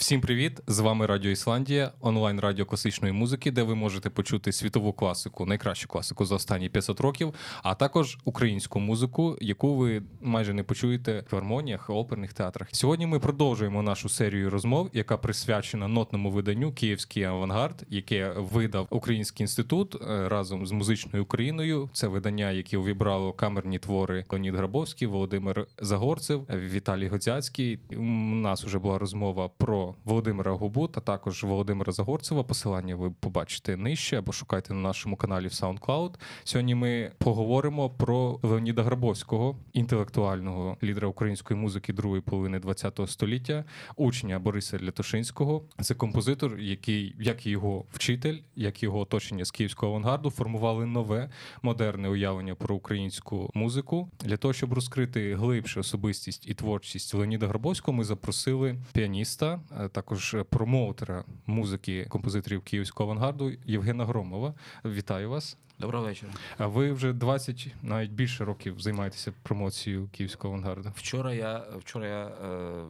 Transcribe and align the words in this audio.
Всім 0.00 0.20
привіт! 0.20 0.60
З 0.66 0.78
вами 0.78 1.06
Радіо 1.06 1.30
Ісландія, 1.30 1.92
онлайн 2.00 2.40
радіо 2.40 2.66
класичної 2.66 3.12
музики, 3.12 3.50
де 3.50 3.62
ви 3.62 3.74
можете 3.74 4.10
почути 4.10 4.52
світову 4.52 4.92
класику, 4.92 5.46
найкращу 5.46 5.88
класику 5.88 6.24
за 6.24 6.34
останні 6.34 6.68
500 6.68 7.00
років, 7.00 7.34
а 7.62 7.74
також 7.74 8.18
українську 8.24 8.80
музику, 8.80 9.38
яку 9.40 9.76
ви 9.76 10.02
майже 10.20 10.54
не 10.54 10.62
почуєте 10.62 11.24
в 11.30 11.34
гармоніях, 11.34 11.90
оперних 11.90 12.32
театрах. 12.32 12.68
Сьогодні 12.72 13.06
ми 13.06 13.18
продовжуємо 13.18 13.82
нашу 13.82 14.08
серію 14.08 14.50
розмов, 14.50 14.90
яка 14.92 15.16
присвячена 15.16 15.88
нотному 15.88 16.30
виданню 16.30 16.72
Київський 16.72 17.22
авангард, 17.22 17.86
яке 17.88 18.32
видав 18.36 18.86
Український 18.90 19.44
інститут 19.44 19.94
е, 19.94 20.28
разом 20.28 20.66
з 20.66 20.72
музичною 20.72 21.24
Україною. 21.24 21.90
Це 21.92 22.06
видання, 22.06 22.50
яке 22.50 22.78
увібрало 22.78 23.32
камерні 23.32 23.78
твори 23.78 24.24
Леонід 24.30 24.54
Грабовський, 24.54 25.08
Володимир 25.08 25.66
Загорцев, 25.78 26.46
Віталій 26.50 27.08
Гоцяцький. 27.08 27.78
У 27.96 28.02
нас 28.34 28.64
вже 28.64 28.78
була 28.78 28.98
розмова 28.98 29.48
про. 29.48 29.89
Володимира 30.04 30.52
Губу 30.52 30.88
та 30.88 31.00
також 31.00 31.44
Володимира 31.44 31.92
Загорцева. 31.92 32.42
Посилання 32.42 32.96
ви 32.96 33.10
побачите 33.10 33.76
нижче 33.76 34.18
або 34.18 34.32
шукайте 34.32 34.74
на 34.74 34.80
нашому 34.80 35.16
каналі 35.16 35.46
в 35.46 35.50
SoundCloud. 35.50 36.14
Сьогодні 36.44 36.74
ми 36.74 37.12
поговоримо 37.18 37.90
про 37.90 38.40
Леоніда 38.42 38.82
Грабовського, 38.82 39.56
інтелектуального 39.72 40.76
лідера 40.82 41.08
української 41.08 41.60
музики 41.60 41.92
другої 41.92 42.22
половини 42.22 42.60
ХХ 42.60 43.08
століття, 43.08 43.64
учня 43.96 44.38
Бориса 44.38 44.78
Лятошинського. 44.82 45.62
Це 45.80 45.94
композитор, 45.94 46.58
який, 46.58 47.16
як 47.20 47.46
і 47.46 47.50
його 47.50 47.84
вчитель, 47.92 48.38
як 48.56 48.82
його 48.82 48.98
оточення 48.98 49.44
з 49.44 49.50
київського 49.50 49.92
авангарду, 49.92 50.30
формували 50.30 50.86
нове 50.86 51.30
модерне 51.62 52.08
уявлення 52.08 52.54
про 52.54 52.76
українську 52.76 53.50
музику. 53.54 54.10
Для 54.24 54.36
того 54.36 54.54
щоб 54.54 54.72
розкрити 54.72 55.34
глибше 55.34 55.80
особистість 55.80 56.46
і 56.46 56.54
творчість 56.54 57.14
Леоніда 57.14 57.48
Грабовського, 57.48 57.96
ми 57.96 58.04
запросили 58.04 58.76
піаніста 58.92 59.60
також 59.88 60.36
промоутера 60.50 61.24
музики 61.46 62.06
композиторів 62.08 62.62
київського 62.62 63.10
авангарду 63.10 63.52
Євгена 63.64 64.06
Громова. 64.06 64.54
Вітаю 64.84 65.30
вас. 65.30 65.56
Доброго 65.80 66.04
вечора. 66.04 66.32
А 66.58 66.66
ви 66.66 66.92
вже 66.92 67.12
20, 67.12 67.74
навіть 67.82 68.10
більше 68.10 68.44
років 68.44 68.80
займаєтеся 68.80 69.32
промоцією 69.42 70.08
київського 70.12 70.54
авангарду. 70.54 70.92
Вчора 70.96 71.34
я 71.34 71.58
вчора 71.58 72.06
я 72.06 72.26
е, 72.26 72.86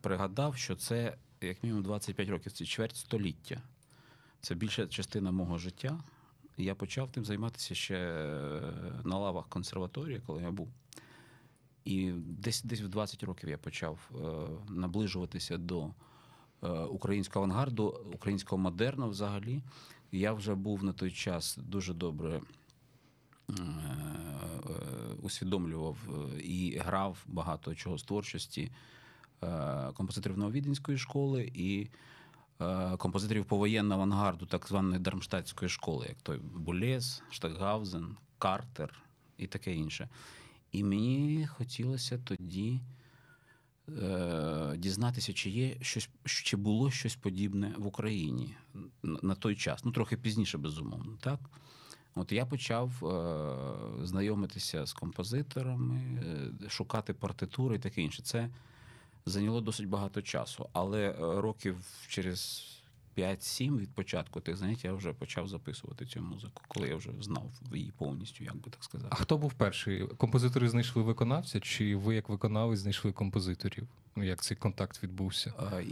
пригадав, 0.00 0.56
що 0.56 0.76
це 0.76 1.16
як 1.40 1.62
мінімум 1.62 1.82
25 1.82 2.28
років, 2.28 2.52
це 2.52 2.64
чверть 2.64 2.96
століття. 2.96 3.62
Це 4.40 4.54
більша 4.54 4.86
частина 4.86 5.30
мого 5.30 5.58
життя. 5.58 5.98
Я 6.56 6.74
почав 6.74 7.12
тим 7.12 7.24
займатися 7.24 7.74
ще 7.74 7.96
е, 7.96 8.60
на 9.04 9.18
лавах 9.18 9.48
консерваторії, 9.48 10.20
коли 10.26 10.42
я 10.42 10.50
був. 10.50 10.68
І 11.84 12.12
десь 12.12 12.62
десь 12.62 12.80
в 12.80 12.88
20 12.88 13.22
років 13.22 13.48
я 13.48 13.58
почав 13.58 13.98
е, 14.14 14.18
наближуватися 14.68 15.58
до 15.58 15.90
Е, 15.90 16.11
українського 16.68 17.44
авангарду, 17.44 18.00
українського 18.14 18.62
модерну 18.62 19.08
взагалі. 19.08 19.62
Я 20.12 20.32
вже 20.32 20.54
був 20.54 20.84
на 20.84 20.92
той 20.92 21.10
час 21.10 21.58
дуже 21.62 21.94
добре 21.94 22.40
е, 23.50 23.54
усвідомлював 25.22 25.96
е, 26.08 26.40
і 26.40 26.78
грав 26.78 27.24
багато 27.26 27.74
чого 27.74 27.98
з 27.98 28.02
творчості 28.02 28.72
композиторів 29.94 30.38
Нововіденської 30.38 30.98
школи 30.98 31.52
і 31.54 31.88
композиторів 32.98 33.44
повоєнного 33.44 34.02
авангарду, 34.02 34.46
так 34.46 34.68
званої 34.68 35.00
Дармштадтської 35.00 35.68
школи, 35.68 36.06
як 36.08 36.16
той 36.22 36.38
Булес, 36.38 37.22
Штатгаузен, 37.30 38.16
Картер 38.38 39.02
і 39.38 39.46
таке 39.46 39.74
інше. 39.74 40.08
І 40.72 40.84
мені 40.84 41.46
хотілося 41.46 42.18
тоді. 42.18 42.80
Е, 43.88 44.76
дізнатися, 44.76 45.32
чи 45.32 45.50
є 45.50 45.76
щось, 45.80 46.10
чи 46.24 46.56
було 46.56 46.90
щось 46.90 47.16
подібне 47.16 47.74
в 47.78 47.86
Україні 47.86 48.56
на 49.02 49.34
той 49.34 49.56
час. 49.56 49.84
Ну, 49.84 49.92
трохи 49.92 50.16
пізніше, 50.16 50.58
безумовно. 50.58 51.18
так? 51.20 51.40
От 52.14 52.32
я 52.32 52.46
почав 52.46 53.06
е, 53.06 54.06
знайомитися 54.06 54.86
з 54.86 54.92
композиторами, 54.92 55.96
е, 56.64 56.68
шукати 56.68 57.14
партитури 57.14 57.76
і 57.76 57.78
таке 57.78 58.02
інше. 58.02 58.22
Це 58.22 58.48
зайняло 59.26 59.60
досить 59.60 59.88
багато 59.88 60.22
часу. 60.22 60.68
Але 60.72 61.12
років 61.18 61.76
через 62.08 62.68
5-7 63.16 63.78
від 63.78 63.94
початку 63.94 64.40
тих 64.40 64.56
занять 64.56 64.84
я 64.84 64.92
вже 64.92 65.12
почав 65.12 65.48
записувати 65.48 66.06
цю 66.06 66.22
музику, 66.22 66.62
коли 66.68 66.88
я 66.88 66.96
вже 66.96 67.10
знав 67.20 67.52
її 67.74 67.92
повністю, 67.98 68.44
як 68.44 68.56
би 68.56 68.70
так 68.70 68.84
сказати. 68.84 69.08
А 69.10 69.14
хто 69.14 69.38
був 69.38 69.52
перший? 69.52 70.06
Композитори 70.06 70.68
знайшли 70.68 71.02
виконавця, 71.02 71.60
чи 71.60 71.96
ви, 71.96 72.14
як 72.14 72.28
виконавець, 72.28 72.80
знайшли 72.80 73.12
композиторів? 73.12 73.88
Ну, 74.16 74.24
як 74.24 74.42
цей 74.42 74.56
контакт 74.56 75.02
відбувся? 75.02 75.52
А, 75.58 75.82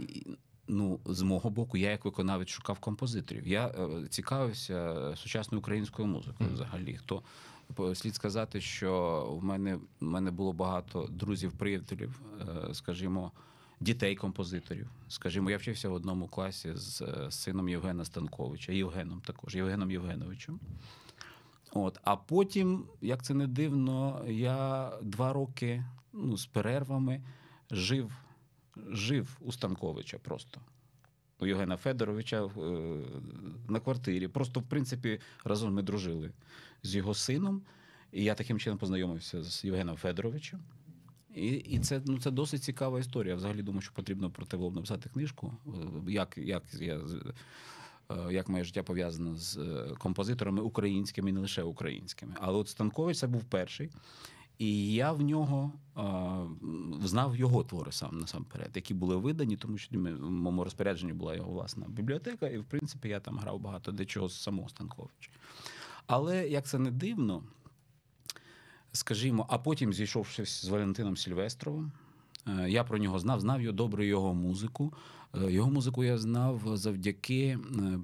Ну, 0.67 0.99
з 1.05 1.21
мого 1.21 1.49
боку, 1.49 1.77
я 1.77 1.91
як 1.91 2.05
виконавець 2.05 2.49
шукав 2.49 2.79
композиторів. 2.79 3.47
Я 3.47 3.67
е, 3.67 4.07
цікавився 4.09 4.95
сучасною 5.15 5.59
українською 5.59 6.07
музикою. 6.07 6.49
Mm. 6.49 6.53
Взагалі, 6.53 6.97
хто 6.97 7.23
слід 7.95 8.15
сказати, 8.15 8.61
що 8.61 9.23
в 9.41 9.43
мене 9.43 9.75
в 9.75 10.05
мене 10.05 10.31
було 10.31 10.53
багато 10.53 11.07
друзів-приятелів, 11.11 12.21
е, 12.69 12.73
скажімо 12.73 13.31
дітей 13.81 14.15
композиторів. 14.15 14.89
Скажімо, 15.07 15.51
я 15.51 15.57
вчився 15.57 15.89
в 15.89 15.93
одному 15.93 16.27
класі 16.27 16.71
з 16.75 17.01
е, 17.01 17.31
сином 17.31 17.69
Євгена 17.69 18.05
Станковича, 18.05 18.71
Євгеном 18.71 19.21
також, 19.25 19.55
Євгеном 19.55 19.91
Євгеновичем. 19.91 20.59
От, 21.71 21.99
А 22.03 22.15
потім, 22.15 22.85
як 23.01 23.23
це 23.23 23.33
не 23.33 23.47
дивно, 23.47 24.25
я 24.27 24.91
два 25.01 25.33
роки 25.33 25.85
ну, 26.13 26.37
з 26.37 26.45
перервами 26.45 27.21
жив 27.71 28.11
жив 28.89 29.37
у 29.41 29.51
Станковича 29.51 30.17
просто. 30.17 30.61
У 31.39 31.45
Євгена 31.45 31.77
Федоровича 31.77 32.45
е, 32.45 32.49
на 33.69 33.79
квартирі. 33.79 34.27
Просто, 34.27 34.59
в 34.59 34.63
принципі, 34.63 35.19
разом 35.43 35.73
ми 35.73 35.81
дружили 35.81 36.31
з 36.83 36.95
його 36.95 37.13
сином. 37.13 37.61
І 38.11 38.23
я 38.23 38.35
таким 38.35 38.59
чином 38.59 38.79
познайомився 38.79 39.43
з 39.43 39.65
Євгеном 39.65 39.97
Федоровичем. 39.97 40.59
І 41.35 41.47
і 41.47 41.79
це 41.79 42.01
ну, 42.05 42.19
це 42.19 42.31
досить 42.31 42.63
цікава 42.63 42.99
історія. 42.99 43.35
Взагалі 43.35 43.61
думаю, 43.61 43.81
що 43.81 43.93
потрібно 43.93 44.29
про 44.29 44.45
те 44.45 44.57
було 44.57 44.71
написати 44.71 45.09
книжку. 45.09 45.53
Е, 45.67 45.71
як 46.11 46.37
як, 46.37 46.63
я, 46.79 47.01
е, 48.09 48.33
як 48.33 48.49
моє 48.49 48.63
життя 48.63 48.83
пов'язане 48.83 49.35
з 49.35 49.57
е, 49.57 49.95
композиторами 49.97 50.61
українськими, 50.61 51.29
і 51.29 51.33
не 51.33 51.39
лише 51.39 51.63
українськими. 51.63 52.35
Але 52.39 52.57
от 52.57 52.69
Станкович 52.69 53.17
це 53.17 53.27
був 53.27 53.43
перший. 53.43 53.89
І 54.61 54.93
я 54.93 55.11
в 55.11 55.21
нього 55.21 55.71
а, 55.95 56.45
знав 57.03 57.35
його 57.35 57.63
твори 57.63 57.91
сам 57.91 58.17
насамперед, 58.19 58.71
які 58.75 58.93
були 58.93 59.15
видані, 59.15 59.57
тому 59.57 59.77
що 59.77 59.99
в 59.99 60.01
моєму 60.01 60.63
розпорядженні 60.63 61.13
була 61.13 61.35
його 61.35 61.51
власна 61.51 61.85
бібліотека, 61.89 62.47
і 62.47 62.57
в 62.57 62.63
принципі 62.63 63.09
я 63.09 63.19
там 63.19 63.37
грав 63.37 63.59
багато 63.59 63.91
де 63.91 64.05
чого 64.05 64.29
з 64.29 64.41
самого 64.41 64.69
Станковича. 64.69 65.31
Але 66.07 66.47
як 66.47 66.65
це 66.65 66.79
не 66.79 66.91
дивно, 66.91 67.43
скажімо, 68.91 69.45
а 69.49 69.57
потім 69.57 69.93
зійшовшись 69.93 70.65
з 70.65 70.67
Валентином 70.67 71.17
Сільвестровим. 71.17 71.91
Е, 72.47 72.69
я 72.69 72.83
про 72.83 72.97
нього 72.97 73.19
знав, 73.19 73.39
знав 73.39 73.61
його 73.61 73.73
добре 73.73 74.05
його 74.05 74.33
музику. 74.33 74.93
Е, 75.35 75.51
його 75.51 75.71
музику 75.71 76.03
я 76.03 76.17
знав 76.17 76.61
завдяки 76.73 77.59
е, 77.75 77.99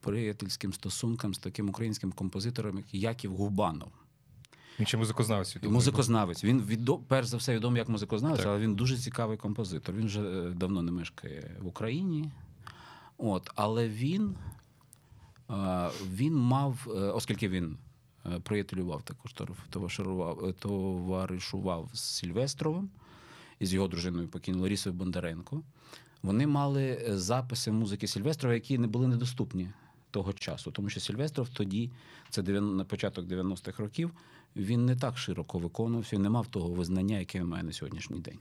приятельським 0.00 0.72
стосункам 0.72 1.34
з 1.34 1.38
таким 1.38 1.68
українським 1.68 2.12
композитором, 2.12 2.76
як 2.76 2.94
Яків 2.94 3.34
Губанов. 3.34 3.88
Він 4.78 4.86
чи 4.86 4.96
музикознавець? 4.96 5.56
Музикознавець. 5.62 6.44
Він 6.44 6.62
відо, 6.62 6.98
перш 6.98 7.26
за 7.26 7.36
все 7.36 7.54
відомий 7.54 7.78
як 7.78 7.88
музикознавець, 7.88 8.38
так. 8.38 8.48
але 8.48 8.58
він 8.58 8.74
дуже 8.74 8.98
цікавий 8.98 9.36
композитор. 9.36 9.94
Він 9.94 10.06
вже 10.06 10.50
давно 10.50 10.82
не 10.82 10.92
мешкає 10.92 11.56
в 11.60 11.66
Україні. 11.66 12.30
От, 13.18 13.50
Але 13.54 13.88
він, 13.88 14.34
він 16.10 16.34
мав, 16.36 16.86
оскільки 17.14 17.48
він 17.48 17.78
приятелював 18.42 19.02
також 19.02 19.34
е, 20.48 20.52
товаришував 20.52 21.90
з 21.92 22.00
Сільвестровим 22.00 22.90
і 23.58 23.66
з 23.66 23.74
його 23.74 23.88
дружиною 23.88 24.28
покійною 24.28 24.62
Ларісою 24.62 24.94
Бондаренко. 24.94 25.62
Вони 26.22 26.46
мали 26.46 26.84
е, 26.84 27.18
записи 27.18 27.72
музики 27.72 28.06
Сільвестрова, 28.06 28.54
які 28.54 28.78
не 28.78 28.86
були 28.86 29.06
недоступні 29.06 29.68
того 30.10 30.32
часу, 30.32 30.70
тому 30.70 30.88
що 30.88 31.00
Сільвестров 31.00 31.48
тоді, 31.48 31.90
це 32.30 32.42
на 32.42 32.84
початок 32.84 33.26
90-х 33.26 33.82
років, 33.82 34.10
він 34.56 34.86
не 34.86 34.96
так 34.96 35.18
широко 35.18 35.58
виконувався, 35.58 36.18
не 36.18 36.30
мав 36.30 36.46
того 36.46 36.68
визнання, 36.68 37.18
яке 37.18 37.44
має 37.44 37.62
на 37.62 37.72
сьогоднішній 37.72 38.18
день. 38.18 38.38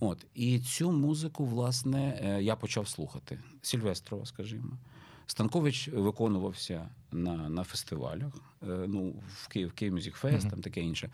От 0.00 0.26
і 0.34 0.58
цю 0.58 0.92
музику, 0.92 1.44
власне, 1.44 2.38
я 2.42 2.56
почав 2.56 2.88
слухати 2.88 3.38
Сільвестрова, 3.62 4.26
скажімо. 4.26 4.78
Станкович 5.26 5.88
виконувався 5.88 6.88
на 7.12 7.48
на 7.48 7.64
фестивалях, 7.64 8.32
е, 8.62 8.66
ну, 8.66 9.14
в 9.42 9.48
Київ, 9.48 9.72
Київ 9.72 9.94
Мюзик 9.94 10.14
Фест, 10.14 10.46
mm-hmm. 10.46 10.50
там 10.50 10.60
таке 10.60 10.80
інше. 10.80 11.10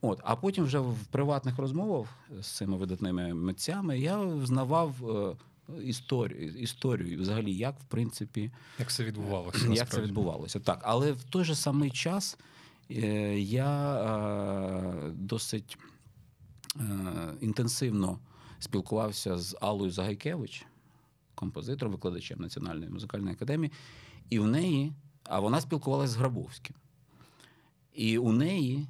От, 0.00 0.20
А 0.24 0.36
потім 0.36 0.64
вже 0.64 0.78
в 0.78 0.96
приватних 1.10 1.58
розмовах 1.58 2.08
з 2.40 2.46
цими 2.46 2.76
видатними 2.76 3.34
митцями 3.34 3.98
я 3.98 4.18
взнавав 4.18 5.10
е, 5.10 5.36
історію, 5.84 6.52
історію, 6.52 7.20
взагалі, 7.20 7.54
як 7.54 7.80
в 7.80 7.84
принципі. 7.84 8.50
Як 8.78 8.92
це 8.92 9.04
відбувалося? 9.04 9.58
Як 9.58 9.68
насправді. 9.68 9.96
це 9.96 10.02
відбувалося, 10.02 10.60
так. 10.60 10.80
Але 10.82 11.12
в 11.12 11.22
той 11.22 11.44
же 11.44 11.54
самий 11.54 11.90
час 11.90 12.38
е, 12.90 13.38
я 13.40 15.12
досить 15.14 15.78
інтенсивно 17.40 18.18
спілкувався 18.64 19.38
з 19.38 19.56
Аллою 19.60 19.90
Загайкевич, 19.90 20.66
композитором, 21.34 21.92
викладачем 21.92 22.40
Національної 22.40 22.90
музикальної 22.90 23.34
академії, 23.34 23.72
і 24.30 24.38
в 24.38 24.46
неї, 24.46 24.92
а 25.24 25.40
вона 25.40 25.60
спілкувалася 25.60 26.12
з 26.12 26.16
Грабовським. 26.16 26.76
І 27.94 28.18
у 28.18 28.32
неї 28.32 28.86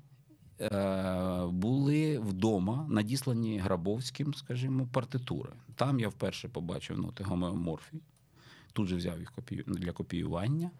е, 0.60 1.46
були 1.46 2.18
вдома 2.18 2.86
надіслані 2.88 3.58
Грабовським, 3.58 4.34
скажімо, 4.34 4.88
партитури. 4.92 5.52
Там 5.74 6.00
я 6.00 6.08
вперше 6.08 6.48
побачив 6.48 6.98
ноти 6.98 7.24
гомеоморфії. 7.24 8.02
Тут 8.72 8.88
же 8.88 8.96
взяв 8.96 9.18
їх 9.18 9.32
для 9.66 9.92
копіювання. 9.92 10.70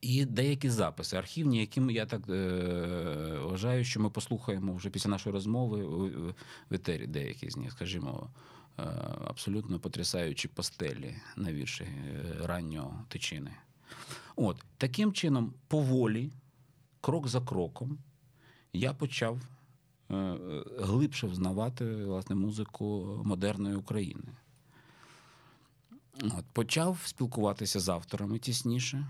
І 0.00 0.24
деякі 0.24 0.70
записи 0.70 1.16
архівні, 1.16 1.60
які 1.60 1.80
я 1.90 2.06
так 2.06 2.28
е, 2.28 3.38
вважаю, 3.42 3.84
що 3.84 4.00
ми 4.00 4.10
послухаємо 4.10 4.74
вже 4.74 4.90
після 4.90 5.10
нашої 5.10 5.32
розмови 5.32 5.84
в, 5.84 6.34
в 6.70 6.74
етері 6.74 7.06
деякі 7.06 7.50
з 7.50 7.56
них, 7.56 7.72
скажімо, 7.72 8.26
е, 8.26 8.57
абсолютно 9.24 9.78
потрясаючі 9.78 10.48
пастелі 10.48 11.14
на 11.36 11.52
вірші 11.52 11.84
е, 11.84 12.34
раннього 12.42 13.04
тичини. 13.08 13.50
От 14.36 14.64
таким 14.76 15.12
чином, 15.12 15.54
поволі, 15.68 16.30
крок 17.00 17.28
за 17.28 17.40
кроком, 17.40 17.98
я 18.72 18.94
почав 18.94 19.40
е, 20.10 20.14
е, 20.16 20.64
глибше 20.78 21.26
взнавати 21.26 22.04
власне 22.04 22.36
музику 22.36 23.20
модерної 23.24 23.76
України. 23.76 24.24
От, 26.22 26.44
почав 26.52 26.98
спілкуватися 27.04 27.80
з 27.80 27.88
авторами 27.88 28.38
тісніше. 28.38 29.06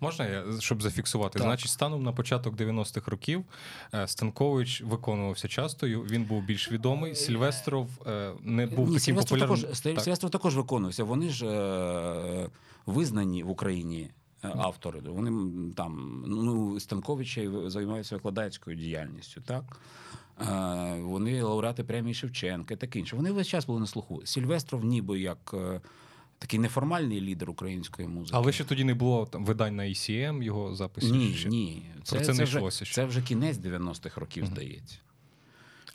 Можна 0.00 0.26
я, 0.26 0.44
щоб 0.60 0.82
зафіксувати? 0.82 1.38
Так. 1.38 1.42
Значить, 1.42 1.70
станом 1.70 2.02
на 2.02 2.12
початок 2.12 2.56
90-х 2.56 3.10
років 3.10 3.44
е, 3.94 4.08
Станкович 4.08 4.82
виконувався 4.82 5.48
часто, 5.48 5.86
він 5.86 6.24
був 6.24 6.42
більш 6.42 6.72
відомий. 6.72 7.14
Сільвестров 7.14 7.88
е, 8.06 8.32
не 8.42 8.66
був 8.66 8.78
Ні, 8.78 8.84
таким 8.84 9.00
Сильвестров 9.00 9.38
популярним. 9.40 9.66
також, 9.70 9.80
Так. 9.80 10.00
Сильвестров 10.00 10.30
також 10.30 10.56
виконувався. 10.56 11.04
Вони 11.04 11.28
ж 11.28 11.46
е, 11.46 12.48
визнані 12.86 13.42
в 13.42 13.50
Україні 13.50 14.10
е, 14.44 14.52
автори. 14.56 15.00
Вони 15.00 15.30
там, 15.76 16.24
ну, 16.26 16.80
Станковича 16.80 17.70
займаються 17.70 18.14
викладацькою 18.14 18.76
діяльністю, 18.76 19.40
так? 19.40 19.64
Е, 20.40 21.00
вони 21.00 21.42
лауреати 21.42 21.84
премії 21.84 22.14
Шевченка 22.14 22.74
і 22.74 22.76
таке 22.76 22.98
інше. 22.98 23.16
Вони 23.16 23.32
весь 23.32 23.46
час 23.48 23.66
були 23.66 23.80
на 23.80 23.86
слуху. 23.86 24.20
Сильвестров 24.24 24.84
ніби 24.84 25.20
як 25.20 25.54
е, 25.54 25.80
такий 26.42 26.60
неформальний 26.60 27.20
лідер 27.20 27.50
української 27.50 28.08
музики. 28.08 28.36
Але 28.36 28.52
ще 28.52 28.64
тоді 28.64 28.84
не 28.84 28.94
було 28.94 29.26
там 29.26 29.44
видань 29.44 29.76
на 29.76 29.82
ECM, 29.82 30.42
його 30.42 30.74
записів. 30.74 31.16
ні, 31.16 31.34
ще. 31.34 31.48
ні. 31.48 31.82
Про 32.10 32.20
це 32.20 32.34
не 32.34 32.44
вже, 32.44 32.58
йшлося 32.58 32.84
ще. 32.84 32.94
це 32.94 33.04
вже 33.04 33.22
кінець 33.22 33.56
90-х 33.56 34.20
років, 34.20 34.46
здається. 34.46 34.96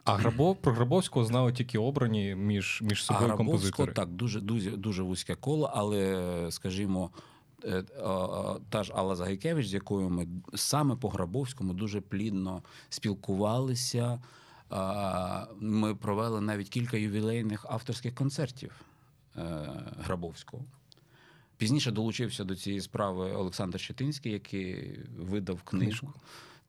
А 0.03 0.15
Грабов, 0.15 0.55
про 0.55 0.73
Грабовського 0.73 1.25
знали 1.25 1.53
тільки 1.53 1.77
обрані 1.77 2.35
між, 2.35 2.79
між 2.81 2.99
А 2.99 3.03
собою 3.03 3.25
Грабовського 3.27 3.51
композитори. 3.51 3.93
так, 3.93 4.09
дуже, 4.09 4.41
дуже, 4.41 4.71
дуже 4.71 5.03
вузьке 5.03 5.35
коло, 5.35 5.71
але, 5.73 6.47
скажімо, 6.49 7.11
е, 7.65 7.83
та 8.69 8.83
ж 8.83 8.93
Алла 8.95 9.15
Загайкевич, 9.15 9.67
з 9.67 9.73
якою 9.73 10.09
ми 10.09 10.27
саме 10.55 10.95
по 10.95 11.09
Грабовському 11.09 11.73
дуже 11.73 12.01
плідно 12.01 12.63
спілкувалися. 12.89 14.21
Ми 15.59 15.95
провели 15.95 16.41
навіть 16.41 16.69
кілька 16.69 16.97
ювілейних 16.97 17.65
авторських 17.69 18.15
концертів 18.15 18.71
Грабовського. 19.99 20.65
Пізніше 21.57 21.91
долучився 21.91 22.43
до 22.43 22.55
цієї 22.55 22.81
справи 22.81 23.31
Олександр 23.31 23.79
Щетинський, 23.79 24.31
який 24.31 24.99
видав 25.17 25.61
книжку. 25.61 26.13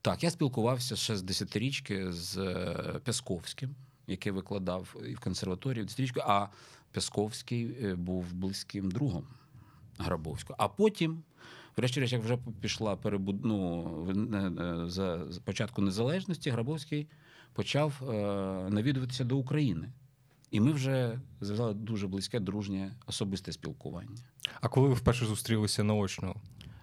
Так, 0.01 0.23
я 0.23 0.31
спілкувався 0.31 0.95
ще 0.95 1.17
з 1.17 1.21
десятирічки 1.21 2.11
з 2.11 2.37
е, 2.37 2.99
Пясковським, 3.03 3.75
який 4.07 4.31
викладав 4.31 4.95
і 5.09 5.13
в 5.13 5.19
консерваторії 5.19 5.83
десятирічку, 5.83 6.19
а 6.25 6.47
Пясковський 6.91 7.77
е, 7.83 7.95
був 7.95 8.33
близьким 8.33 8.91
другом 8.91 9.27
Грабовського. 9.97 10.55
А 10.59 10.67
потім, 10.67 11.23
врешті-решт, 11.77 12.13
як 12.13 12.23
вже 12.23 12.37
пішла 12.61 12.95
перебуд... 12.95 13.45
ну, 13.45 13.83
е, 14.33 14.37
е, 14.37 14.89
за 14.89 15.25
початку 15.43 15.81
незалежності, 15.81 16.49
Грабовський 16.49 17.07
почав 17.53 18.01
е, 18.01 18.13
навідуватися 18.69 19.23
до 19.23 19.37
України. 19.37 19.91
І 20.51 20.59
ми 20.59 20.71
вже 20.71 21.19
завели 21.41 21.73
дуже 21.73 22.07
близьке, 22.07 22.39
дружнє, 22.39 22.91
особисте 23.07 23.51
спілкування. 23.51 24.17
А 24.61 24.67
коли 24.67 24.87
ви 24.87 24.93
вперше 24.93 25.25
зустрілися 25.25 25.83
наочно? 25.83 26.35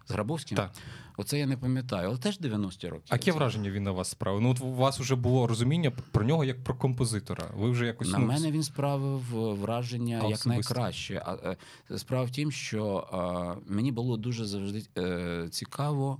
З 0.08 0.10
Грабовським? 0.10 0.56
Так. 0.56 0.70
Оце 1.16 1.38
я 1.38 1.46
не 1.46 1.56
пам'ятаю, 1.56 2.08
але 2.08 2.18
теж 2.18 2.40
90-ті 2.40 2.88
роки. 2.88 3.04
А 3.08 3.14
яке 3.14 3.32
враження 3.32 3.70
він 3.70 3.82
на 3.82 3.90
вас 3.90 4.08
справив? 4.08 4.40
Ну, 4.40 4.50
от 4.50 4.60
у 4.60 4.72
вас 4.72 5.00
вже 5.00 5.14
було 5.14 5.46
розуміння 5.46 5.90
про 5.90 6.24
нього 6.24 6.44
як 6.44 6.64
про 6.64 6.74
композитора. 6.74 7.50
Ви 7.56 7.70
вже 7.70 7.86
якось 7.86 8.12
На 8.12 8.18
ну, 8.18 8.26
мене 8.26 8.50
він 8.50 8.62
справив 8.62 9.38
е, 9.38 9.54
враження 9.54 10.14
як 10.14 10.24
Особисто. 10.24 10.48
найкраще. 10.48 11.22
А 11.26 11.56
е, 11.90 11.98
справа 11.98 12.24
в 12.24 12.30
тім, 12.30 12.52
що 12.52 13.08
е, 13.58 13.72
мені 13.72 13.92
було 13.92 14.16
дуже 14.16 14.44
завжди 14.44 14.82
е, 14.98 15.48
цікаво. 15.50 16.18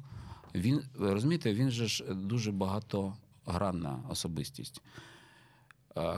Він 0.54 0.82
розумієте, 0.99 1.54
він 1.54 1.70
же 1.70 1.87
ж 1.87 2.04
дуже 2.04 2.52
багатогранна 2.52 3.99
особистість. 4.10 4.82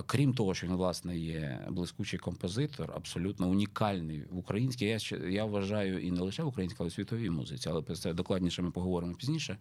Крім 0.07 0.35
того, 0.35 0.55
що 0.55 0.67
він 0.67 0.75
власне 0.75 1.19
є 1.19 1.67
блискучий 1.71 2.19
композитор, 2.19 2.93
абсолютно 2.97 3.49
унікальний 3.49 4.25
в 4.31 4.39
українській. 4.39 4.85
Я 4.85 4.99
я 5.29 5.45
вважаю 5.45 5.99
і 5.99 6.11
не 6.11 6.21
лише 6.21 6.43
в 6.43 6.47
українській, 6.47 6.77
але 6.81 6.89
й 6.89 6.91
світовій 6.91 7.31
музиці, 7.31 7.69
але 7.69 7.83
про 7.83 7.97
це 7.97 8.15
докладніше 8.15 8.63
ми 8.63 8.71
поговоримо 8.71 9.15
пізніше. 9.15 9.59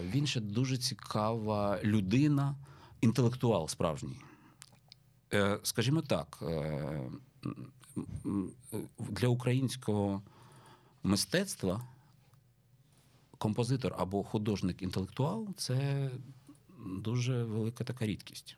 Він 0.00 0.26
ще 0.26 0.40
дуже 0.40 0.78
цікава 0.78 1.80
людина, 1.84 2.54
інтелектуал 3.00 3.68
справжній. 3.68 4.16
Е, 5.34 5.58
Скажімо 5.62 6.02
так, 6.02 6.38
е, 6.42 7.10
для 8.98 9.28
українського 9.28 10.22
мистецтва 11.02 11.82
композитор 13.38 13.94
або 13.98 14.22
художник-інтелектуал 14.22 15.48
це 15.56 16.10
дуже 16.86 17.44
велика 17.44 17.84
така 17.84 18.06
рідкість. 18.06 18.56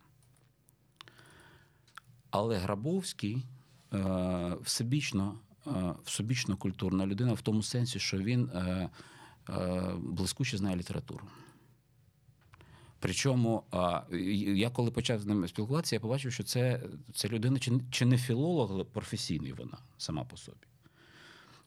Але 2.31 2.57
Грабовський 2.57 3.47
е, 3.93 4.57
всебічно, 4.63 5.39
е, 5.67 5.95
всебічно 6.05 6.57
культурна 6.57 7.07
людина 7.07 7.33
в 7.33 7.41
тому 7.41 7.63
сенсі, 7.63 7.99
що 7.99 8.19
він 8.19 8.45
е, 8.49 8.91
блискуче 9.99 10.57
знає 10.57 10.77
літературу. 10.77 11.25
Причому 12.99 13.63
я 14.55 14.71
коли 14.71 14.91
почав 14.91 15.21
з 15.21 15.27
ним 15.27 15.49
спілкуватися, 15.49 15.97
я 15.97 16.01
побачив, 16.01 16.33
що 16.33 16.45
це, 16.45 16.83
це 17.15 17.29
людина 17.29 17.59
чи 17.91 18.07
не 18.07 18.19
філолог, 18.19 18.73
але 18.73 18.85
професійний 18.85 19.53
вона 19.53 19.79
сама 19.99 20.25
по 20.25 20.37
собі. 20.37 20.67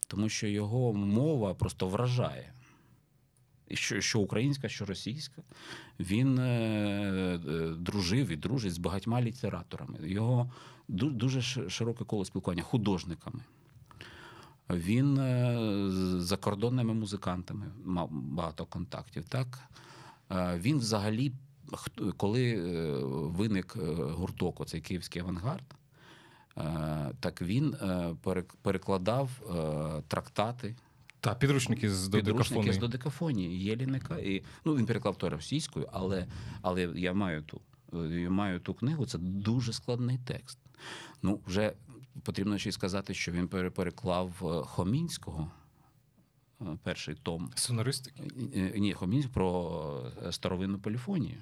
Тому 0.06 0.28
що 0.28 0.46
його 0.46 0.92
мова 0.92 1.54
просто 1.54 1.88
вражає. 1.88 2.52
Що, 3.74 4.00
що 4.00 4.20
українська, 4.20 4.68
що 4.68 4.84
російська, 4.84 5.42
він 6.00 6.38
е, 6.38 7.40
е, 7.48 7.68
дружив 7.78 8.28
і 8.28 8.36
дружить 8.36 8.74
з 8.74 8.78
багатьма 8.78 9.22
літераторами. 9.22 9.98
Його 10.02 10.50
дуже 10.88 11.42
широке 11.70 12.04
коло 12.04 12.24
спілкування 12.24 12.62
художниками. 12.62 13.40
Він 14.70 15.18
е, 15.18 15.56
з 15.90 16.22
закордонними 16.22 16.94
музикантами 16.94 17.66
мав 17.84 18.08
багато 18.10 18.66
контактів. 18.66 19.24
Так? 19.24 19.58
Він 20.56 20.78
взагалі, 20.78 21.32
коли 22.16 22.56
виник 23.36 23.76
гурток, 23.96 24.60
оцей 24.60 24.80
київський 24.80 25.22
авангард, 25.22 25.74
так 27.20 27.42
він 27.42 27.76
перекладав 28.62 29.30
трактати 30.08 30.76
Та, 31.24 31.34
підручники 31.34 31.90
з 31.90 32.08
підручники 32.08 32.32
додекафони. 32.32 32.72
з 32.72 32.78
додекафонії 32.78 33.64
Єліника. 33.64 34.18
І, 34.18 34.42
ну, 34.64 34.76
він 34.76 34.86
переклав 34.86 35.16
то 35.16 35.30
російською, 35.30 35.88
але, 35.92 36.26
але 36.62 36.82
я 36.82 37.12
маю 37.12 37.42
ту, 37.42 37.60
я 38.08 38.30
маю 38.30 38.60
ту 38.60 38.74
книгу, 38.74 39.06
це 39.06 39.18
дуже 39.18 39.72
складний 39.72 40.18
текст. 40.24 40.58
Ну, 41.22 41.40
вже 41.46 41.72
потрібно 42.22 42.58
ще 42.58 42.68
й 42.68 42.72
сказати, 42.72 43.14
що 43.14 43.32
він 43.32 43.48
пере- 43.48 43.70
переклав 43.70 44.30
е, 44.42 44.66
Хомінського, 44.66 45.50
е, 46.60 46.64
перший 46.82 47.14
том. 47.14 47.50
Сонористики. 47.54 48.22
Е, 48.56 48.72
Ні, 48.78 48.92
Хомінський 48.92 49.32
про 49.34 50.12
е, 50.26 50.32
старовинну 50.32 50.78
поліфонію 50.78 51.36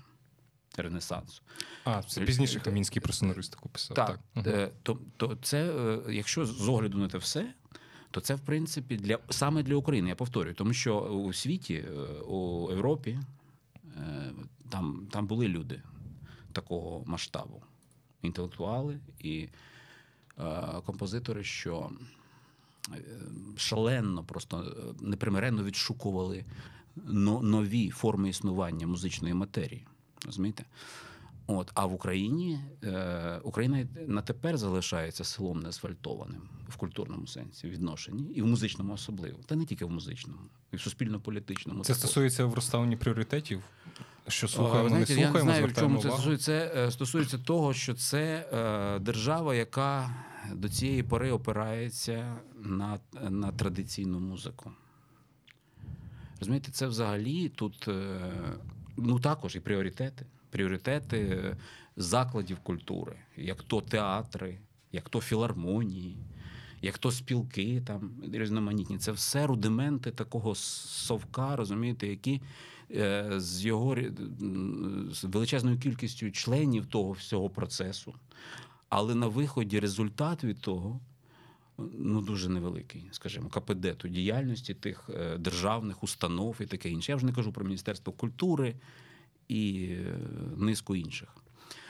Ренесансу. 0.76 1.42
А, 1.84 2.02
це 2.02 2.20
пізніше 2.20 2.60
Камінський 2.60 3.02
про 3.02 3.12
сонористику 3.12 3.68
писав. 3.68 3.94
Так, 3.94 4.20
Мгм. 4.34 4.44
е, 4.48 4.70
то, 4.82 4.98
то 5.16 5.36
це, 5.42 5.74
е, 5.74 6.12
якщо 6.12 6.46
з 6.46 6.68
огляду 6.68 6.98
на 6.98 7.08
те 7.08 7.18
все, 7.18 7.54
то 8.12 8.20
це 8.20 8.34
в 8.34 8.40
принципі 8.40 8.96
для 8.96 9.18
саме 9.30 9.62
для 9.62 9.74
України, 9.74 10.08
я 10.08 10.14
повторюю, 10.14 10.54
тому 10.54 10.72
що 10.72 11.00
у 11.00 11.32
світі, 11.32 11.74
е, 11.74 11.90
у 12.20 12.70
Європі, 12.70 13.18
е, 13.96 14.32
там, 14.70 15.06
там 15.10 15.26
були 15.26 15.48
люди 15.48 15.82
такого 16.52 17.04
масштабу, 17.06 17.62
інтелектуали 18.22 18.98
і 19.18 19.48
е, 20.38 20.62
композитори, 20.86 21.44
що 21.44 21.90
шалено, 23.56 24.24
просто 24.24 24.76
непримиренно 25.00 25.64
відшукували 25.64 26.44
нові 27.42 27.90
форми 27.90 28.28
існування 28.28 28.86
музичної 28.86 29.34
матерії. 29.34 29.86
Розумієте? 30.26 30.64
От, 31.46 31.70
А 31.74 31.86
в 31.86 31.94
Україні 31.94 32.60
е, 32.84 33.40
Україна 33.44 33.86
на 34.06 34.22
тепер 34.22 34.58
залишається 34.58 35.24
селом 35.24 35.60
неасфальтованим 35.60 36.42
в 36.68 36.76
культурному 36.76 37.26
сенсі 37.26 37.68
відношенні, 37.68 38.22
і 38.22 38.42
в 38.42 38.46
музичному 38.46 38.92
особливо. 38.92 39.38
Та 39.46 39.56
не 39.56 39.64
тільки 39.64 39.84
в 39.84 39.90
музичному, 39.90 40.40
і 40.72 40.76
в 40.76 40.80
суспільно-політичному. 40.80 41.84
Це 41.84 41.88
також. 41.88 41.98
стосується 41.98 42.44
в 42.44 42.54
розставленні 42.54 42.96
пріоритетів. 42.96 43.62
Що 44.28 44.48
слухаємо, 44.48 44.88
Знаєте, 44.88 45.14
не 45.14 45.22
слухаємо, 45.22 45.38
я 45.38 45.44
не 45.44 45.50
знаю, 45.50 45.64
в 45.64 45.68
звертаємо 45.68 45.94
чому 45.94 46.02
це 46.02 46.08
увагу. 46.08 46.22
стосується. 46.22 46.70
Це 46.74 46.90
стосується 46.90 47.38
того, 47.38 47.74
що 47.74 47.94
це 47.94 48.48
е, 48.52 48.98
держава, 48.98 49.54
яка 49.54 50.10
до 50.54 50.68
цієї 50.68 51.02
пори 51.02 51.32
опирається 51.32 52.36
на, 52.64 52.98
на 53.30 53.52
традиційну 53.52 54.20
музику. 54.20 54.72
Розумієте, 56.40 56.72
це 56.72 56.86
взагалі 56.86 57.48
тут 57.48 57.88
е, 57.88 58.20
ну 58.96 59.20
також 59.20 59.56
і 59.56 59.60
пріоритети. 59.60 60.26
Пріоритети 60.52 61.56
закладів 61.96 62.58
культури, 62.58 63.16
як 63.36 63.62
то 63.62 63.80
театри, 63.80 64.58
як 64.92 65.08
то 65.08 65.20
філармонії, 65.20 66.16
як 66.82 66.98
то 66.98 67.12
спілки 67.12 67.82
там 67.86 68.12
різноманітні. 68.32 68.98
Це 68.98 69.12
все 69.12 69.46
рудименти 69.46 70.10
такого 70.10 70.54
совка, 70.54 71.56
розумієте, 71.56 72.06
які 72.06 72.40
е, 72.90 73.32
з 73.36 73.64
його 73.64 73.96
з 75.10 75.24
величезною 75.24 75.78
кількістю 75.78 76.30
членів 76.30 76.86
того 76.86 77.12
всього 77.12 77.50
процесу. 77.50 78.14
Але 78.88 79.14
на 79.14 79.26
виході 79.26 79.80
результат 79.80 80.44
від 80.44 80.60
того 80.60 81.00
ну, 81.78 82.20
дуже 82.20 82.48
невеликий, 82.48 83.08
скажімо, 83.10 83.48
КПД 83.48 83.98
то 83.98 84.08
діяльності 84.08 84.74
тих 84.74 85.10
е, 85.14 85.38
державних 85.38 86.02
установ 86.02 86.56
і 86.60 86.66
таке 86.66 86.90
інше. 86.90 87.12
Я 87.12 87.16
вже 87.16 87.26
не 87.26 87.32
кажу 87.32 87.52
про 87.52 87.64
Міністерство 87.64 88.12
культури 88.12 88.74
і 89.52 89.88
е, 89.92 90.14
низку 90.56 90.96
інших. 90.96 91.28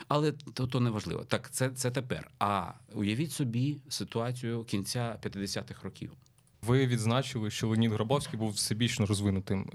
Але 0.07 0.31
то, 0.31 0.67
то 0.67 0.79
не 0.79 0.89
важливо. 0.89 1.23
Так, 1.23 1.51
це, 1.51 1.69
це 1.69 1.91
тепер. 1.91 2.31
А 2.39 2.71
уявіть 2.93 3.31
собі 3.31 3.77
ситуацію 3.89 4.63
кінця 4.63 5.19
50-х 5.23 5.83
років. 5.83 6.11
Ви 6.67 6.87
відзначили, 6.87 7.49
що 7.51 7.67
Леонід 7.67 7.91
Грабовський 7.91 8.39
був 8.39 8.51
всебічно 8.51 9.05
розвинутим, 9.05 9.69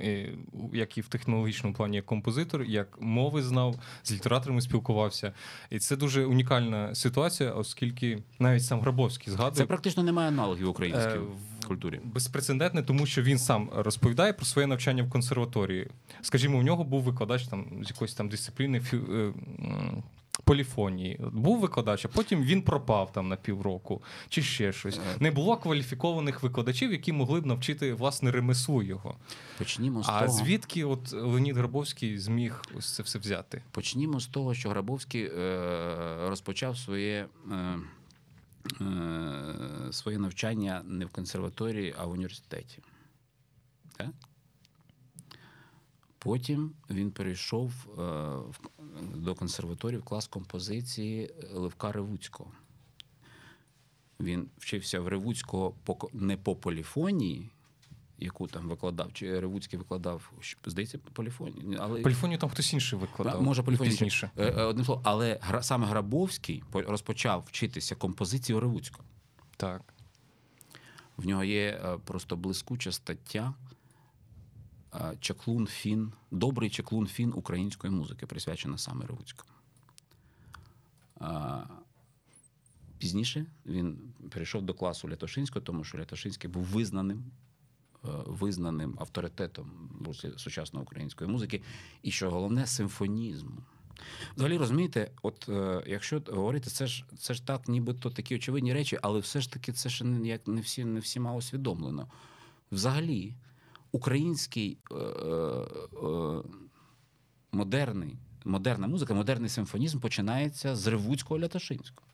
як 0.73 0.99
і 0.99 1.01
в 1.01 1.09
технологічному 1.09 1.75
плані 1.75 1.97
як 1.97 2.07
композитор, 2.07 2.63
як 2.65 2.99
мови 3.01 3.43
знав, 3.43 3.77
з 4.03 4.13
літераторами 4.13 4.61
спілкувався. 4.61 5.33
І 5.71 5.79
це 5.79 5.97
дуже 5.97 6.25
унікальна 6.25 6.95
ситуація, 6.95 7.51
оскільки 7.53 8.19
навіть 8.39 8.65
сам 8.65 8.81
Грабовський 8.81 9.35
Це 9.53 9.67
практично 9.67 10.03
немає 10.03 10.29
аналогів 10.29 10.67
в 10.67 10.71
українській 10.71 11.09
Е, 11.11 11.19
в- 11.19 11.67
культурі. 11.67 12.01
безпрецедентне, 12.05 12.83
тому 12.83 13.07
що 13.07 13.23
він 13.23 13.39
сам 13.39 13.71
розповідає 13.75 14.33
про 14.33 14.47
своє 14.47 14.67
навчання 14.67 15.03
в 15.03 15.11
консерваторії. 15.11 15.89
Скажімо, 16.21 16.59
у 16.59 16.63
нього 16.63 16.85
був 16.85 17.03
викладач 17.03 17.47
там 17.47 17.67
з 17.85 17.91
якоїсь 17.91 18.15
там 18.15 18.29
дисципліни 18.29 18.79
фі- 18.81 19.13
е, 19.15 19.33
поліфонії. 20.49 21.21
Був 21.33 21.61
викладач, 21.61 22.05
а 22.05 22.09
потім 22.09 22.43
він 22.43 22.63
пропав 22.63 23.13
там 23.13 23.29
на 23.29 23.37
півроку 23.37 24.03
чи 24.29 24.43
ще 24.43 24.73
щось. 24.73 24.99
Е. 24.99 25.17
Не 25.21 25.31
було 25.31 25.57
кваліфікованих 25.57 26.43
викладачів, 26.43 26.93
які 26.93 27.13
могли 27.13 27.41
б 27.41 27.47
навчити 27.47 27.95
власне 27.95 28.31
ремеслу 28.31 28.83
його. 28.83 29.17
Почнімо 29.59 30.03
з 30.03 30.09
А 30.09 30.21
того. 30.21 30.33
звідки 30.33 30.85
от 30.85 31.13
Леонід 31.13 31.57
Грабовський 31.57 32.19
зміг 32.19 32.63
ось 32.79 32.95
це 32.95 33.03
все 33.03 33.19
взяти? 33.19 33.63
Почнімо 33.71 34.21
з 34.21 34.27
того, 34.27 34.55
що 34.55 34.71
Грабовський 34.71 35.25
е, 35.25 36.29
розпочав 36.29 36.79
своє, 36.79 37.27
е, 37.53 37.79
е, 38.81 39.93
своє 39.93 40.19
навчання 40.19 40.83
не 40.85 41.05
в 41.05 41.09
консерваторії, 41.09 41.95
а 41.99 42.05
в 42.07 42.11
університеті. 42.11 42.79
Так? 43.97 44.09
Потім 46.19 46.73
він 46.91 47.11
перейшов 47.11 47.73
е, 47.99 48.37
до 49.15 49.35
консерваторії 49.35 50.01
в 50.01 50.05
клас 50.05 50.27
композиції 50.27 51.31
Левка 51.53 51.93
Ревуцького. 51.93 52.51
Він 54.21 54.49
вчився 54.59 55.01
в 55.01 55.09
Ревуцького 55.09 55.75
не 56.13 56.37
по 56.37 56.57
поліфонії, 56.57 57.51
яку 58.19 58.47
там 58.47 58.69
викладав, 58.69 59.13
чи 59.13 59.41
Ревуцький 59.41 59.79
викладав, 59.79 60.33
здається, 60.67 60.99
по 60.99 61.11
поліфонії. 61.11 61.77
Але 61.81 62.01
Поліфонію 62.01 62.39
там 62.39 62.51
хтось 62.51 62.73
інший 62.73 62.99
викладав. 62.99 63.43
Може, 63.43 63.63
поліфонія 63.63 63.97
пізніше. 63.97 64.31
Е, 64.37 64.47
е, 64.47 64.63
Одним 64.63 64.85
словом, 64.85 65.05
але 65.07 65.41
саме 65.61 65.87
Грабовський 65.87 66.63
розпочав 66.73 67.45
вчитися 67.47 67.95
композиції 67.95 68.57
у 68.57 68.61
Ревуцького. 68.61 69.05
Так. 69.57 69.95
В 71.17 71.27
нього 71.27 71.45
є 71.45 71.81
е, 71.85 71.99
просто 72.05 72.37
блискуча 72.37 72.93
стаття 72.93 73.55
е, 73.68 73.68
Чаклун 75.21 75.67
Фін, 75.67 76.13
добрий 76.31 76.71
чаклун 76.71 77.07
Фін 77.07 77.33
української 77.37 77.93
музики, 77.93 78.27
присвячена 78.27 78.79
саме 78.79 79.07
Ревуцькому. 79.07 79.53
Пізніше 82.99 83.47
він 83.67 83.99
перейшов 84.31 84.63
до 84.63 84.75
класу 84.75 85.09
Лятошинського, 85.09 85.65
тому 85.65 85.85
що 85.85 85.99
Лятошинський 85.99 86.51
був 86.51 86.65
визнаним, 86.65 87.25
е, 88.05 88.09
визнаним 88.27 88.97
авторитетом 89.01 89.71
сучасної 90.37 90.83
української 90.83 91.31
музики, 91.31 91.63
і 92.03 92.11
що 92.11 92.31
головне 92.31 92.67
симфонізму. 92.67 93.63
Взагалі, 94.37 94.57
розумієте, 94.57 95.11
от 95.23 95.49
е, 95.49 95.83
якщо 95.87 96.23
говорити, 96.27 96.71
це 96.71 96.87
ж 96.87 97.05
це 97.19 97.35
ж 97.35 97.47
так, 97.47 97.69
нібито 97.69 98.11
такі 98.11 98.37
очевидні 98.37 98.73
речі, 98.73 98.99
але 99.03 99.21
все 99.21 99.41
ж 99.41 99.53
таки 99.53 99.73
це 99.73 99.89
ж 99.89 100.05
не 100.05 100.29
як 100.29 100.47
не 100.49 100.61
всі 100.61 100.85
не 100.85 101.01
всіма 101.01 101.35
усвідомлено. 101.35 102.09
Взагалі, 102.73 103.35
український 103.93 104.79
е, 104.91 104.95
е, 104.95 106.43
модерний, 107.53 108.19
модерна 108.45 108.87
музика, 108.87 109.15
модерний 109.15 109.51
симфонізм 109.51 110.01
починається 110.01 110.77
з 110.77 110.87
Ревуцького 110.87 111.41
Лятошинського. 111.41 112.09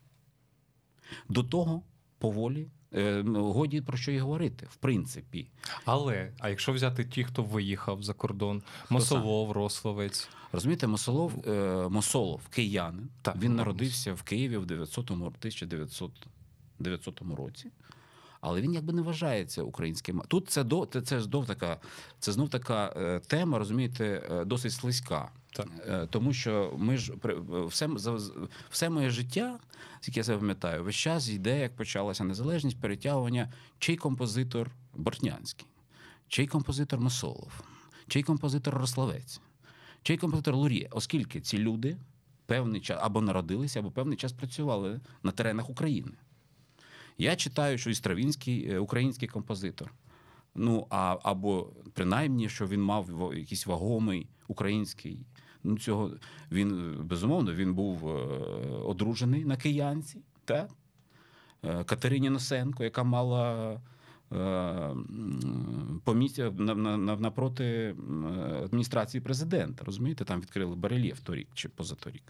До 1.29 1.43
того 1.43 1.83
поволі 2.19 2.69
е, 2.93 3.23
годі 3.27 3.81
про 3.81 3.97
що 3.97 4.13
і 4.13 4.19
говорити, 4.19 4.67
в 4.71 4.77
принципі. 4.77 5.49
Але, 5.85 6.33
а 6.39 6.49
якщо 6.49 6.73
взяти 6.73 7.05
ті, 7.05 7.25
хто 7.25 7.43
виїхав 7.43 8.03
за 8.03 8.15
кордон, 8.15 8.63
Мосолов, 8.91 9.53
Рословець. 9.53 10.29
Розумієте, 10.53 10.87
Мосолов, 10.87 11.49
е, 11.49 11.89
Мосолов, 11.89 12.49
киянин. 12.49 13.09
Так, 13.23 13.37
він 13.37 13.57
народився 13.57 14.15
в 14.15 14.23
Києві 14.23 14.57
в 14.57 14.67
900 14.67 15.11
1900, 15.11 16.13
900 16.79 17.23
році. 17.37 17.71
Але 18.47 18.61
він 18.61 18.75
якби 18.75 18.93
не 18.93 19.03
вважається 19.03 19.63
українським. 19.63 20.23
Тут 20.29 20.49
це 20.49 20.65
до 20.65 20.87
це, 20.87 21.03
це 21.03 21.21
знов 21.21 21.47
така, 21.47 21.81
це 22.19 22.33
знов 22.33 22.49
така 22.49 22.95
е, 22.97 23.21
тема, 23.27 23.59
розумієте, 23.59 24.29
е, 24.31 24.45
досить 24.45 24.73
слизька. 24.73 25.31
Так. 25.53 25.67
Е, 25.89 26.07
тому 26.11 26.33
що 26.33 26.75
ми 26.79 26.97
ж 26.97 27.13
все, 27.67 27.89
все 28.71 28.91
моє 28.91 29.11
життя, 29.11 29.59
скільки 30.01 30.21
я 30.21 30.25
себе 30.25 30.39
пам'ятаю, 30.39 30.85
весь 30.85 30.97
час 30.97 31.29
йде, 31.29 31.61
як 31.61 31.77
почалася 31.77 32.25
незалежність, 32.25 32.81
перетягування, 32.81 33.53
чий 33.79 33.97
композитор 33.97 34.71
Бортнянський, 34.95 35.67
чий 36.29 36.47
композитор 36.47 37.01
Мосолов, 37.01 37.53
чий 38.09 38.23
композитор 38.23 38.75
Рославець, 38.75 39.41
чий 40.03 40.17
композитор 40.17 40.55
Лур'є, 40.55 40.89
оскільки 40.91 41.41
ці 41.41 41.59
люди 41.59 41.97
певний 42.47 42.81
час 42.81 42.99
або 43.03 43.21
народилися, 43.21 43.79
або 43.79 43.91
певний 43.91 44.17
час 44.17 44.33
працювали 44.33 45.01
на 45.23 45.33
теренах 45.33 45.71
України. 45.71 46.13
Я 47.19 47.37
читаю, 47.37 47.79
що 47.79 47.91
і 47.91 47.95
Стравінський 47.95 48.71
е, 48.71 48.79
український 48.79 49.29
композитор. 49.29 49.95
Ну, 50.55 50.87
а, 50.91 51.17
або 51.23 51.71
принаймні, 51.93 52.49
що 52.49 52.67
він 52.67 52.83
мав 52.83 53.33
якийсь 53.37 53.67
вагомий 53.67 54.29
український. 54.49 55.19
Ну, 55.65 55.79
цього 55.79 56.11
він, 56.53 56.95
е, 56.99 57.03
безумовно, 57.03 57.55
він 57.55 57.75
був 57.75 58.09
е, 58.09 58.13
одружений 58.85 59.45
на 59.45 59.57
киянці, 59.57 60.21
так? 60.45 60.71
Е, 61.65 61.85
Катерині 61.85 62.31
Носенко, 62.31 62.85
яка 62.85 63.05
мала 63.05 63.81
помістя 66.05 66.53
на, 66.59 66.75
на, 66.75 66.97
на, 66.97 67.17
напроти 67.17 67.97
адміністрації 68.65 69.21
президента. 69.21 69.85
Розумієте, 69.85 70.25
там 70.25 70.41
відкрили 70.41 70.77
барельєф 70.77 71.21
торік 71.21 71.49
чи 71.55 71.69
позаторік. 71.69 72.23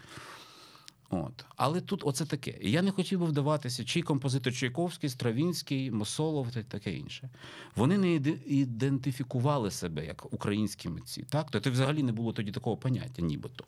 От. 1.09 1.45
Але 1.55 1.81
тут 1.81 2.01
оце 2.03 2.25
таке. 2.25 2.57
І 2.61 2.71
я 2.71 2.81
не 2.81 2.91
хотів 2.91 3.19
би 3.19 3.25
вдаватися, 3.25 3.85
чий 3.85 4.01
композитор 4.01 4.53
Чайковський, 4.53 5.09
Стравінський, 5.09 5.91
Мосолов 5.91 6.51
та 6.51 6.63
таке 6.63 6.93
інше. 6.93 7.29
Вони 7.75 7.97
не 7.97 8.13
ідентифікували 8.45 9.71
себе 9.71 10.05
як 10.05 10.33
українські 10.33 10.89
митці. 10.89 11.25
Так? 11.29 11.51
То 11.51 11.71
взагалі 11.71 12.03
не 12.03 12.11
було 12.11 12.33
тоді 12.33 12.51
такого 12.51 12.77
поняття, 12.77 13.21
нібито. 13.21 13.65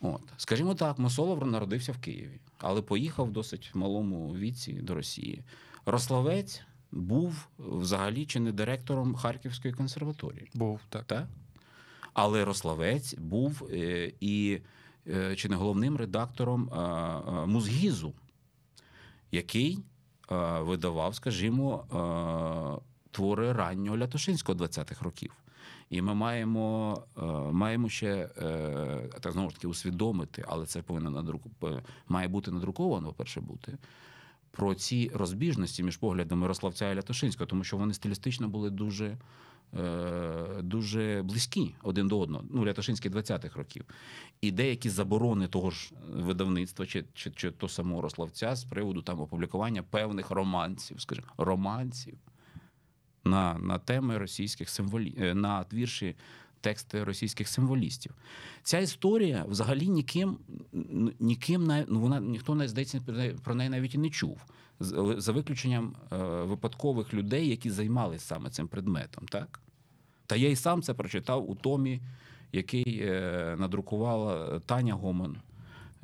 От. 0.00 0.22
Скажімо 0.36 0.74
так, 0.74 0.98
Мосолов 0.98 1.46
народився 1.46 1.92
в 1.92 1.98
Києві, 1.98 2.40
але 2.58 2.82
поїхав 2.82 3.26
в 3.26 3.30
досить 3.30 3.70
малому 3.74 4.34
віці 4.34 4.72
до 4.72 4.94
Росії. 4.94 5.42
Рославець 5.86 6.62
був 6.92 7.48
взагалі 7.58 8.26
чи 8.26 8.40
не 8.40 8.52
директором 8.52 9.14
Харківської 9.14 9.74
консерваторії. 9.74 10.50
Був 10.54 10.80
так. 10.88 11.04
Так? 11.04 11.26
Але 12.12 12.44
Рославець 12.44 13.14
був 13.14 13.68
е, 13.72 14.12
і 14.20 14.58
е, 14.60 14.60
чи 15.36 15.48
не 15.48 15.56
головним 15.56 15.96
редактором 15.96 16.70
е, 16.72 16.76
е, 16.76 17.46
Музгізу, 17.46 18.14
який 19.32 19.78
е, 20.32 20.60
видавав, 20.60 21.14
скажімо, 21.14 21.84
е, 21.84 22.82
твори 23.10 23.52
раннього 23.52 23.98
Лятошинського 23.98 24.58
20-х 24.58 25.04
років. 25.04 25.32
І 25.90 26.02
ми 26.02 26.14
маємо 26.14 27.02
е, 27.18 27.22
маємо 27.52 27.88
ще 27.88 28.30
е, 28.38 29.10
так 29.20 29.32
знову 29.32 29.50
ж 29.50 29.56
таки 29.56 29.66
усвідомити, 29.66 30.44
але 30.48 30.66
це 30.66 30.82
повинно 30.82 31.10
надруку 31.10 31.50
має 32.08 32.28
бути 32.28 32.50
надруковано, 32.50 33.06
по-перше, 33.06 33.40
бути. 33.40 33.78
Про 34.56 34.74
ці 34.74 35.10
розбіжності 35.14 35.82
між 35.82 35.96
поглядами 35.96 36.46
Рославця 36.46 36.90
і 36.90 36.94
Лятошинського, 36.94 37.46
тому 37.46 37.64
що 37.64 37.76
вони 37.76 37.94
стилістично 37.94 38.48
були 38.48 38.70
дуже 38.70 39.16
Е, 39.78 40.62
дуже 40.62 41.22
близькі 41.22 41.74
один 41.82 42.08
до 42.08 42.20
одного. 42.20 42.44
Ну, 42.50 42.64
Рятошинський 42.64 43.10
20-х 43.10 43.58
років. 43.58 43.84
І 44.40 44.50
деякі 44.50 44.90
заборони 44.90 45.48
того 45.48 45.70
ж 45.70 45.92
видавництва, 46.12 46.86
чи 46.86 47.04
чи, 47.14 47.30
чи 47.30 47.50
то 47.50 47.68
самого 47.68 48.02
Рославця 48.02 48.56
з 48.56 48.64
приводу 48.64 49.02
там 49.02 49.20
опублікування 49.20 49.82
певних 49.82 50.30
романців, 50.30 51.00
скажімо, 51.00 51.26
романців 51.36 52.18
на 53.24 53.58
на 53.58 53.78
теми 53.78 54.18
російських 54.18 54.70
символів, 54.70 55.14
е, 55.18 55.34
на 55.34 55.66
вірші. 55.72 56.16
Тексти 56.64 57.04
російських 57.04 57.48
символістів. 57.48 58.14
Ця 58.62 58.78
історія 58.78 59.44
взагалі 59.48 59.88
ніким 59.88 60.38
ніким 61.20 61.84
ну 61.88 62.00
вона 62.00 62.20
ніхто, 62.20 62.54
мені 62.54 62.68
здається, 62.68 63.00
про 63.44 63.54
неї 63.54 63.70
навіть 63.70 63.94
і 63.94 63.98
не 63.98 64.10
чув, 64.10 64.40
за 64.80 65.32
виключенням 65.32 65.96
е, 66.12 66.16
випадкових 66.26 67.14
людей, 67.14 67.48
які 67.48 67.70
займалися 67.70 68.26
саме 68.26 68.50
цим 68.50 68.68
предметом. 68.68 69.26
Так? 69.28 69.60
Та 70.26 70.36
я 70.36 70.48
і 70.48 70.56
сам 70.56 70.82
це 70.82 70.94
прочитав 70.94 71.50
у 71.50 71.54
Томі, 71.54 72.00
який 72.52 73.00
е, 73.02 73.56
надрукувала 73.58 74.60
Таня 74.60 74.94
Гомон, 74.94 75.36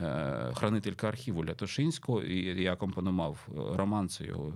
е, 0.00 0.52
хранителька 0.55 1.09
архіву 1.09 1.45
Лятошинського, 1.45 2.23
і 2.23 2.62
я 2.62 2.76
компонував 2.76 3.49
романцю 3.75 4.25
його 4.25 4.52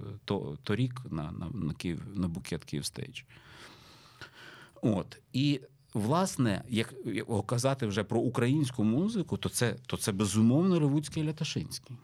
торік 0.63 1.01
на 1.11 1.33
на, 1.33 1.49
на, 1.55 1.75
Київ, 1.75 2.03
на 2.15 2.29
букет 2.29 2.65
Kyiv 2.65 2.88
Stage. 2.88 3.23
От. 4.83 5.19
І, 5.33 5.61
власне, 5.95 6.65
як 6.69 6.95
казати 7.47 7.87
вже 7.87 8.05
про 8.05 8.21
українську 8.21 8.85
музику, 8.85 9.37
то 9.37 9.49
це 9.49 9.77
то 9.87 9.97
це 9.97 10.13
безумовно 10.13 10.79
Ревуцький 10.79 11.25
Лятошинський. 11.25 11.97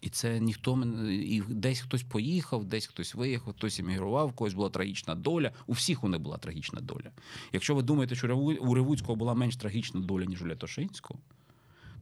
І 0.00 0.08
це 0.08 0.40
ніхто 0.40 0.82
і 1.10 1.42
десь 1.48 1.80
хтось 1.80 2.02
поїхав, 2.02 2.64
десь 2.64 2.86
хтось 2.86 3.14
виїхав, 3.14 3.54
хтось 3.54 3.80
емігрував, 3.80 4.32
когось 4.32 4.54
була 4.54 4.70
трагічна 4.70 5.14
доля. 5.14 5.52
У 5.66 5.72
всіх 5.72 6.04
у 6.04 6.08
них 6.08 6.20
була 6.20 6.36
трагічна 6.36 6.80
доля. 6.80 7.10
Якщо 7.52 7.74
ви 7.74 7.82
думаєте, 7.82 8.14
що 8.14 8.36
у 8.36 8.74
Ревуцького 8.74 9.16
була 9.16 9.34
менш 9.34 9.56
трагічна 9.56 10.00
доля, 10.00 10.24
ніж 10.24 10.42
у 10.42 10.46
Лятошинського, 10.46 11.20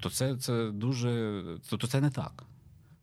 то 0.00 0.10
це 0.10 0.36
це 0.36 0.70
дуже 0.70 1.42
то, 1.70 1.76
то 1.76 1.86
це 1.86 2.00
не 2.00 2.10
так. 2.10 2.44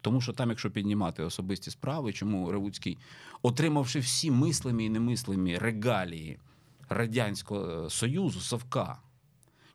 Тому 0.01 0.21
що 0.21 0.33
там, 0.33 0.49
якщо 0.49 0.71
піднімати 0.71 1.23
особисті 1.23 1.71
справи, 1.71 2.13
чому 2.13 2.51
Ревуцький, 2.51 2.97
отримавши 3.41 3.99
всі 3.99 4.31
мислимі 4.31 4.85
і 4.85 4.89
немислимі 4.89 5.57
регалії 5.57 6.39
Радянського 6.89 7.89
Союзу, 7.89 8.39
Совка. 8.39 8.97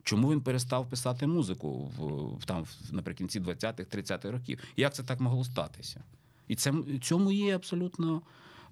Чому 0.02 0.32
він 0.32 0.40
перестав 0.40 0.90
писати 0.90 1.26
музику 1.26 1.92
в 2.40 2.44
там 2.44 2.66
наприкінці 2.90 3.40
20-х, 3.40 3.96
30-х 3.96 4.30
років? 4.30 4.60
Як 4.76 4.94
це 4.94 5.02
так 5.02 5.20
могло 5.20 5.44
статися? 5.44 6.04
І 6.48 6.56
це 6.56 6.72
цьому 7.02 7.32
є 7.32 7.56
абсолютно, 7.56 8.22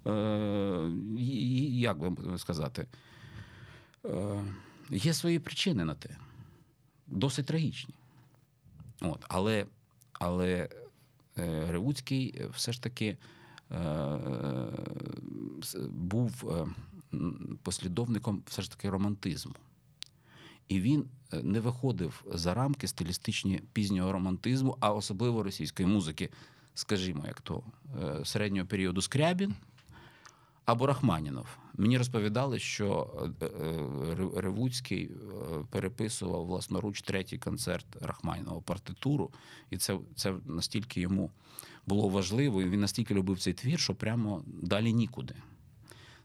е, 0.07 0.89
як 1.69 1.97
би 1.97 2.37
сказати, 2.37 2.87
е, 4.05 4.43
є 4.89 5.13
свої 5.13 5.39
причини 5.39 5.85
на 5.85 5.95
те. 5.95 6.17
Досить 7.07 7.45
трагічні. 7.45 7.93
От, 9.01 9.25
Але 9.29 9.65
але 10.13 10.69
е, 11.37 11.71
Ревуцький 11.71 12.41
все 12.53 12.71
ж 12.71 12.83
таки 12.83 13.17
е, 13.71 14.17
був 15.89 16.51
е, 16.51 16.65
послідовником 17.63 18.43
все 18.47 18.61
ж 18.61 18.71
таки 18.71 18.89
романтизму. 18.89 19.53
І 20.67 20.79
він 20.79 21.05
е, 21.33 21.43
не 21.43 21.59
виходив 21.59 22.25
за 22.33 22.53
рамки 22.53 22.87
стилістичні 22.87 23.61
пізнього 23.73 24.11
романтизму, 24.11 24.77
а 24.79 24.93
особливо 24.93 25.43
російської 25.43 25.89
музики, 25.89 26.29
скажімо, 26.73 27.23
як 27.27 27.41
то 27.41 27.63
е, 28.03 28.25
середнього 28.25 28.67
періоду 28.67 29.01
Скрябін 29.01 29.55
або 30.65 30.87
Рахманінов. 30.87 31.47
Мені 31.73 31.97
розповідали, 31.97 32.59
що 32.59 33.13
е, 33.41 34.41
Ревуцький 34.41 35.11
переписував 35.69 36.45
власноруч 36.45 37.01
третій 37.01 37.37
концерт 37.37 37.85
Рахманінова 38.01 38.61
партитуру, 38.61 39.31
і 39.69 39.77
це 39.77 39.99
це 40.15 40.33
настільки 40.45 41.01
йому 41.01 41.31
було 41.87 42.09
важливо, 42.09 42.61
і 42.61 42.69
він 42.69 42.79
настільки 42.79 43.13
любив 43.13 43.39
цей 43.39 43.53
твір, 43.53 43.79
що 43.79 43.95
прямо 43.95 44.43
далі 44.45 44.93
нікуди. 44.93 45.35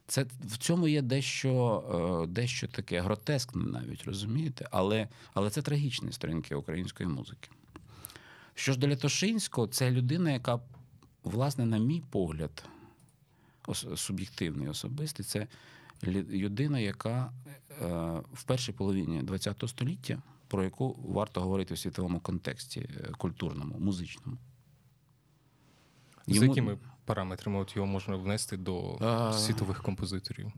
Це 0.08 0.26
в 0.44 0.56
цьому 0.56 0.88
є 0.88 1.02
дещо 1.02 1.84
е, 2.24 2.26
дещо 2.26 2.68
таке 2.68 3.00
гротескне, 3.00 3.64
навіть 3.64 4.04
розумієте, 4.04 4.68
але 4.70 5.08
але 5.34 5.50
це 5.50 5.62
трагічні 5.62 6.12
сторінки 6.12 6.54
української 6.54 7.08
музики. 7.08 7.50
Що 8.54 8.72
ж 8.72 8.78
до 8.78 8.88
Лятошинського, 8.88 9.66
це 9.66 9.90
людина, 9.90 10.30
яка, 10.30 10.60
власне, 11.24 11.66
на 11.66 11.78
мій 11.78 12.02
погляд, 12.10 12.64
суб'єктивний 13.96 14.68
особистий, 14.68 15.24
це 15.24 15.46
людина, 16.30 16.78
яка 16.78 17.32
е, 17.82 17.86
в 18.32 18.42
першій 18.42 18.72
половині 18.72 19.22
ХХ 19.28 19.68
століття, 19.68 20.22
про 20.48 20.64
яку 20.64 20.96
варто 21.08 21.40
говорити 21.40 21.74
у 21.74 21.76
світовому 21.76 22.20
контексті 22.20 22.80
е, 22.80 23.12
культурному, 23.18 23.78
музичному. 23.78 24.38
Йому... 26.26 26.40
З 26.40 26.48
якими 26.48 26.78
параметрами 27.08 27.58
от 27.58 27.76
його 27.76 27.86
можна 27.86 28.16
внести 28.16 28.56
до 28.56 28.98
а... 29.00 29.32
світових 29.32 29.82
композиторів? 29.82 30.52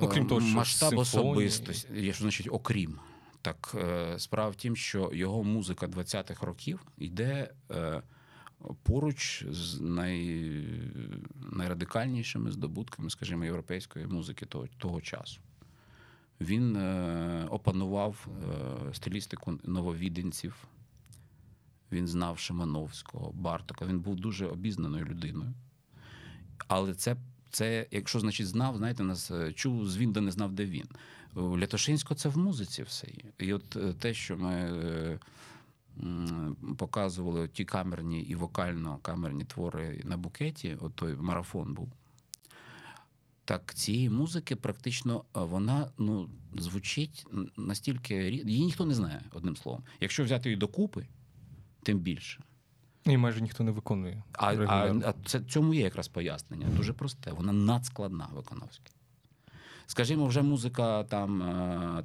Окрім 0.00 0.26
того, 0.26 0.40
що 0.40 0.56
масштаб 0.56 0.90
симфонії... 0.90 1.46
особистості, 1.46 2.12
що 2.12 2.22
значить, 2.22 2.48
окрім. 2.50 2.98
Так, 3.42 3.74
е, 3.74 4.18
справа 4.18 4.50
в 4.50 4.54
тім, 4.54 4.76
що 4.76 5.10
його 5.12 5.44
музика 5.44 5.86
20-х 5.86 6.46
років 6.46 6.80
йде 6.96 7.50
е, 7.70 8.02
поруч 8.82 9.44
з 9.50 9.80
най, 9.80 10.50
найрадикальнішими 11.52 12.50
здобутками, 12.50 13.10
скажімо, 13.10 13.44
європейської 13.44 14.06
музики 14.06 14.46
того, 14.46 14.66
того 14.78 15.00
часу. 15.00 15.40
Він 16.40 16.76
е, 16.76 17.46
опанував 17.50 18.26
стилістику 18.92 19.58
нововіденців. 19.64 20.68
Він 21.92 22.08
знав 22.08 22.38
Шимановського, 22.38 23.32
Бартока. 23.32 23.86
Він 23.86 24.00
був 24.00 24.16
дуже 24.16 24.46
обізнаною 24.46 25.04
людиною. 25.04 25.54
Але 26.68 26.94
це, 26.94 27.16
це 27.50 27.86
якщо 27.90 28.20
значить 28.20 28.46
знав, 28.46 28.76
знаєте, 28.76 29.02
нас 29.02 29.30
е, 29.30 29.52
чув 29.52 29.88
звін, 29.88 30.12
де 30.12 30.20
не 30.20 30.30
знав, 30.30 30.52
де 30.52 30.64
він. 30.64 30.86
У 31.34 31.58
Лятошинського 31.58 32.14
це 32.14 32.28
в 32.28 32.38
музиці 32.38 32.82
все 32.82 33.06
є. 33.06 33.46
І 33.46 33.52
от 33.52 33.76
е, 33.76 33.92
те, 33.92 34.14
що 34.14 34.36
ми 34.36 34.54
е, 34.54 35.18
показували 36.78 37.48
ті 37.48 37.64
камерні 37.64 38.20
і 38.20 38.36
вокально-камерні 38.36 39.44
твори 39.44 40.02
на 40.04 40.16
букеті, 40.16 40.76
от 40.80 40.94
той 40.94 41.14
марафон 41.16 41.74
був. 41.74 41.92
Так, 43.44 43.74
цієї 43.74 44.10
музики 44.10 44.56
практично 44.56 45.24
вона 45.34 45.90
ну, 45.98 46.30
звучить 46.58 47.26
настільки 47.56 48.14
її 48.30 48.64
ніхто 48.64 48.86
не 48.86 48.94
знає, 48.94 49.22
одним 49.32 49.56
словом. 49.56 49.82
Якщо 50.00 50.24
взяти 50.24 50.48
її 50.48 50.56
докупи, 50.56 51.06
тим 51.82 51.98
більше. 51.98 52.42
І 53.08 53.16
майже 53.16 53.40
ніхто 53.40 53.64
не 53.64 53.70
виконує. 53.70 54.22
А 54.32 54.54
а, 54.54 55.00
а 55.04 55.14
це 55.24 55.40
цьому 55.40 55.74
є 55.74 55.80
якраз 55.80 56.08
пояснення. 56.08 56.66
Дуже 56.76 56.92
просте. 56.92 57.32
Вона 57.32 57.52
надскладна 57.52 58.28
виконавська. 58.34 58.90
Скажімо, 59.86 60.26
вже 60.26 60.42
музика 60.42 61.04
там 61.04 61.42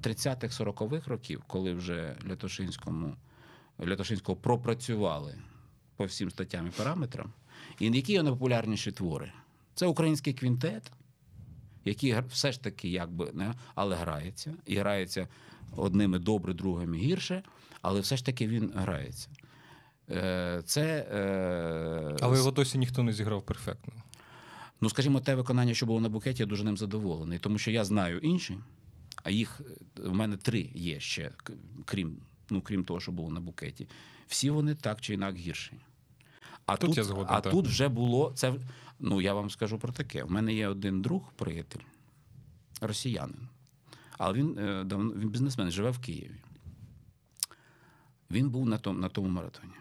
30-х, 0.03 0.63
40-х 0.63 1.07
років, 1.07 1.43
коли 1.47 1.73
вже 1.73 2.15
Лятошинському, 2.29 3.15
Лятошинського 3.87 4.35
пропрацювали 4.35 5.35
по 5.95 6.05
всім 6.05 6.31
статтям 6.31 6.67
і 6.67 6.69
параметрам. 6.69 7.33
І 7.79 7.85
які 7.85 8.13
є 8.13 8.23
найпопулярніші 8.23 8.91
твори? 8.91 9.31
Це 9.75 9.85
український 9.85 10.33
квінтет, 10.33 10.91
який 11.85 12.15
все 12.29 12.51
ж 12.51 12.63
таки 12.63 12.89
якби 12.89 13.29
не 13.33 13.53
але 13.75 13.95
грається. 13.95 14.53
І 14.65 14.75
грається 14.75 15.27
одними 15.75 16.19
добре, 16.19 16.53
другими 16.53 16.97
гірше, 16.97 17.43
але 17.81 17.99
все 17.99 18.17
ж 18.17 18.25
таки 18.25 18.47
він 18.47 18.71
грається. 18.75 19.29
Е, 20.09 20.61
це... 20.65 21.07
Е, 21.11 22.17
Але 22.21 22.37
його 22.37 22.51
досі 22.51 22.77
ніхто 22.77 23.03
не 23.03 23.13
зіграв 23.13 23.45
перфектно. 23.45 23.93
Ну, 24.81 24.89
скажімо, 24.89 25.19
те 25.19 25.35
виконання, 25.35 25.73
що 25.73 25.85
було 25.85 26.01
на 26.01 26.09
букеті, 26.09 26.43
я 26.43 26.45
дуже 26.45 26.63
ним 26.63 26.77
задоволений, 26.77 27.39
тому 27.39 27.57
що 27.57 27.71
я 27.71 27.85
знаю 27.85 28.19
інші, 28.19 28.57
а 29.23 29.29
їх 29.29 29.61
в 29.97 30.13
мене 30.13 30.37
три 30.37 30.69
є 30.73 30.99
ще, 30.99 31.31
крім 31.85 32.17
ну, 32.49 32.61
крім 32.61 32.83
того, 32.83 32.99
що 32.99 33.11
було 33.11 33.29
на 33.29 33.39
букеті. 33.39 33.87
Всі 34.27 34.49
вони 34.49 34.75
так 34.75 35.01
чи 35.01 35.13
інак 35.13 35.35
гірші. 35.35 35.73
А 36.65 36.77
тут, 36.77 36.89
тут 36.89 36.97
я 36.97 37.03
згоден, 37.03 37.27
а 37.29 37.41
так. 37.41 37.53
тут 37.53 37.67
вже 37.67 37.87
було 37.87 38.31
це. 38.35 38.53
Ну 38.99 39.21
я 39.21 39.33
вам 39.33 39.49
скажу 39.49 39.79
про 39.79 39.93
таке. 39.93 40.23
У 40.23 40.29
мене 40.29 40.53
є 40.53 40.67
один 40.67 41.01
друг, 41.01 41.33
приятель, 41.35 41.79
росіянин, 42.81 43.49
але 44.17 44.33
він 44.33 44.57
е, 44.57 44.85
він 44.91 45.29
бізнесмен, 45.29 45.71
живе 45.71 45.91
в 45.91 45.99
Києві. 45.99 46.35
Він 48.31 48.49
був 48.49 48.65
на 48.65 48.77
тому, 48.77 48.99
на 48.99 49.09
тому 49.09 49.27
маратоні. 49.27 49.73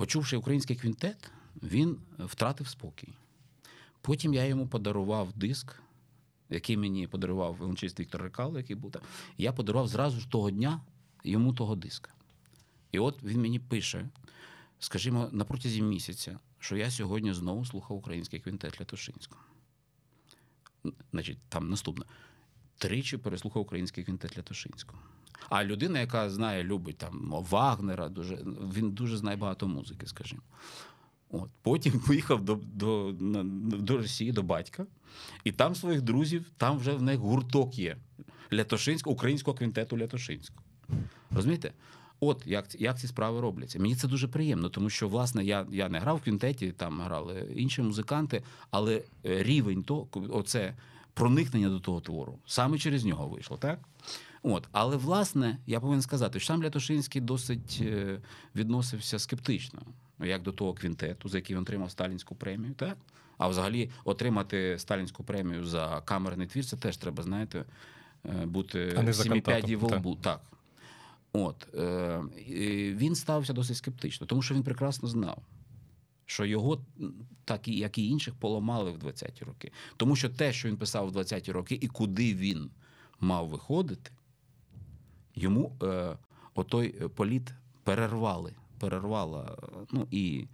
Почувши 0.00 0.36
український 0.36 0.76
квінтет, 0.76 1.30
він 1.62 1.96
втратив 2.18 2.68
спокій. 2.68 3.08
Потім 4.00 4.34
я 4.34 4.44
йому 4.44 4.68
подарував 4.68 5.32
диск 5.32 5.76
який 6.50 6.76
мені 6.76 7.06
подарував 7.06 7.54
величезний 7.54 8.06
Віктор 8.06 8.22
Рекало, 8.22 8.58
який 8.58 8.76
був 8.76 8.90
там, 8.90 9.02
я 9.38 9.52
подарував 9.52 9.88
зразу 9.88 10.20
ж 10.20 10.30
того 10.30 10.50
дня 10.50 10.80
йому 11.24 11.52
того 11.52 11.76
диска. 11.76 12.14
І 12.92 12.98
от 12.98 13.22
він 13.22 13.40
мені 13.40 13.58
пише, 13.58 14.08
скажімо, 14.78 15.28
на 15.32 15.44
протязі 15.44 15.82
місяця, 15.82 16.38
що 16.58 16.76
я 16.76 16.90
сьогодні 16.90 17.34
знову 17.34 17.64
слухав 17.64 17.96
український 17.96 18.40
квінтет 18.40 18.80
Лятошинського. 18.80 19.42
Значить, 21.10 21.38
там 21.48 21.70
наступне. 21.70 22.04
Тричі 22.78 23.16
переслухав 23.16 23.62
український 23.62 24.04
квінтет 24.04 24.38
Лятошинського. 24.38 25.02
А 25.48 25.64
людина, 25.64 26.00
яка 26.00 26.30
знає, 26.30 26.64
любить 26.64 26.98
там 26.98 27.34
Вагнера, 27.50 28.08
дуже, 28.08 28.38
він 28.74 28.90
дуже 28.90 29.16
знає 29.16 29.36
багато 29.36 29.68
музики, 29.68 30.06
скажімо. 30.06 30.42
От. 31.30 31.50
Потім 31.62 32.00
поїхав 32.06 32.44
до 32.44 32.54
до, 32.54 33.12
до 33.62 33.96
Росії, 33.96 34.32
до 34.32 34.42
батька, 34.42 34.86
і 35.44 35.52
там 35.52 35.74
своїх 35.74 36.02
друзів, 36.02 36.50
там 36.56 36.78
вже 36.78 36.92
в 36.92 37.02
них 37.02 37.18
гурток 37.18 37.78
є 37.78 37.96
Лятошинського, 38.52 39.14
українського 39.14 39.56
квінтету 39.56 39.98
Лятошинського. 39.98 40.60
Розумієте? 41.30 41.72
От 42.20 42.46
як 42.46 42.80
як 42.80 42.98
ці 42.98 43.06
справи 43.06 43.40
робляться. 43.40 43.78
Мені 43.78 43.96
це 43.96 44.08
дуже 44.08 44.28
приємно, 44.28 44.68
тому 44.68 44.90
що, 44.90 45.08
власне, 45.08 45.44
я 45.44 45.66
я 45.70 45.88
не 45.88 45.98
грав 45.98 46.16
в 46.16 46.20
квінтеті, 46.20 46.72
там 46.72 47.00
грали 47.00 47.48
інші 47.56 47.82
музиканти, 47.82 48.42
але 48.70 48.96
е, 48.96 49.02
рівень 49.42 49.82
то, 49.82 50.06
оце 50.12 50.74
проникнення 51.14 51.68
до 51.68 51.80
того 51.80 52.00
твору 52.00 52.38
саме 52.46 52.78
через 52.78 53.04
нього 53.04 53.28
вийшло, 53.28 53.56
так? 53.56 53.78
От, 54.42 54.68
але 54.72 54.96
власне 54.96 55.58
я 55.66 55.80
повинен 55.80 56.02
сказати, 56.02 56.40
що 56.40 56.46
сам 56.46 56.62
Лятошинський 56.62 57.20
досить 57.20 57.78
е, 57.82 58.20
відносився 58.54 59.18
скептично, 59.18 59.82
як 60.20 60.42
до 60.42 60.52
того 60.52 60.74
квінтету, 60.74 61.28
за 61.28 61.38
який 61.38 61.56
він 61.56 61.62
отримав 61.62 61.90
сталінську 61.90 62.34
премію, 62.34 62.74
так? 62.74 62.96
А 63.38 63.48
взагалі 63.48 63.90
отримати 64.04 64.78
сталінську 64.78 65.24
премію 65.24 65.64
за 65.64 66.02
камерний 66.04 66.46
твір, 66.46 66.64
це 66.64 66.76
теж 66.76 66.96
треба, 66.96 67.22
знаєте, 67.22 67.64
е, 68.24 68.46
бути 68.46 69.12
сіміп'яді 69.12 69.76
в 69.76 69.84
лбу. 69.84 70.16
Так. 70.16 70.40
От 71.32 71.74
е, 71.74 72.20
він 72.94 73.14
ставився 73.14 73.52
досить 73.52 73.76
скептично, 73.76 74.26
тому 74.26 74.42
що 74.42 74.54
він 74.54 74.62
прекрасно 74.62 75.08
знав, 75.08 75.42
що 76.26 76.44
його, 76.44 76.84
так 77.44 77.68
і 77.68 77.76
як 77.76 77.98
і 77.98 78.08
інших, 78.08 78.34
поламали 78.34 78.90
в 78.90 78.98
20-ті 78.98 79.44
роки. 79.44 79.72
Тому 79.96 80.16
що 80.16 80.28
те, 80.28 80.52
що 80.52 80.68
він 80.68 80.76
писав 80.76 81.08
в 81.08 81.16
20-ті 81.16 81.52
роки, 81.52 81.78
і 81.80 81.86
куди 81.86 82.34
він 82.34 82.70
мав 83.20 83.48
виходити, 83.48 84.10
йому 85.42 85.76
е, 85.82 86.16
отой 86.54 86.88
політ 87.08 87.52
перервали. 87.84 88.54
Перервала. 88.78 89.58
Ну 89.92 90.06
і 90.10 90.46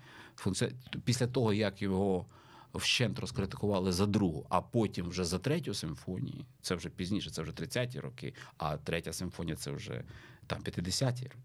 після 1.05 1.27
того, 1.27 1.53
як 1.53 1.83
його 1.83 2.27
вщент 2.75 3.19
розкритикували 3.19 3.93
за 3.93 4.07
другу, 4.07 4.47
а 4.49 4.61
потім 4.61 5.09
вже 5.09 5.25
за 5.25 5.39
третю 5.39 5.75
симфонію, 5.75 6.45
це 6.63 6.75
вже 6.75 6.89
пізніше, 6.89 7.31
це 7.31 7.43
вже 7.43 7.53
30-ті 7.53 8.01
роки, 8.01 8.35
а 8.59 8.77
третя 8.77 9.13
симфонія 9.13 9.57
це 9.57 9.71
вже 9.71 10.05
там 10.47 10.63
50-ті 10.63 11.25
роки. 11.25 11.37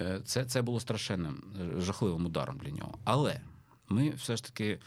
Е, 0.00 0.20
це 0.24 0.44
це 0.44 0.62
було 0.62 0.80
страшенним, 0.80 1.42
е, 1.60 1.80
жахливим 1.80 2.26
ударом 2.26 2.58
для 2.58 2.70
нього. 2.70 2.98
Але 3.04 3.40
ми 3.88 4.10
все 4.10 4.36
ж 4.36 4.44
таки 4.44 4.66
е, 4.66 4.78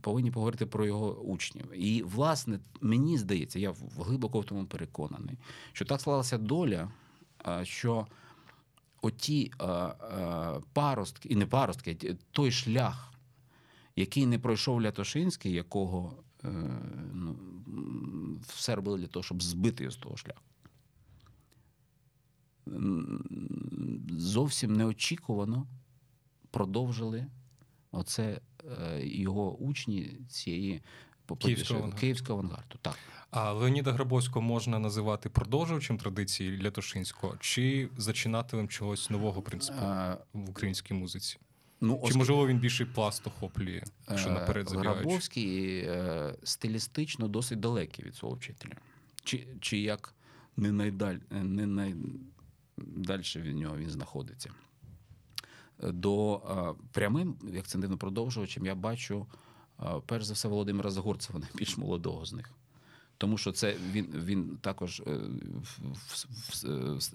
повинні 0.00 0.30
поговорити 0.30 0.66
про 0.66 0.86
його 0.86 1.14
учнів. 1.14 1.72
І, 1.74 2.02
власне, 2.02 2.60
мені 2.80 3.18
здається, 3.18 3.58
я 3.58 3.74
глибоко 3.98 4.40
в 4.40 4.44
тому 4.44 4.66
переконаний, 4.66 5.38
що 5.72 5.84
так 5.84 6.00
склалася 6.00 6.38
доля, 6.38 6.90
що 7.62 8.06
оті 9.02 9.52
паростки, 10.72 11.28
і 11.28 11.36
не 11.36 11.46
паростки, 11.46 12.16
той 12.30 12.52
шлях, 12.52 13.12
який 13.96 14.26
не 14.26 14.38
пройшов 14.38 14.82
Лятошинський, 14.82 15.52
якого 15.52 16.14
ну, 17.12 17.36
все 18.46 18.74
робили 18.74 18.98
для 18.98 19.06
того, 19.06 19.22
щоб 19.22 19.42
збити 19.42 19.84
його 19.84 19.92
з 19.92 19.96
того 19.96 20.16
шляху 20.16 20.42
зовсім 24.10 24.72
неочікувано 24.72 25.66
продовжили 26.50 27.26
оце 27.96 28.40
е, 28.82 29.06
його 29.06 29.56
учні 29.56 30.18
цієї 30.28 30.82
Київського 31.38 31.78
авангарду. 31.78 32.00
Київського 32.00 32.38
авангарду. 32.38 32.78
Так. 32.82 32.98
А 33.30 33.52
Леоніда 33.52 33.92
Грабовського 33.92 34.40
можна 34.40 34.78
називати 34.78 35.28
продовжувачем 35.28 35.98
традиції 35.98 36.62
Лятошинського 36.62 37.36
чи 37.40 37.88
зачинателем 37.96 38.68
чогось 38.68 39.10
нового 39.10 39.42
принципу 39.42 39.78
а, 39.82 40.18
в 40.32 40.50
українській 40.50 40.94
музиці? 40.94 41.38
Ну, 41.80 42.02
Чи, 42.08 42.18
можливо, 42.18 42.46
він 42.46 42.58
більший 42.58 42.86
пласт 42.86 43.26
охоплює, 43.26 43.82
що 44.16 44.28
е, 44.28 44.32
наперед 44.32 44.68
забігаючи? 44.68 45.00
Грабовський 45.00 45.78
е, 45.78 46.34
стилістично 46.42 47.28
досить 47.28 47.60
далекий 47.60 48.04
від 48.04 48.14
свого 48.14 48.34
вчителя. 48.34 48.72
Чи 49.24 49.46
чи 49.60 49.78
як 49.78 50.14
не 50.56 50.72
найдаль, 50.72 51.16
не 51.30 51.66
най, 51.66 51.94
далі 52.76 53.22
від 53.36 53.56
нього 53.56 53.76
він 53.76 53.90
знаходиться. 53.90 54.50
До 55.82 56.42
прямим, 56.92 57.36
як 57.52 57.66
це 57.66 57.78
дивно 57.78 57.96
продовжувачем, 57.96 58.66
я 58.66 58.74
бачу 58.74 59.26
перш 60.06 60.24
за 60.24 60.34
все 60.34 60.48
Володимира 60.48 60.90
Загорцева, 60.90 61.38
найбільш 61.38 61.76
молодого 61.76 62.24
з 62.24 62.32
них. 62.32 62.50
Тому 63.18 63.38
що 63.38 63.52
це 63.52 63.76
він 63.92 64.06
він 64.24 64.58
також 64.60 65.02
е, 65.06 65.20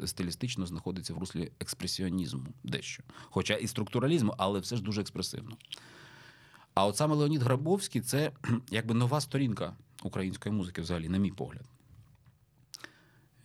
стилістично 0.06 0.66
знаходиться 0.66 1.14
в 1.14 1.18
руслі 1.18 1.52
експресіонізму 1.60 2.46
дещо. 2.64 3.04
Хоча 3.30 3.54
і 3.54 3.68
структуралізму, 3.68 4.36
але 4.38 4.60
все 4.60 4.76
ж 4.76 4.84
дуже 4.84 5.02
експресивно. 5.02 5.58
А 6.74 6.86
от 6.86 6.98
саме 6.98 7.16
Леонід 7.16 7.42
Грабовський 7.42 8.02
це 8.02 8.32
якби 8.72 8.94
нова 8.94 9.22
сторінка 9.22 9.76
української 10.04 10.56
музики, 10.56 10.82
взагалі, 10.82 11.10
на 11.10 11.18
мій 11.18 11.32
погляд. 11.32 11.66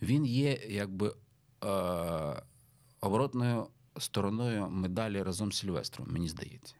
Він 0.01 0.25
є 0.25 0.59
якби 0.69 1.15
е, 1.63 2.43
оборотною 3.01 3.67
стороною 3.99 4.69
медалі 4.69 5.23
разом 5.23 5.51
з 5.51 5.57
Сільвестром, 5.57 6.07
мені 6.11 6.29
здається. 6.29 6.75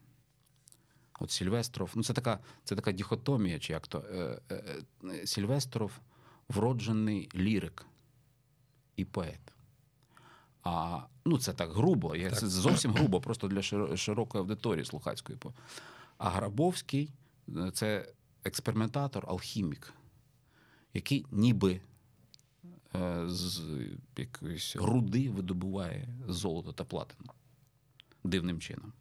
От 1.19 1.31
Сільвестров, 1.31 1.91
ну 1.95 2.03
це 2.03 2.13
така 2.13 2.39
це 2.63 2.75
така 2.75 2.91
діхотомія, 2.91 3.59
чи 3.59 3.73
як 3.73 3.87
то 3.87 3.99
е, 3.99 4.41
е, 4.51 4.83
е, 5.03 5.27
Сільвестров 5.27 5.91
вроджений 6.49 7.29
лірик 7.35 7.85
і 8.95 9.05
поет. 9.05 9.53
А 10.63 11.01
ну 11.25 11.37
це 11.37 11.53
так 11.53 11.71
грубо, 11.71 12.17
так. 12.17 12.39
це 12.39 12.47
зовсім 12.47 12.93
грубо, 12.93 13.21
просто 13.21 13.47
для 13.47 13.61
широкої 13.97 14.41
аудиторії 14.41 14.85
слухацької. 14.85 15.39
А 16.17 16.29
Грабовський 16.29 17.11
це 17.73 18.13
експериментатор, 18.43 19.25
алхімік, 19.27 19.93
який 20.93 21.25
ніби 21.31 21.81
з 23.25 23.61
якоїсь 24.17 24.75
руди 24.75 25.29
видобуває 25.29 26.07
золото 26.27 26.71
та 26.71 26.83
платину 26.83 27.31
дивним 28.23 28.59
чином. 28.59 28.93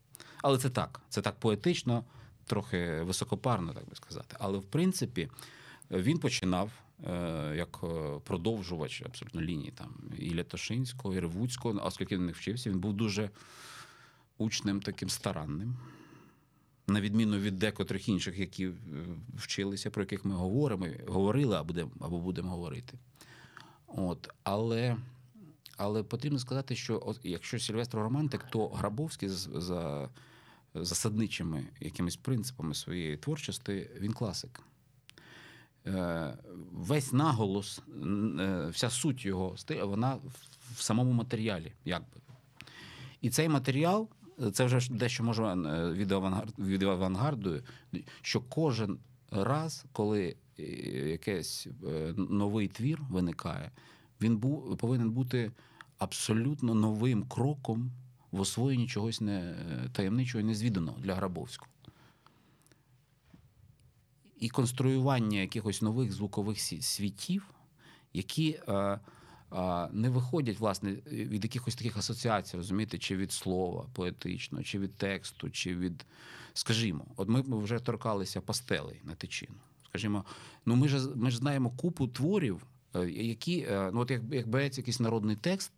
Але 0.42 0.59
це 0.59 0.70
так, 0.70 1.01
це 1.09 1.22
так 1.22 1.40
поетично, 1.40 2.05
трохи 2.46 3.03
високопарно, 3.03 3.75
так 3.75 3.88
би 3.88 3.96
сказати. 3.96 4.37
Але 4.40 4.59
в 4.59 4.64
принципі 4.64 5.29
він 5.90 6.18
починав 6.18 6.70
е, 7.07 7.55
як 7.57 7.81
е, 7.85 8.20
продовжувач 8.25 9.03
абсолютно 9.07 9.40
лінії 9.40 9.70
там 9.70 9.94
і 10.18 10.35
Лятошинського, 10.35 11.14
і 11.14 11.20
Ревуцького, 11.20 11.81
оскільки 11.85 12.16
він 12.16 12.27
не 12.27 12.33
вчився, 12.33 12.70
він 12.70 12.81
був 12.81 12.92
дуже 12.92 13.31
учнем 14.38 14.81
таким 14.81 15.09
старанним. 15.09 15.77
На 16.88 17.01
відміну 17.01 17.38
від 17.38 17.59
декотрих 17.59 18.09
інших, 18.09 18.38
які 18.38 18.70
вчилися, 19.37 19.90
про 19.90 20.03
яких 20.03 20.25
ми 20.25 20.35
говоримо, 20.35 20.87
говорили 21.09 21.57
або 22.01 22.20
будемо 22.20 22.51
говорити. 22.51 22.99
От, 23.96 24.28
Але 24.42 24.96
але 25.76 26.02
потрібно 26.02 26.38
сказати, 26.38 26.76
що 26.76 27.14
якщо 27.22 27.59
Сільвестр 27.59 27.98
романтик, 27.98 28.44
то 28.50 28.68
Грабовський 28.68 29.28
за 29.28 30.09
засадничими 30.74 31.64
якимись 31.80 32.16
принципами 32.16 32.74
своєї 32.74 33.16
творчості 33.16 33.90
він 34.00 34.12
класик. 34.12 34.61
Е, 35.87 36.35
весь 36.72 37.12
наголос, 37.12 37.82
е, 38.40 38.68
вся 38.70 38.90
суть 38.90 39.24
його 39.24 39.56
вона 39.82 40.18
в 40.74 40.82
самому 40.82 41.12
матеріалі. 41.12 41.72
якби. 41.85 42.20
І 43.20 43.30
цей 43.30 43.48
матеріал, 43.48 44.09
це 44.52 44.64
вже 44.64 44.92
дещо 44.92 45.24
може 45.24 45.44
е, 45.44 45.92
від 45.92 46.12
авангарду, 46.12 46.52
від 46.59 46.82
авангарду, 46.82 47.62
що 48.22 48.40
кожен 48.40 48.98
раз, 49.30 49.85
коли 49.92 50.37
якийсь 50.58 51.66
е, 51.66 52.14
новий 52.16 52.68
твір 52.68 53.02
виникає, 53.10 53.70
він 54.20 54.36
був 54.36 54.76
повинен 54.76 55.10
бути 55.10 55.52
абсолютно 55.98 56.74
новим 56.74 57.22
кроком 57.22 57.92
в 58.30 58.40
освоєнні 58.40 58.86
чогось 58.86 59.20
не 59.20 59.56
таємничого 59.92 60.40
і 60.42 60.44
незвіданого 60.44 61.00
для 61.00 61.14
Грабовського. 61.14 61.70
І 64.40 64.48
конструювання 64.48 65.40
якихось 65.40 65.82
нових 65.82 66.12
звукових 66.12 66.60
світів, 66.60 67.54
які 68.12 68.60
а, 68.66 68.98
а, 69.50 69.88
не 69.92 70.10
виходять 70.10 70.60
власне 70.60 70.92
від 71.06 71.44
якихось 71.44 71.74
таких 71.74 71.96
асоціацій, 71.96 72.56
розумієте, 72.56 72.98
чи 72.98 73.16
від 73.16 73.32
слова 73.32 73.86
поетичного, 73.92 74.64
чи 74.64 74.78
від 74.78 74.94
тексту, 74.94 75.50
чи 75.50 75.76
від, 75.76 76.06
скажімо, 76.54 77.06
от 77.16 77.28
ми 77.28 77.42
вже 77.42 77.78
торкалися 77.78 78.40
пастелей 78.40 79.00
на 79.04 79.14
тичину 79.14 79.56
скажімо, 79.96 80.24
ну 80.66 80.76
ми 80.76 80.88
ж 80.88 81.09
ми 81.16 81.30
ж 81.30 81.37
знаємо 81.37 81.70
купу 81.70 82.06
творів, 82.06 82.66
е, 82.94 83.11
які 83.11 83.59
е, 83.61 83.90
ну 83.94 84.00
от 84.00 84.11
як, 84.11 84.22
як 84.30 84.48
береться 84.48 84.80
якийсь 84.80 85.00
народний 85.00 85.37
текст, 85.37 85.72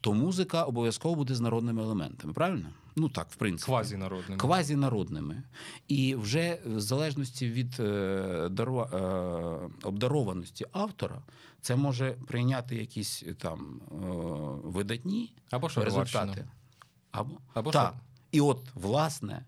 то 0.00 0.12
музика 0.12 0.62
обов'язково 0.64 1.14
буде 1.14 1.34
з 1.34 1.40
народними 1.40 1.82
елементами. 1.82 2.32
Правильно? 2.32 2.68
Ну 2.96 3.08
так, 3.08 3.30
в 3.30 3.36
принципі. 3.36 3.66
Квазінародними. 3.66 4.40
Квазінародними. 4.40 5.42
І 5.88 6.14
вже 6.14 6.58
в 6.66 6.80
залежності 6.80 7.48
від 7.48 7.80
е, 7.80 8.48
дарова, 8.50 8.84
е, 8.92 9.86
обдарованості 9.86 10.66
автора, 10.72 11.22
це 11.60 11.76
може 11.76 12.12
прийняти 12.26 12.76
якісь 12.76 13.24
там 13.38 13.80
е, 13.90 13.94
видатні 14.68 15.32
Або 15.50 15.68
результати. 15.76 16.48
Або, 17.10 17.34
Або 17.54 17.70
так. 17.70 17.92
шар- 17.92 17.98
І 18.32 18.40
от, 18.40 18.60
власне, 18.74 19.44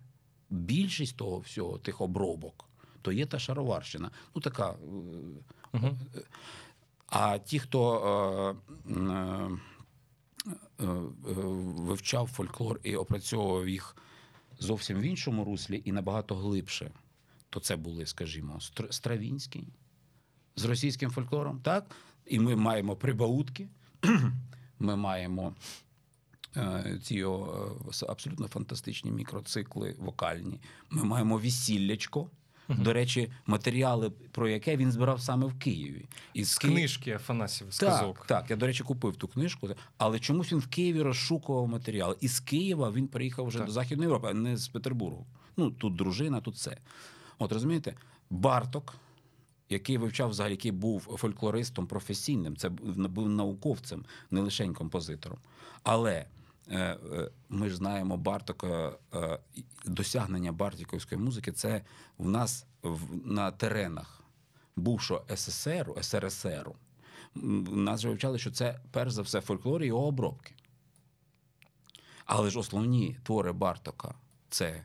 більшість 0.50 1.16
того 1.16 1.38
всього, 1.38 1.78
тих 1.78 2.00
обробок, 2.00 2.64
то 3.04 3.12
є 3.12 3.26
та 3.26 3.38
шароварщина. 3.38 4.10
Ну, 4.34 4.42
така. 4.42 4.70
Угу. 5.72 5.98
а 7.06 7.38
ті, 7.38 7.58
хто 7.58 7.80
е, 8.86 8.92
е, 8.92 9.48
е, 10.80 10.86
вивчав 11.86 12.26
фольклор 12.26 12.80
і 12.82 12.96
опрацьовував 12.96 13.68
їх 13.68 13.96
зовсім 14.58 14.98
в 14.98 15.02
іншому 15.02 15.44
руслі 15.44 15.82
і 15.84 15.92
набагато 15.92 16.36
глибше, 16.36 16.90
то 17.50 17.60
це 17.60 17.76
були, 17.76 18.06
скажімо, 18.06 18.54
Стр- 18.54 18.92
Стравінський 18.92 19.68
з 20.56 20.64
російським 20.64 21.10
фольклором, 21.10 21.60
так? 21.60 21.96
І 22.26 22.40
ми 22.40 22.56
маємо 22.56 22.96
прибаутки, 22.96 23.68
ми 24.78 24.96
маємо 24.96 25.54
е, 26.56 26.98
ці 27.02 27.24
о, 27.24 27.76
абсолютно 28.08 28.48
фантастичні 28.48 29.10
мікроцикли 29.10 29.96
вокальні. 29.98 30.60
Ми 30.90 31.04
маємо 31.04 31.38
весіллячко. 31.38 32.30
До 32.68 32.92
речі, 32.92 33.30
матеріали, 33.46 34.10
про 34.10 34.48
яке 34.48 34.76
він 34.76 34.92
збирав 34.92 35.20
саме 35.20 35.46
в 35.46 35.58
Києві. 35.58 36.04
І 36.34 36.44
З 36.44 36.58
Ки- 36.58 36.68
книжки 36.68 37.12
Афанасів 37.12 37.66
сказок. 37.74 38.18
так, 38.18 38.26
так, 38.26 38.50
я, 38.50 38.56
до 38.56 38.66
речі, 38.66 38.82
купив 38.82 39.16
ту 39.16 39.28
книжку, 39.28 39.68
але 39.98 40.18
чомусь 40.18 40.52
він 40.52 40.58
в 40.58 40.66
Києві 40.66 41.02
розшукував 41.02 41.68
матеріал. 41.68 42.16
І 42.20 42.28
з 42.28 42.40
Києва 42.40 42.90
він 42.90 43.08
приїхав 43.08 43.46
вже 43.46 43.58
Так. 43.58 43.66
до 43.66 43.72
Західної 43.72 44.06
Європи, 44.06 44.28
а 44.30 44.34
не 44.34 44.56
з 44.56 44.68
Петербургу. 44.68 45.26
Ну, 45.56 45.70
тут 45.70 45.96
дружина, 45.96 46.40
тут 46.40 46.54
все. 46.54 46.76
От 47.38 47.52
розумієте, 47.52 47.94
Барток, 48.30 48.94
який 49.70 49.98
вивчав 49.98 50.30
взагалі, 50.30 50.52
який 50.52 50.72
був 50.72 51.00
фольклористом 51.00 51.86
професійним, 51.86 52.56
це 52.56 52.68
був 52.68 53.28
науковцем, 53.28 54.04
не 54.30 54.40
лише 54.40 54.68
композитором. 54.68 55.38
Але 55.82 56.26
ми 57.48 57.68
ж 57.68 57.76
знаємо 57.76 58.16
Бартока, 58.16 58.92
е, 59.14 59.38
досягнення 59.86 60.52
бартіковської 60.52 61.20
музики 61.20 61.52
це 61.52 61.82
в 62.18 62.28
нас 62.28 62.66
на 63.24 63.50
теренах 63.50 64.24
бувшого 64.76 65.24
СССР, 65.36 65.92
СРСР. 66.00 66.70
Нас 67.34 68.00
же 68.00 68.08
вивчали, 68.08 68.38
що 68.38 68.50
це 68.50 68.80
перш 68.90 69.12
за 69.12 69.22
все 69.22 69.40
фольклор 69.40 69.82
і 69.82 69.86
його 69.86 70.06
обробки. 70.06 70.54
Але 72.24 72.50
ж 72.50 72.58
основні 72.58 73.16
твори 73.22 73.52
Бартока 73.52 74.14
це 74.48 74.84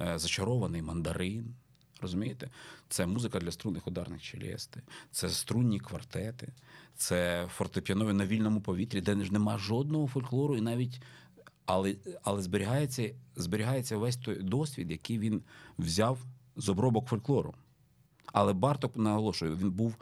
е, 0.00 0.18
зачарований 0.18 0.82
мандарин. 0.82 1.54
Розумієте? 2.02 2.50
Це 2.88 3.06
музика 3.06 3.38
для 3.38 3.50
струнних 3.50 3.86
ударних 3.86 4.22
челєсти, 4.22 4.82
це 5.10 5.28
струнні 5.28 5.80
квартети, 5.80 6.48
це 6.96 7.48
фортепіанове 7.54 8.12
на 8.12 8.26
вільному 8.26 8.60
повітрі, 8.60 9.00
де 9.00 9.24
ж 9.24 9.32
нема 9.32 9.58
жодного 9.58 10.06
фольклору, 10.06 10.56
і 10.56 10.60
навіть 10.60 11.00
але, 11.66 11.96
але 12.22 12.42
зберігається, 12.42 13.10
зберігається 13.36 13.96
весь 13.96 14.16
той 14.16 14.42
досвід, 14.42 14.90
який 14.90 15.18
він 15.18 15.42
взяв 15.78 16.18
з 16.56 16.68
обробок 16.68 17.06
фольклору. 17.06 17.54
Але 18.26 18.52
Барток 18.52 18.96
наголошую, 18.96 19.56
він 19.56 19.70
був 19.70 19.96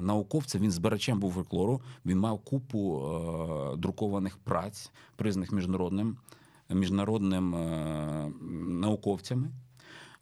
науковцем, 0.00 0.62
він 0.62 0.70
збирачем 0.70 1.20
був 1.20 1.32
фольклору, 1.32 1.80
він 2.06 2.18
мав 2.18 2.38
купу 2.38 3.02
е, 3.02 3.76
друкованих 3.76 4.36
праць, 4.36 4.90
признаних 5.16 5.52
міжнародним, 5.52 6.16
міжнародним 6.70 7.54
е, 7.54 8.32
науковцями. 8.68 9.50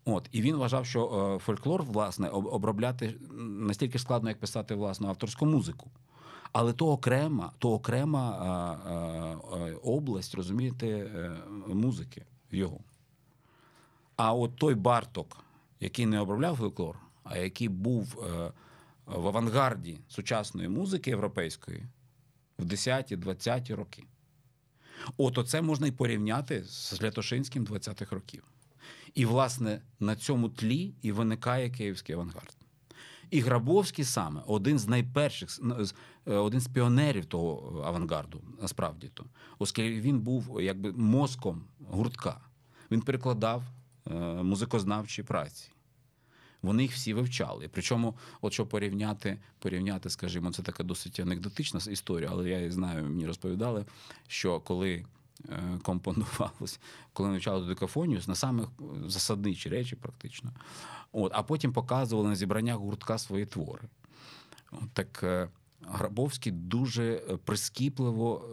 От, 0.06 0.28
і 0.32 0.42
він 0.42 0.56
вважав, 0.56 0.86
що 0.86 1.34
е, 1.36 1.38
фольклор, 1.38 1.82
власне, 1.82 2.28
обробляти 2.28 3.14
настільки 3.38 3.98
складно, 3.98 4.28
як 4.28 4.40
писати 4.40 4.74
власну 4.74 5.08
авторську 5.08 5.46
музику. 5.46 5.90
Але 6.52 6.72
то 6.72 6.88
окрема, 6.88 7.52
то 7.58 7.72
окрема 7.72 8.30
е, 8.32 9.56
е, 9.56 9.70
е, 9.70 9.76
область, 9.82 10.34
розумієте, 10.34 11.10
музики 11.66 12.24
його. 12.50 12.80
А 14.16 14.34
от 14.34 14.56
той 14.56 14.74
Барток, 14.74 15.44
який 15.80 16.06
не 16.06 16.20
обробляв 16.20 16.56
фольклор, 16.56 16.98
а 17.24 17.38
який 17.38 17.68
був 17.68 18.24
е, 18.24 18.52
в 19.06 19.26
авангарді 19.26 19.98
сучасної 20.08 20.68
музики 20.68 21.10
європейської 21.10 21.86
в 22.58 22.64
10-20 22.64 23.74
роки. 23.74 24.04
От 25.16 25.38
оце 25.38 25.62
можна 25.62 25.86
і 25.86 25.92
порівняти 25.92 26.64
з 26.64 27.02
Лятошинським 27.02 27.64
20-х 27.64 28.14
років. 28.14 28.44
І, 29.14 29.26
власне, 29.26 29.82
на 30.00 30.16
цьому 30.16 30.48
тлі 30.48 30.94
і 31.02 31.12
виникає 31.12 31.70
київський 31.70 32.14
авангард. 32.14 32.56
І 33.30 33.40
Грабовський 33.40 34.04
саме 34.04 34.42
один 34.46 34.78
з 34.78 34.88
найперших, 34.88 35.60
один 36.24 36.60
з 36.60 36.68
піонерів 36.68 37.24
того 37.24 37.82
авангарду, 37.86 38.42
насправді 38.62 39.10
то, 39.14 39.24
оскільки 39.58 40.00
він 40.00 40.20
був 40.20 40.62
якби 40.62 40.92
мозком 40.92 41.64
гуртка. 41.88 42.40
Він 42.90 43.00
перекладав 43.00 43.62
е, 44.10 44.14
музикознавчі 44.42 45.22
праці. 45.22 45.70
Вони 46.62 46.82
їх 46.82 46.92
всі 46.92 47.14
вивчали. 47.14 47.68
Причому, 47.72 48.14
от 48.40 48.52
що 48.52 48.66
порівняти, 48.66 49.38
порівняти, 49.58 50.10
скажімо, 50.10 50.52
це 50.52 50.62
така 50.62 50.82
досить 50.82 51.20
анекдотична 51.20 51.80
історія, 51.90 52.28
але 52.32 52.48
я 52.48 52.58
її 52.58 52.70
знаю, 52.70 53.04
мені 53.04 53.26
розповідали, 53.26 53.84
що 54.26 54.60
коли 54.60 55.04
компонувалось, 55.82 56.80
коли 57.12 57.28
вивчали 57.28 57.60
додекафонію, 57.60 58.20
на 58.26 58.34
самих 58.34 58.68
засадничі 59.06 59.68
речі, 59.68 59.96
практично. 59.96 60.52
От, 61.12 61.32
а 61.34 61.42
потім 61.42 61.72
показували 61.72 62.28
на 62.28 62.34
зібраннях 62.34 62.76
гуртка 62.76 63.18
свої 63.18 63.46
твори. 63.46 63.88
От, 64.72 64.90
так 64.92 65.22
е, 65.22 65.48
Грабовський 65.88 66.52
дуже 66.52 67.04
е, 67.04 67.36
прискіпливо 67.36 68.44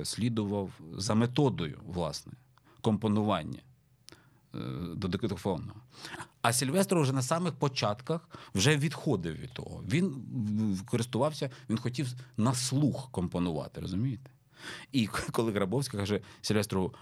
е, 0.00 0.04
слідував 0.04 0.70
за 0.96 1.14
методою, 1.14 1.78
власне, 1.86 2.32
компонування 2.80 3.58
е, 4.54 4.58
до 4.94 5.08
диктофонного. 5.08 5.80
А 6.42 6.52
Сільвестр 6.52 6.98
вже 6.98 7.12
на 7.12 7.22
самих 7.22 7.54
початках 7.54 8.28
вже 8.54 8.76
відходив 8.76 9.34
від 9.34 9.52
того. 9.52 9.82
Він 9.88 10.24
користувався, 10.86 11.50
він 11.70 11.78
хотів 11.78 12.14
на 12.36 12.54
слух 12.54 13.10
компонувати, 13.10 13.80
розумієте? 13.80 14.30
І 14.92 15.06
коли 15.32 15.52
Грабовський 15.52 16.00
каже 16.00 16.20
Сильвестру, 16.40 16.94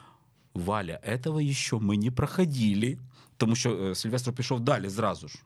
Валя, 0.54 1.00
этого 1.08 1.52
ще 1.52 1.76
ми 1.76 1.96
не 1.96 2.10
проходили, 2.10 2.98
тому 3.36 3.56
що 3.56 3.70
е, 3.72 3.94
Сильвестр 3.94 4.32
пішов 4.32 4.60
далі 4.60 4.88
зразу 4.88 5.28
ж. 5.28 5.38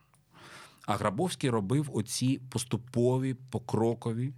А 0.87 0.97
Грабовський 0.97 1.51
робив 1.51 1.91
оці 1.93 2.41
поступові, 2.51 3.35
покрокові 3.35 4.33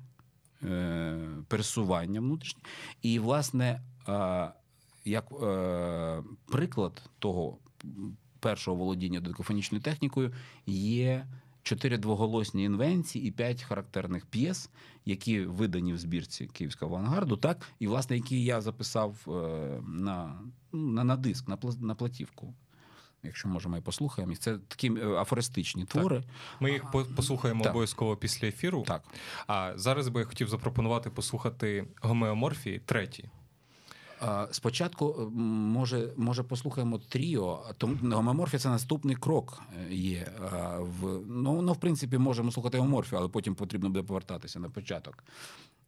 е, 0.63 1.19
пересування 1.49 2.21
внутрішні. 2.21 2.63
І, 3.03 3.19
власне, 3.19 3.83
е, 4.09 4.53
як 5.05 5.33
е, 5.43 6.23
приклад 6.47 7.03
того 7.19 7.59
першого 8.41 8.77
володіння 8.77 9.21
додекафонічною 9.21 9.83
технікою 9.83 10.33
є 10.67 11.27
чотири 11.63 11.99
двоголосні 11.99 12.65
інвенції 12.65 13.29
і 13.29 13.31
п'ять 13.31 13.63
характерних 13.63 14.27
п'єс, 14.27 14.71
які 15.05 15.41
видані 15.41 15.93
в 15.93 15.99
збірці 15.99 16.47
Київського 16.47 16.97
авангарду, 16.97 17.37
так, 17.37 17.67
і, 17.79 17.87
власне, 17.87 18.17
які 18.17 18.45
я 18.45 18.61
записав 18.61 19.17
е, 19.29 19.31
на, 19.89 20.41
ну, 20.73 20.89
на, 20.89 21.05
на 21.05 21.17
диск, 21.17 21.49
на, 21.49 21.59
на 21.81 21.95
платівку. 21.95 22.55
Якщо 23.25 23.49
можемо, 23.49 23.77
і 23.77 23.81
послухаємо. 23.81 24.37
Це 24.37 24.59
такі 24.59 24.93
е, 24.93 25.15
афористичні 25.15 25.85
твори. 25.85 26.25
Ми 26.61 26.73
їх 26.73 26.91
послухаємо 26.91 27.63
Так. 27.63 27.73
обов'язково 27.73 28.17
після 28.17 28.49
ефіру. 28.49 28.83
Так. 28.87 29.03
А 29.47 29.73
зараз 29.77 30.09
би 30.09 30.21
я 30.21 30.27
хотів 30.27 30.49
запропонувати 30.49 31.11
послухати 31.11 31.87
гомеоморфії 32.01 32.79
третій. 32.79 33.29
Спочатку, 34.51 35.17
е, 35.19 35.25
може, 35.39 36.09
може, 36.17 36.43
послухаємо 36.43 36.99
тріо, 36.99 37.65
тому 37.79 37.97
гомоморфія 38.03 38.61
це 38.61 38.69
наступний 38.69 39.17
крок 39.17 39.63
е, 39.91 39.95
є. 39.95 40.33
В, 40.79 41.21
ну, 41.27 41.63
ну, 41.63 41.73
в 41.73 41.77
принципі, 41.77 42.19
можемо 42.19 42.53
слухати 42.53 42.79
гомоморфію, 42.79 43.19
але 43.19 43.29
потім 43.29 43.55
потрібно 43.55 43.89
буде 43.89 44.03
повертатися 44.03 44.61
на 44.61 44.71
початок. 44.71 45.25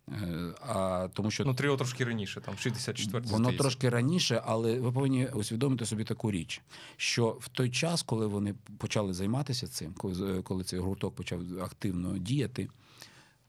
Е, 0.09 0.55
А, 0.61 1.09
тому 1.13 1.31
що 1.31 1.45
Ну, 1.45 1.55
тріо 1.55 1.77
трошки 1.77 2.05
раніше, 2.05 2.41
там 2.41 2.57
64 2.59 3.25
Воно 3.27 3.53
трошки 3.53 3.89
раніше, 3.89 4.43
але 4.47 4.81
ви 4.81 4.93
повинні 4.93 5.27
усвідомити 5.27 5.87
собі 5.87 6.05
таку 6.05 6.31
річ, 6.31 6.63
що 6.97 7.37
в 7.41 7.49
той 7.49 7.71
час, 7.71 8.03
коли 8.03 8.27
вони 8.27 8.55
почали 8.79 9.13
займатися 9.13 9.67
цим, 9.67 9.95
коли, 9.95 10.43
коли 10.43 10.65
цей 10.65 10.79
гурток 10.79 11.15
почав 11.15 11.41
активно 11.63 12.19
діяти, 12.19 12.69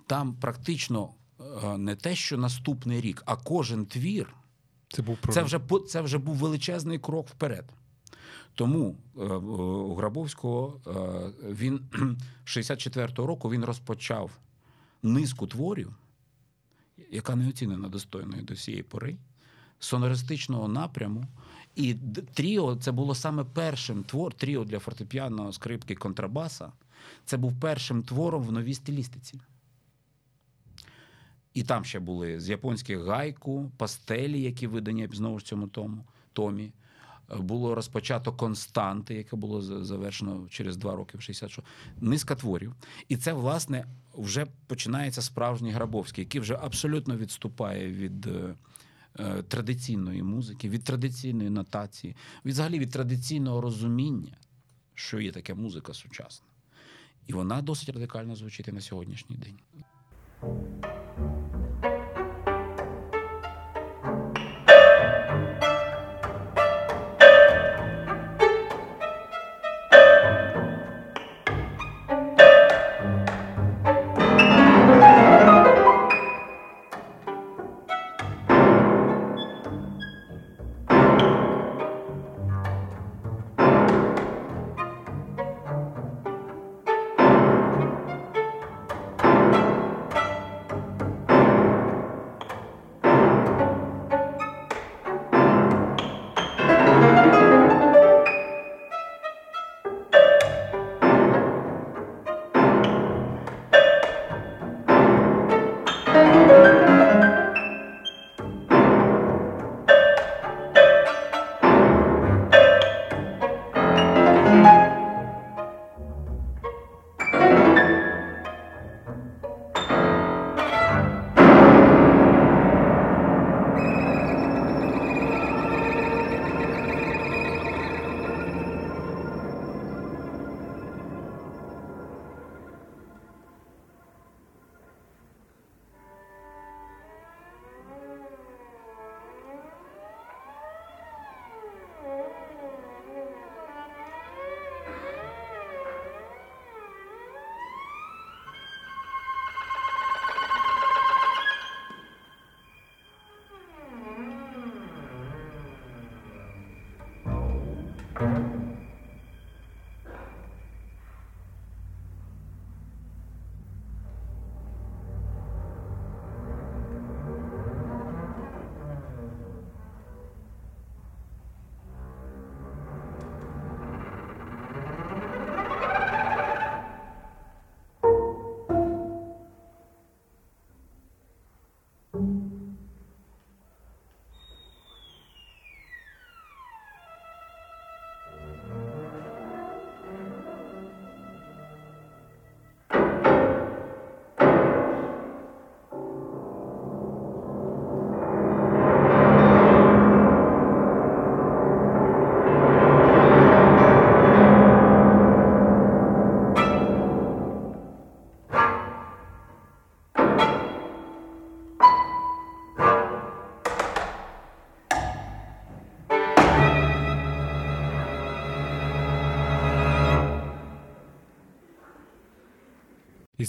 там 0.07 0.33
практично 0.33 1.09
е, 1.63 1.77
не 1.77 1.95
те, 1.95 2.15
що 2.15 2.37
наступний 2.37 3.01
рік, 3.01 3.23
а 3.25 3.35
кожен 3.35 3.85
твір 3.85 4.35
Це 4.95 5.01
був 5.01 5.17
це 5.29 5.43
вже, 5.43 5.59
це 5.87 6.01
вже 6.01 6.17
був 6.17 6.35
величезний 6.35 6.99
крок 6.99 7.29
вперед. 7.29 7.65
Тому 8.53 8.95
е, 9.17 9.19
у 9.35 9.95
Грабовського 9.95 10.79
е, 10.87 11.51
він 11.53 11.79
64-го 12.45 13.27
року 13.27 13.49
він 13.49 13.65
розпочав 13.65 14.31
низку 15.03 15.47
творів, 15.47 15.95
яка 17.11 17.35
не 17.35 17.49
оцінена 17.49 17.89
достойною 17.89 18.43
до 18.43 18.55
цієї 18.55 18.83
пори, 18.83 19.17
сонористичного 19.79 20.67
напряму. 20.67 21.25
І 21.75 21.93
Тріо 22.33 22.75
це 22.75 22.91
було 22.91 23.15
саме 23.15 23.43
першим 23.43 24.03
твор, 24.03 24.33
тріо 24.33 24.63
для 24.63 24.79
фортепіано, 24.79 25.53
скрипки 25.53 25.95
контрабаса. 25.95 26.71
Це 27.25 27.37
був 27.37 27.59
першим 27.59 28.03
твором 28.03 28.43
в 28.43 28.51
новій 28.51 28.73
стилістиці. 28.73 29.39
І 31.55 31.63
там 31.63 31.85
ще 31.85 31.99
були 31.99 32.39
з 32.39 32.49
японських 32.49 32.99
гайку, 33.03 33.71
пастелі, 33.77 34.41
які 34.41 34.67
видані 34.67 35.09
знову 35.11 35.39
ж 35.39 35.45
цьому 35.45 35.67
тому, 35.67 36.05
томі. 36.33 36.71
Було 37.37 37.75
розпочато 37.75 38.33
константи, 38.33 39.15
яке 39.15 39.35
було 39.35 39.61
завершено 39.61 40.47
через 40.49 40.77
два 40.77 40.95
роки 40.95 41.17
в 41.17 41.21
66. 41.21 41.67
Низка 42.01 42.35
творів. 42.35 42.75
І 43.07 43.17
це, 43.17 43.33
власне, 43.33 43.85
вже 44.13 44.45
починається 44.67 45.21
справжній 45.21 45.71
Грабовський, 45.71 46.23
який 46.23 46.41
вже 46.41 46.55
абсолютно 46.61 47.17
відступає 47.17 47.91
від 47.91 48.27
е, 48.27 48.55
е, 49.19 49.43
традиційної 49.43 50.23
музики, 50.23 50.69
від 50.69 50.83
традиційної 50.83 51.49
нотації, 51.49 52.15
від 52.45 52.53
взагалі 52.53 52.79
від 52.79 52.91
традиційного 52.91 53.61
розуміння, 53.61 54.37
що 54.93 55.19
є 55.19 55.31
таке 55.31 55.53
музика 55.53 55.93
сучасна. 55.93 56.47
І 57.27 57.33
вона 57.33 57.61
досить 57.61 57.89
радикально 57.89 58.35
звучить 58.35 58.67
і 58.67 58.71
на 58.71 58.81
сьогоднішній 58.81 59.35
день. 59.35 59.85
Thank 60.45 60.59
you. 61.17 61.54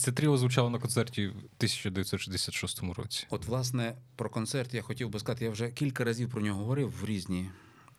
Це 0.06 0.12
тріо 0.12 0.36
звучало 0.36 0.70
на 0.70 0.78
концерті 0.78 1.26
в 1.26 1.30
1966 1.30 2.82
році. 2.82 3.26
От, 3.30 3.46
власне, 3.46 3.96
про 4.16 4.30
концерт 4.30 4.74
я 4.74 4.82
хотів 4.82 5.08
би 5.10 5.18
сказати, 5.18 5.44
я 5.44 5.50
вже 5.50 5.70
кілька 5.70 6.04
разів 6.04 6.30
про 6.30 6.42
нього 6.42 6.60
говорив 6.60 6.94
в 7.00 7.04
різні 7.04 7.50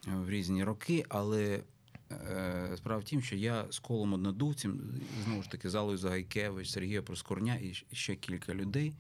в 0.05 0.29
різні 0.29 0.63
роки, 0.63 1.05
але 1.09 1.63
е, 2.11 2.71
справа 2.77 3.01
в 3.01 3.03
тім, 3.03 3.21
що 3.21 3.35
я 3.35 3.65
з 3.69 3.79
колом 3.79 4.13
однодумцем, 4.13 5.01
знову 5.25 5.43
ж 5.43 5.51
таки, 5.51 5.69
Залою 5.69 5.97
Загайкевич, 5.97 6.69
Сергія 6.69 7.01
Проскорня 7.01 7.55
і 7.55 7.73
ще 7.91 8.15
кілька 8.15 8.53
людей, 8.53 8.93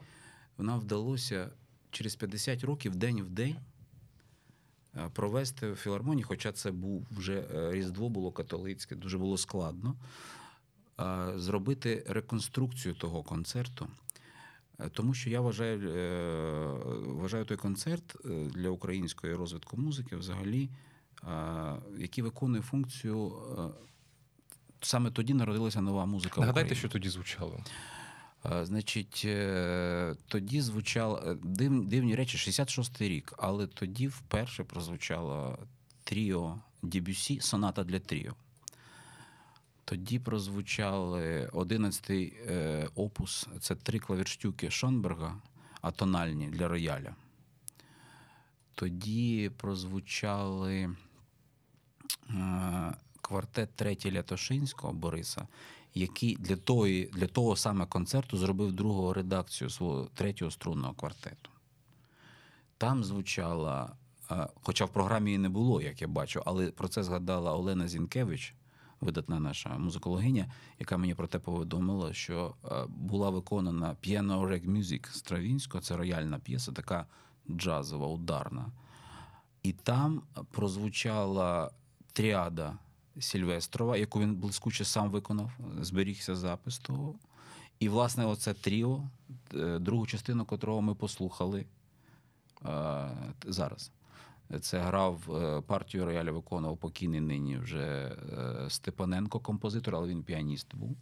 нам 0.57 0.79
вдалося 0.79 1.49
через 1.91 2.15
50 2.15 2.63
років 2.63 2.95
день 2.95 3.21
в 3.21 3.29
день. 3.29 3.55
Е, 4.95 5.09
провести 5.13 5.71
в 5.71 5.75
філармонії, 5.75 6.23
хоча 6.23 6.51
це 6.51 6.71
був 6.71 7.07
вже 7.11 7.45
е, 7.55 7.71
Різдво 7.71 8.09
було 8.09 8.31
католицьке, 8.31 8.95
дуже 8.95 9.17
було 9.17 9.37
складно 9.37 9.95
зробити 11.35 12.05
реконструкцію 12.07 12.95
того 12.95 13.23
концерту. 13.23 13.87
Е, 14.79 14.89
тому 14.89 15.13
що 15.13 15.29
я 15.29 15.41
вважаю 15.41 15.89
е, 15.89 16.11
вважаю 17.05 17.45
той 17.45 17.57
концерт 17.57 18.15
е, 18.25 18.29
для 18.55 18.69
української 18.69 19.35
розвитку 19.35 19.77
музики, 19.77 20.15
взагалі, 20.15 20.69
який 21.97 22.23
виконує 22.23 22.61
функцію. 22.61 23.33
Саме 24.81 25.11
тоді 25.11 25.33
народилася 25.33 25.81
нова 25.81 26.05
музика. 26.05 26.41
Нагадайте, 26.41 26.75
що 26.75 26.89
тоді 26.89 27.09
звучало. 27.09 27.63
Значить, 28.61 29.27
тоді 30.27 30.61
звучало 30.61 31.37
див, 31.43 31.85
дивні 31.85 32.15
речі, 32.15 32.51
66-й 32.51 33.09
рік, 33.09 33.33
але 33.37 33.67
тоді 33.67 34.07
вперше 34.07 34.63
прозвучало 34.63 35.59
тріо 36.03 36.59
Дебюсі, 36.81 37.39
соната 37.39 37.83
для 37.83 37.99
тріо. 37.99 38.33
Тоді 39.89 40.19
прозвучали 40.19 41.49
11-й 41.53 42.33
е, 42.47 42.87
опус 42.95 43.47
це 43.59 43.75
три 43.75 43.99
клавірштюки 43.99 44.71
Шонберга, 44.71 45.41
атональні 45.81 46.47
для 46.47 46.67
рояля. 46.67 47.15
Тоді 48.75 49.51
прозвучали 49.57 50.95
е, 52.29 52.93
квартет 53.21 53.75
третій 53.75 54.11
Лятошинського 54.11 54.93
Бориса, 54.93 55.47
який 55.93 56.35
для 56.35 56.55
тої, 56.55 57.05
для 57.05 57.27
того 57.27 57.55
саме 57.55 57.85
концерту 57.85 58.37
зробив 58.37 58.71
другу 58.71 59.13
редакцію 59.13 59.69
свого 59.69 60.09
третього 60.13 60.51
струнного 60.51 60.93
квартету. 60.93 61.49
Там 62.77 63.03
звучала 63.03 63.95
Хоча 64.61 64.85
в 64.85 64.89
програмі 64.89 65.29
її 65.29 65.37
не 65.37 65.49
було, 65.49 65.81
як 65.81 66.01
я 66.01 66.07
бачу, 66.07 66.41
але 66.45 66.71
про 66.71 66.87
це 66.87 67.03
згадала 67.03 67.53
Олена 67.53 67.87
Зінкевич, 67.87 68.53
видатна 69.01 69.39
наша 69.39 69.77
музикологиня, 69.77 70.45
яка 70.79 70.97
мені 70.97 71.15
про 71.15 71.27
те 71.27 71.39
повідомила, 71.39 72.13
що 72.13 72.55
була 72.87 73.29
виконана 73.29 73.95
Piano 74.03 74.47
Reg 74.47 74.69
Music 74.69 75.07
Стравінського, 75.13 75.81
це 75.81 75.97
рояльна 75.97 76.39
п'єса, 76.39 76.71
така 76.71 77.05
джазова, 77.49 78.07
ударна. 78.07 78.65
І 79.63 79.73
там 79.73 80.21
прозвучала 80.51 81.71
тріада 82.13 82.77
Сільвестрова, 83.19 83.97
яку 83.97 84.19
він 84.19 84.35
блискуче 84.35 84.85
сам 84.85 85.09
виконав, 85.09 85.51
зберігся 85.81 86.35
запис 86.35 86.77
того. 86.77 87.15
І, 87.79 87.89
власне, 87.89 88.25
оце 88.25 88.53
тріо, 88.53 89.03
е, 89.53 89.79
другу 89.79 90.07
частину 90.07 90.45
котрого 90.45 90.81
ми 90.81 90.95
послухали 90.95 91.65
е, 92.65 93.09
зараз. 93.45 93.91
Це 94.61 94.79
грав 94.79 95.35
е, 95.35 95.61
партію 95.61 96.05
рояля, 96.05 96.31
виконував 96.31 96.77
покійний 96.77 97.21
нині 97.21 97.57
вже 97.57 98.17
Степаненко, 98.69 99.39
композитор, 99.39 99.95
але 99.95 100.07
він 100.07 100.23
піаніст 100.23 100.75
був. 100.75 100.97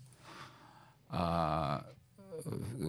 А 1.10 1.80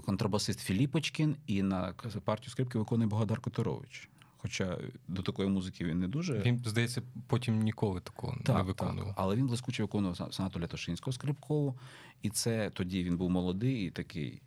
контрабасист 0.04 0.60
Філіпочкін 0.60 1.36
і 1.46 1.62
на 1.62 1.94
партію 2.24 2.50
скрипки 2.50 2.78
виконує 2.78 3.08
Богодар 3.08 3.40
Которович. 3.40 4.08
Хоча 4.36 4.78
до 5.08 5.22
такої 5.22 5.48
музики 5.48 5.84
він 5.84 5.98
не 6.00 6.08
дуже. 6.08 6.38
Він, 6.38 6.62
здається, 6.64 7.02
потім 7.26 7.58
ніколи 7.58 8.00
такого 8.00 8.36
так, 8.44 8.56
не 8.56 8.62
виконував. 8.62 9.06
Так, 9.06 9.14
Але 9.16 9.36
він 9.36 9.46
блискуче 9.46 9.82
виконував 9.82 10.34
Санату 10.34 10.60
Лятошинського 10.60 11.12
скрипкову. 11.12 11.78
І 12.22 12.30
це 12.30 12.70
тоді 12.70 13.04
він 13.04 13.16
був 13.16 13.30
молодий 13.30 13.86
і 13.86 13.90
такий 13.90 14.28
е, 14.32 14.40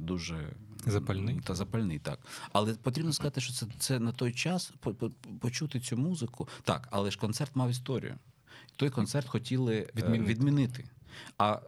дуже 0.00 0.52
запальний. 0.86 1.40
Та 1.44 1.54
запальний, 1.54 1.98
так. 1.98 2.18
Але 2.52 2.74
потрібно 2.74 3.12
сказати, 3.12 3.40
що 3.40 3.52
це 3.52 3.66
це 3.78 3.98
на 3.98 4.12
той 4.12 4.32
час 4.32 4.72
почути 5.40 5.80
цю 5.80 5.96
музику. 5.96 6.48
Так, 6.62 6.88
але 6.90 7.10
ж 7.10 7.18
концерт 7.18 7.56
мав 7.56 7.70
історію. 7.70 8.14
Той 8.76 8.90
концерт 8.90 9.28
хотіли 9.28 9.76
е, 9.76 9.88
відмінити. 9.96 10.30
відмінити. 10.30 10.84
А 11.38 11.60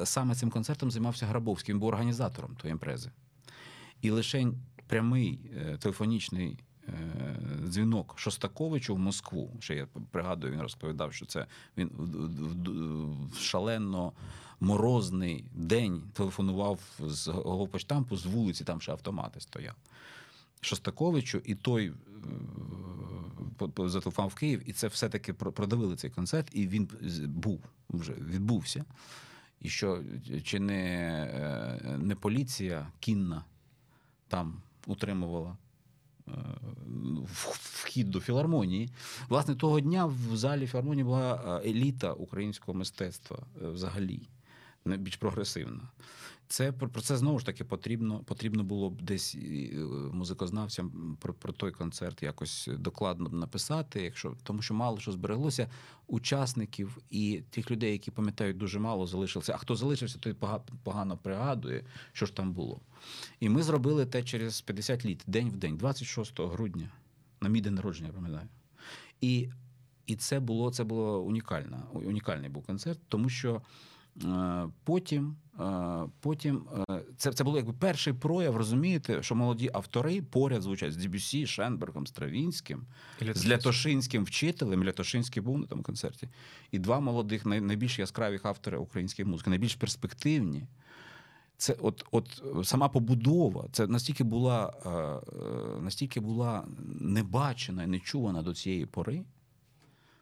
е, 0.00 0.06
саме 0.06 0.34
цим 0.34 0.50
концертом 0.50 0.90
займався 0.90 1.26
Грабовський, 1.26 1.72
він 1.72 1.80
був 1.80 1.88
організатором 1.88 2.56
тої 2.56 2.72
імпрези. 2.72 3.10
І 4.02 4.10
лише 4.10 4.52
прямий 4.86 5.40
телефонічний 5.78 6.58
Е, 6.88 7.36
дзвінок 7.66 8.14
Шостаковичу 8.16 8.94
в 8.94 8.98
Москву. 8.98 9.56
Ще 9.60 9.74
я 9.74 9.86
пригадую, 10.10 10.52
він 10.52 10.60
розповідав, 10.60 11.12
що 11.12 11.26
це 11.26 11.46
він 11.76 11.90
в 13.32 13.38
шалено 13.38 14.12
морозний 14.60 15.44
день 15.52 16.02
телефонував 16.12 16.80
з 17.00 17.28
головпочтампу 17.28 18.16
з 18.16 18.26
вулиці, 18.26 18.64
там 18.64 18.80
ще 18.80 18.92
автомати 18.92 19.40
стояв. 19.40 19.74
Шостаковичу, 20.60 21.38
і 21.38 21.54
той 21.54 21.88
е, 21.88 21.94
зателефонував 23.88 24.30
в 24.30 24.34
Київ, 24.34 24.62
і 24.66 24.72
це 24.72 24.86
все-таки 24.86 25.32
продавили 25.32 25.96
цей 25.96 26.10
концерт, 26.10 26.48
і 26.52 26.68
він 26.68 26.88
був 27.24 27.60
вже 27.90 28.12
відбувся. 28.12 28.84
І 29.60 29.68
що 29.68 30.02
чи 30.44 30.60
не, 30.60 30.82
е, 31.84 31.98
не 31.98 32.14
поліція 32.14 32.92
кінна 33.00 33.44
там 34.28 34.62
утримувала 34.86 35.56
вхід 37.32 38.10
до 38.10 38.20
філармонії. 38.20 38.90
Власне, 39.28 39.54
того 39.54 39.80
дня 39.80 40.06
в 40.06 40.36
залі 40.36 40.66
філармонії 40.66 41.04
була 41.04 41.60
е, 41.64 41.70
еліта 41.70 42.12
українського 42.12 42.78
мистецтва 42.78 43.38
е, 43.62 43.68
взагалі, 43.68 44.20
більш 44.96 45.16
прогресивна. 45.16 45.88
Це 46.48 46.72
про 46.72 47.00
це 47.00 47.16
знову 47.16 47.38
ж 47.38 47.46
таки 47.46 47.64
потрібно 47.64 48.18
потрібно 48.18 48.64
було 48.64 48.90
б 48.90 49.02
десь 49.02 49.34
е, 49.34 49.76
музикознавцям 50.12 51.16
про 51.20 51.34
про 51.34 51.52
той 51.52 51.72
концерт 51.72 52.22
якось 52.22 52.68
докладно 52.78 53.28
написати, 53.28 54.02
якщо 54.02 54.36
тому, 54.42 54.62
що 54.62 54.74
мало 54.74 55.00
що 55.00 55.12
збереглося 55.12 55.70
учасників 56.06 56.98
і 57.10 57.42
тих 57.50 57.70
людей, 57.70 57.92
які 57.92 58.10
пам'ятають 58.10 58.56
дуже 58.56 58.78
мало, 58.78 59.06
залишилося. 59.06 59.52
А 59.54 59.56
хто 59.56 59.76
залишився, 59.76 60.18
той 60.18 60.34
погано 60.82 61.16
пригадує, 61.16 61.84
що 62.12 62.26
ж 62.26 62.34
там 62.34 62.52
було. 62.52 62.80
І 63.40 63.48
ми 63.48 63.62
зробили 63.62 64.06
те 64.06 64.22
через 64.22 64.60
50 64.60 65.04
літ, 65.04 65.22
день 65.26 65.50
в 65.50 65.56
день, 65.56 65.76
26 65.76 66.40
грудня, 66.40 66.90
на 67.40 67.48
мій 67.48 67.60
день 67.60 67.74
народження, 67.74 68.12
пам'ятаю. 68.12 68.48
І 69.20 69.48
і 70.06 70.16
це 70.16 70.40
було 70.40 70.70
це 70.70 70.84
було 70.84 71.20
унікально, 71.20 71.86
унікальний 71.92 72.50
був 72.50 72.66
концерт, 72.66 73.00
тому 73.08 73.28
що 73.28 73.62
потім. 74.84 75.36
Е, 75.60 76.08
потім 76.20 76.66
е, 76.90 77.00
це 77.16 77.32
це 77.32 77.44
було 77.44 77.56
якби 77.56 77.72
перший 77.72 78.12
прояв, 78.12 78.56
розумієте, 78.56 79.22
що 79.22 79.34
молоді 79.34 79.70
автори 79.72 80.22
поряд 80.22 80.62
звучать 80.62 80.92
з 80.92 80.96
Дебюсі, 80.96 81.46
Шенбергом, 81.46 82.06
Стравінським, 82.06 82.86
з 83.20 83.48
Лятошинським 83.48 84.24
вчителем. 84.24 84.84
Лятошинський 84.84 85.42
був 85.42 85.58
на 85.58 85.66
тому 85.66 85.82
концерті. 85.82 86.28
І 86.70 86.78
два 86.78 87.00
молодих, 87.00 87.46
найбільш 87.46 87.98
яскравих 87.98 88.46
автори 88.46 88.78
української 88.78 89.26
музики, 89.26 89.50
найбільш 89.50 89.74
перспективні. 89.74 90.66
Це 91.56 91.76
от 91.80 92.04
от 92.10 92.42
сама 92.64 92.88
побудова, 92.88 93.68
це 93.72 93.86
настільки 93.86 94.24
була 94.24 94.72
е, 94.86 95.82
настільки 95.82 96.20
була 96.20 96.64
небачена 97.00 97.82
і 97.82 97.86
нечувана 97.86 98.42
до 98.42 98.54
цієї 98.54 98.86
пори. 98.86 99.24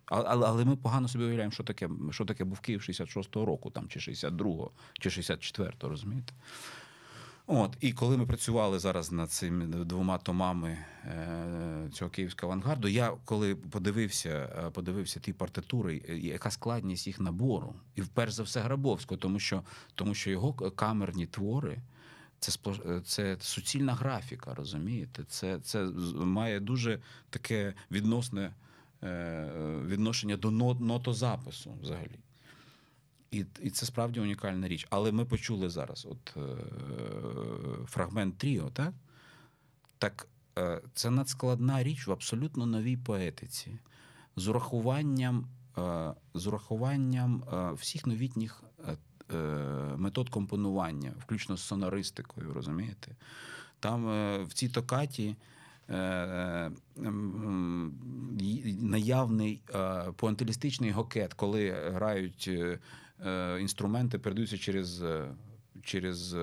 Але 0.07 0.47
але 0.47 0.65
ми 0.65 0.77
погано 0.77 1.09
собі 1.09 1.25
уявляємо, 1.25 1.53
що 1.53 1.65
таке 1.65 1.89
що 2.11 2.25
таке 2.25 2.45
був 2.45 2.61
Київ 2.61 2.81
66-го 2.81 3.47
року, 3.47 3.71
там, 3.71 3.89
чи 3.89 4.01
62-го, 4.01 4.71
чи 5.01 5.09
64-го, 5.09 5.89
розумієте? 5.89 6.33
От, 7.49 7.77
І 7.81 7.93
коли 7.93 8.17
ми 8.17 8.27
працювали 8.27 8.79
зараз 8.79 9.13
над 9.13 9.31
цими 9.31 9.67
двома 9.67 10.19
томами 10.19 10.79
е, 11.05 11.89
цього 11.93 12.11
київського 12.11 12.53
авангарду, 12.53 12.89
я 12.89 13.13
коли 13.25 13.55
подивився 13.55 14.29
е, 14.67 14.71
подивився 14.71 15.21
ті 15.21 15.33
партитури, 15.33 16.03
яка 16.09 16.51
складність 16.51 17.07
їх 17.07 17.21
набору, 17.21 17.75
і 17.95 18.03
перш 18.03 18.33
за 18.33 18.43
все 18.43 18.61
Грабовського, 18.61 19.19
тому 19.19 19.39
що 19.39 19.63
тому 19.95 20.15
що 20.15 20.31
його 20.31 20.53
камерні 20.53 21.27
твори 21.27 21.79
це 22.39 22.53
це 23.05 23.37
суцільна 23.41 23.95
графіка, 23.95 24.55
розумієте? 24.55 25.25
Це, 25.25 25.61
Це 25.61 25.85
має 26.15 26.61
дуже 26.61 27.01
таке 27.31 27.75
відносне. 27.91 28.53
Е, 29.03 29.49
відношення 29.87 30.37
до 30.37 30.51
нотозапису 30.51 31.79
взагалі. 31.83 32.19
І 33.31 33.45
і 33.63 33.71
це 33.71 33.87
справді 33.87 34.21
унікальна 34.21 34.69
річ. 34.69 34.87
Але 34.91 35.13
ми 35.13 35.25
почули 35.25 35.71
зараз 35.71 36.07
от 36.11 36.37
е, 36.37 36.41
фрагмент 37.87 38.39
Тріо, 38.39 38.71
так? 38.71 38.95
Так 39.99 40.29
е, 40.59 40.83
це 40.95 41.11
надскладна 41.11 41.83
річ 41.83 42.07
в 42.07 42.13
абсолютно 42.13 42.67
новій 42.67 42.97
поетиці, 42.97 43.79
з 44.37 44.49
урахуванням 44.49 45.47
е, 45.79 46.15
з 46.35 46.47
урахуванням 46.47 47.45
е, 47.53 47.73
всіх 47.73 48.07
новітніх 48.07 48.65
е, 48.89 48.97
метод 49.97 50.29
компонування, 50.29 51.13
включно 51.19 51.57
з 51.57 51.63
сонористикою, 51.63 52.53
розумієте? 52.53 53.17
Там 53.81 54.05
в 54.45 54.53
цій 54.53 54.69
токаті. 54.69 55.37
Е, 55.89 55.97
е, 55.97 56.71
наявний 58.81 59.63
е, 59.75 60.05
пуантилістичний 60.17 60.91
гокет, 60.91 61.35
коли 61.35 61.71
грають 61.71 62.51
інструменти, 63.61 64.19
передаються 64.19 64.59
через 64.59 65.05
через 65.83 66.37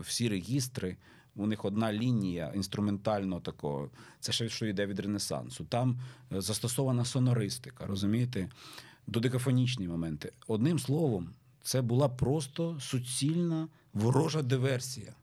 всі 0.00 0.28
регістри. 0.28 0.96
У 1.36 1.46
них 1.46 1.64
одна 1.64 1.92
лінія 1.92 2.52
інструментально 2.54 3.40
такого. 3.40 3.90
Це 4.20 4.32
ще 4.32 4.48
що 4.48 4.66
йде 4.66 4.86
від 4.86 5.00
Ренесансу. 5.00 5.64
Там 5.64 6.00
застосована 6.30 7.04
сонористика, 7.04 7.86
розумієте? 7.86 8.48
Додекафонічні 9.06 9.88
моменти. 9.88 10.32
Одним 10.46 10.78
словом, 10.78 11.28
це 11.62 11.82
була 11.82 12.08
просто 12.08 12.80
суцільна 12.80 13.68
ворожа 13.94 14.42
диверсія 14.42 15.14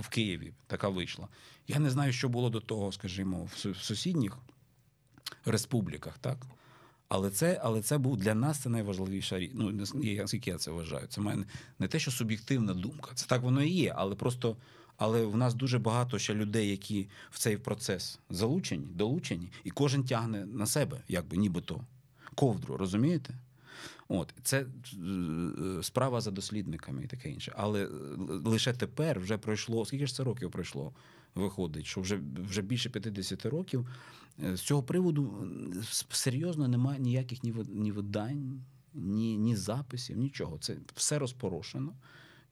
в 0.00 0.08
Києві 0.08 0.52
така 0.66 0.88
вийшла. 0.88 1.28
Я 1.68 1.78
не 1.78 1.90
знаю, 1.90 2.12
що 2.12 2.28
було 2.28 2.50
до 2.50 2.60
того, 2.60 2.92
скажімо, 2.92 3.48
в 3.54 3.76
сусідніх 3.76 4.38
республіках, 5.44 6.18
так? 6.18 6.46
Але 7.08 7.30
це 7.30 7.60
але 7.64 7.82
це 7.82 7.98
був 7.98 8.16
для 8.16 8.34
нас 8.34 8.58
це 8.58 8.68
найважливіша 8.68 9.38
річ. 9.38 9.50
Ну, 9.54 9.70
наскільки 9.70 10.50
я 10.50 10.58
це 10.58 10.70
вважаю. 10.70 11.06
Це 11.06 11.20
мене 11.20 11.44
не 11.78 11.88
те, 11.88 11.98
що 11.98 12.10
суб'єктивна 12.10 12.74
думка. 12.74 13.10
Це 13.14 13.26
так 13.26 13.42
воно 13.42 13.62
і 13.62 13.70
є, 13.70 13.94
але 13.96 14.14
просто. 14.14 14.56
Але 14.96 15.24
в 15.24 15.36
нас 15.36 15.54
дуже 15.54 15.78
багато 15.78 16.18
ще 16.18 16.34
людей, 16.34 16.70
які 16.70 17.08
в 17.30 17.38
цей 17.38 17.56
процес 17.56 18.18
залучені, 18.30 18.86
долучені, 18.86 19.48
і 19.64 19.70
кожен 19.70 20.04
тягне 20.04 20.46
на 20.46 20.66
себе, 20.66 21.02
якби 21.08 21.36
нібито 21.36 21.80
ковдру, 22.34 22.76
розумієте? 22.76 23.34
От 24.12 24.34
це 24.42 24.60
е, 24.60 25.82
справа 25.82 26.20
за 26.20 26.30
дослідниками 26.30 27.04
і 27.04 27.06
таке 27.06 27.30
інше. 27.30 27.52
Але 27.56 27.84
е, 27.84 27.88
лише 28.44 28.72
тепер 28.72 29.20
вже 29.20 29.38
пройшло. 29.38 29.84
Скільки 29.84 30.06
ж 30.06 30.14
це 30.14 30.24
років 30.24 30.50
пройшло? 30.50 30.92
Виходить, 31.34 31.86
що 31.86 32.00
вже 32.00 32.20
вже 32.48 32.62
більше 32.62 32.90
50 32.90 33.46
років. 33.46 33.88
Е, 34.44 34.56
з 34.56 34.60
цього 34.60 34.82
приводу 34.82 35.46
серйозно 36.10 36.68
немає 36.68 37.00
ніяких 37.00 37.42
ні 37.68 37.92
видань, 37.92 38.62
ні, 38.94 39.36
ні 39.36 39.56
записів, 39.56 40.16
нічого. 40.16 40.58
Це 40.58 40.76
все 40.94 41.18
розпорошено. 41.18 41.92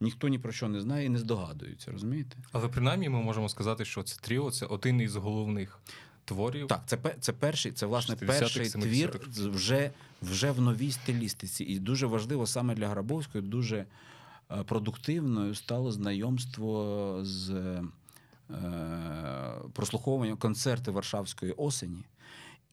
Ніхто 0.03 0.29
ні 0.29 0.39
про 0.39 0.53
що 0.53 0.69
не 0.69 0.81
знає 0.81 1.07
і 1.07 1.09
не 1.09 1.19
здогадується, 1.19 1.93
розумієте? 1.93 2.37
Але 2.53 2.69
принаймні 2.69 3.09
ми 3.09 3.23
можемо 3.23 3.49
сказати, 3.49 3.85
що 3.85 4.03
це 4.03 4.21
тріо 4.21 4.51
це 4.51 4.67
один 4.67 5.01
із 5.01 5.17
головних 5.17 5.81
творів. 6.35 6.67
Так, 6.67 6.83
це 6.87 6.99
це 7.21 7.33
перший, 7.33 7.73
це 7.73 7.87
власне 7.87 8.17
перший 8.17 8.71
твір 8.71 9.21
вже, 9.31 9.91
вже 10.23 10.51
в 10.51 10.61
новій 10.61 10.93
стилістиці. 10.93 11.65
І 11.65 11.79
дуже 11.79 12.07
важливо 12.07 12.47
саме 12.47 12.75
для 12.75 12.89
Грабовської, 12.89 13.45
дуже 13.45 13.87
е, 14.51 14.65
продуктивною 14.65 15.55
стало 15.55 15.93
знайомство 15.93 17.19
з 17.23 17.51
е, 17.51 17.83
прослуховуванням 19.73 20.37
концерти 20.37 20.91
Варшавської 20.91 21.53
осені 21.53 22.05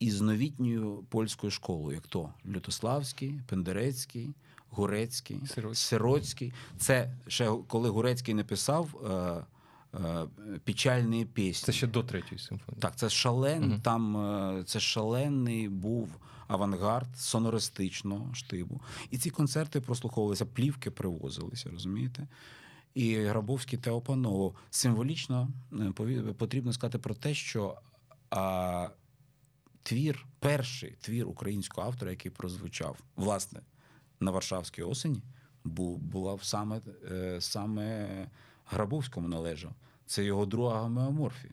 і 0.00 0.10
з 0.10 0.20
новітньою 0.20 1.04
польською 1.08 1.50
школою, 1.50 1.94
як 1.94 2.06
то 2.06 2.32
Лютославський, 2.46 3.40
Пендерецький. 3.46 4.34
Гурецький, 4.70 5.40
Сироцький. 5.46 5.74
Сироцький. 5.74 6.52
Це 6.78 7.14
ще 7.26 7.52
коли 7.68 7.88
Гурецький 7.88 8.34
написав 8.34 8.88
е, 9.10 9.44
печальні 10.64 11.24
пісні. 11.24 11.66
Це 11.66 11.72
ще 11.72 11.86
до 11.86 12.02
третьої 12.02 12.38
симфонії. 12.38 12.80
Так, 12.80 12.96
це 12.96 13.08
шален, 13.10 13.62
Мгм. 13.68 13.80
там 13.80 14.16
е, 14.16 14.64
це 14.64 14.80
шалений 14.80 15.68
був 15.68 16.08
авангард 16.46 17.18
сонористичного 17.18 18.34
штибу. 18.34 18.80
І 19.10 19.18
ці 19.18 19.30
концерти 19.30 19.80
прослуховувалися, 19.80 20.46
плівки 20.46 20.90
привозилися, 20.90 21.70
розумієте? 21.70 22.28
І 22.94 23.16
Грабовський 23.16 23.78
те 23.78 23.90
опановував. 23.90 24.54
Символічно 24.70 25.48
е, 25.72 25.92
потрібно 26.38 26.72
сказати 26.72 26.98
про 26.98 27.14
те, 27.14 27.34
що 27.34 27.78
а, 28.30 28.88
твір, 29.82 30.26
перший 30.38 30.96
твір 31.00 31.28
українського 31.28 31.86
автора, 31.86 32.10
який 32.10 32.30
прозвучав, 32.30 32.96
власне, 33.16 33.60
на 34.20 34.30
Варшавській 34.30 34.82
осені, 34.82 35.22
був, 35.64 35.98
була 35.98 36.38
саме, 36.42 36.80
е, 37.10 37.40
саме 37.40 38.08
Грабовському 38.70 39.28
належав. 39.28 39.72
Це 40.06 40.24
його 40.24 40.46
друга 40.46 40.80
гомеоморфія. 40.80 41.52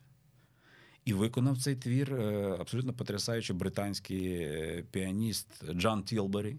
І 1.06 1.14
виконав 1.14 1.58
цей 1.58 1.76
твір 1.76 2.14
е, 2.14 2.58
абсолютно 2.60 2.94
потрясаючий 2.94 3.56
британський 3.56 4.34
е, 4.34 4.84
піаніст 4.92 5.72
Джон 5.72 6.04
Тілбері, 6.04 6.58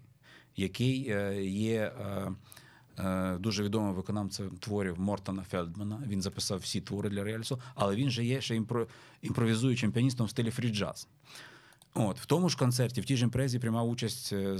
який 0.56 1.10
е, 1.10 1.44
є 1.44 1.92
дуже 3.38 3.62
відомим 3.64 3.94
виконавцем 3.94 4.50
творів 4.50 5.00
Мортона 5.00 5.42
Фельдмана. 5.42 6.02
Він 6.06 6.22
записав 6.22 6.58
всі 6.58 6.80
твори 6.80 7.08
для 7.10 7.24
роялю, 7.24 7.60
але 7.74 7.96
він 7.96 8.10
же 8.10 8.24
є 8.24 8.40
ще 8.40 8.60
імпро- 8.60 8.86
імпровізуючим 9.22 9.92
піаністом 9.92 10.26
в 10.26 10.30
стилі 10.30 10.50
фрі-джаз. 10.50 11.06
От, 11.94 12.20
в 12.20 12.26
тому 12.26 12.48
ж 12.48 12.58
концерті, 12.58 13.00
в 13.00 13.04
тій 13.04 13.16
ж 13.16 13.24
імпрезі 13.24 13.58
приймав 13.58 13.88
участь 13.88 14.32
е, 14.32 14.58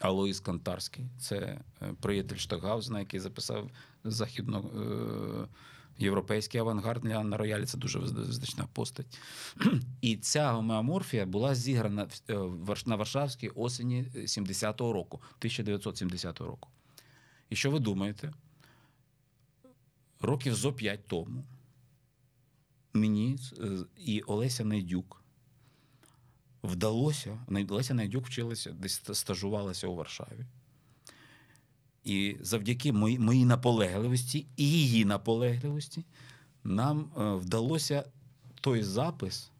Алоїс 0.00 0.40
Кантарський. 0.40 1.04
Це 1.18 1.36
е, 1.36 1.94
приятель 2.00 2.36
Штокгаузена, 2.36 2.98
який 2.98 3.20
записав 3.20 3.70
західно. 4.04 4.58
Е- 4.58 5.70
Європейський 5.98 6.60
авангард 6.60 7.02
для 7.02 7.24
на 7.24 7.36
роялі 7.36 7.66
це 7.66 7.78
дуже 7.78 7.98
визна- 7.98 8.26
визначна 8.26 8.66
постать. 8.72 9.18
І 10.00 10.16
ця 10.16 10.52
гомеоморфія 10.52 11.26
була 11.26 11.54
зіграна 11.54 12.08
е, 12.30 12.38
на 12.86 12.96
Варшавській 12.96 13.48
осені 13.48 14.04
70-го 14.14 14.92
року, 14.92 15.16
1970 15.22 16.40
року. 16.40 16.68
І 17.50 17.56
що 17.56 17.70
ви 17.70 17.78
думаєте? 17.78 18.32
Років 20.20 20.54
зо 20.54 20.72
п'ять 20.72 21.06
тому 21.06 21.44
мені 22.92 23.38
і 23.96 24.20
Олеся 24.20 24.64
Найдюк 24.64 25.19
вдалося. 26.62 27.38
Олеся 27.68 27.94
Найдюк 27.94 28.26
вчилася, 28.26 28.70
десь 28.70 29.02
стажувалася 29.12 29.86
у 29.86 29.94
Варшаві. 29.94 30.46
І 32.04 32.36
завдяки 32.40 32.92
моїй, 32.92 33.18
моїй 33.18 33.44
наполегливості 33.44 34.46
і 34.56 34.70
її 34.70 35.04
наполегливості 35.04 36.04
нам 36.64 37.10
е, 37.18 37.34
вдалося 37.34 38.04
той 38.60 38.82
запис 38.82 39.50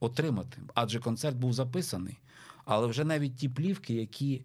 отримати. 0.00 0.58
Адже 0.74 1.00
концерт 1.00 1.36
був 1.36 1.52
записаний. 1.52 2.18
Але 2.64 2.86
вже 2.86 3.04
навіть 3.04 3.36
ті 3.36 3.48
плівки, 3.48 3.94
які, 3.94 4.44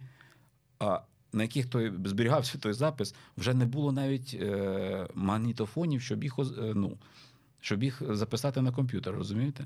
на 1.34 1.44
яких 1.44 1.66
той 1.66 1.94
зберігався 2.06 2.58
той 2.58 2.74
запис, 2.74 3.16
вже 3.38 3.54
не 3.54 3.66
було 3.66 3.92
навіть 3.92 4.38
е, 4.42 5.08
магнітофонів, 5.14 6.02
щоб 6.02 6.24
їх, 6.24 6.40
е, 6.40 6.44
ну, 6.76 6.98
щоб 7.60 7.84
їх 7.84 8.02
записати 8.16 8.62
на 8.62 8.72
комп'ютер, 8.72 9.16
розумієте? 9.16 9.66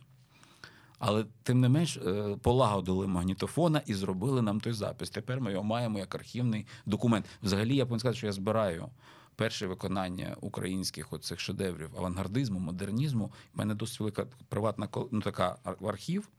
Але 0.99 1.25
тим 1.43 1.59
не 1.59 1.69
менш 1.69 1.97
е, 1.97 2.37
полагодили 2.41 3.07
магнітофона 3.07 3.81
і 3.85 3.93
зробили 3.93 4.41
нам 4.41 4.59
той 4.59 4.73
запис. 4.73 5.09
Тепер 5.09 5.41
ми 5.41 5.51
його 5.51 5.63
маємо 5.63 5.99
як 5.99 6.15
архівний 6.15 6.65
документ. 6.85 7.25
Взагалі, 7.43 7.75
я 7.75 7.85
повинен 7.85 7.99
сказати, 7.99 8.17
що 8.17 8.27
я 8.27 8.33
збираю 8.33 8.89
перше 9.35 9.67
виконання 9.67 10.35
українських 10.41 11.13
оцих 11.13 11.39
шедеврів 11.39 11.89
авангардизму, 11.97 12.59
модернізму. 12.59 13.25
У 13.25 13.57
мене 13.57 13.75
досить 13.75 13.99
велика 13.99 14.25
приватна 14.49 14.89
ну, 15.11 15.21
така 15.21 15.57
ар- 15.63 15.77
архів, 15.87 16.29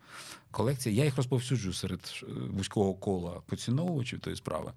колекція. 0.50 0.94
Я 0.94 1.04
їх 1.04 1.16
розповсюджую 1.16 1.74
серед 1.74 2.00
е, 2.22 2.26
вузького 2.50 2.94
кола 2.94 3.42
поціновувачів 3.46 4.20
тої 4.20 4.36
справи. 4.36 4.72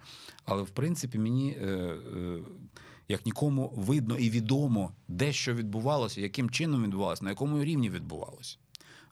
Але 0.45 0.61
в 0.61 0.69
принципі 0.69 1.19
мені. 1.19 1.51
Е, 1.51 1.97
як 3.07 3.25
нікому 3.25 3.73
видно 3.75 4.17
і 4.17 4.29
відомо, 4.29 4.91
де 5.07 5.33
що 5.33 5.53
відбувалося, 5.53 6.21
яким 6.21 6.49
чином 6.49 6.83
відбувалося, 6.83 7.23
на 7.23 7.29
якому 7.29 7.63
рівні 7.63 7.89
відбувалося. 7.89 8.57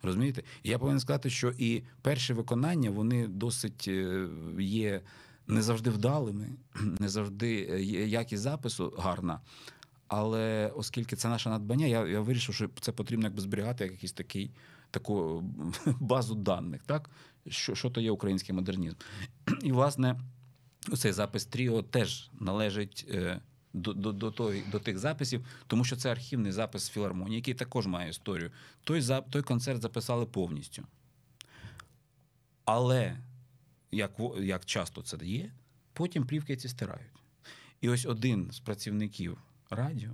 Розумієте? 0.04 0.44
Я 0.64 0.80
повинен 0.80 1.00
сказати, 1.00 1.30
що 1.30 1.54
і 1.58 1.84
перші 2.02 2.34
виконання 2.34 2.90
вони 2.90 3.28
досить 3.28 3.86
е, 3.88 4.28
є 4.60 5.02
не 5.48 5.62
завжди 5.62 5.90
вдалими, 5.90 6.50
не 7.00 7.10
завжди 7.10 7.68
е, 7.72 7.82
якість 8.08 8.44
запису 8.44 8.94
гарна. 8.98 9.40
Але 10.08 10.72
оскільки 10.76 11.16
це 11.16 11.30
наше 11.30 11.50
надбання, 11.50 11.86
я, 11.86 12.08
я 12.08 12.22
вирішив, 12.22 12.56
що 12.56 12.70
це 12.82 12.92
потрібно 12.92 13.26
якби 13.26 13.42
зберігати 13.42 13.84
як 13.84 13.94
якийсь 13.94 14.12
такий 14.12 14.52
таку 14.92 15.44
базу 16.00 16.36
даних, 16.36 16.84
так? 16.84 17.10
Що, 17.48 17.76
що 17.76 17.90
то 17.90 18.02
є 18.02 18.12
український 18.12 18.56
модернізм. 18.56 18.96
І, 19.64 19.72
власне, 19.72 20.20
цей 20.98 21.12
запис 21.12 21.46
Тріо 21.46 21.82
теж 21.82 22.30
належить 22.40 23.06
е, 23.10 23.42
до, 23.74 23.94
до, 23.94 24.12
до, 24.12 24.32
той, 24.32 24.64
до 24.72 24.80
тих 24.80 24.98
записів, 24.98 25.46
тому 25.68 25.84
що 25.84 25.96
це 25.96 26.12
архівний 26.12 26.52
запис 26.52 26.90
філармонії, 26.90 27.36
який 27.36 27.54
також 27.54 27.88
має 27.88 28.10
історію. 28.10 28.52
Той, 28.84 29.04
той 29.30 29.42
концерт 29.42 29.82
записали 29.82 30.26
повністю. 30.26 30.84
Але, 32.66 33.18
як, 33.92 34.12
як 34.40 34.66
часто 34.66 35.02
це 35.02 35.18
є, 35.22 35.52
потім 35.94 36.26
плівки 36.26 36.58
ці 36.58 36.70
стирають. 36.70 37.12
І 37.82 37.90
ось 37.90 38.06
один 38.06 38.52
з 38.52 38.60
працівників 38.60 39.38
радіо 39.70 40.12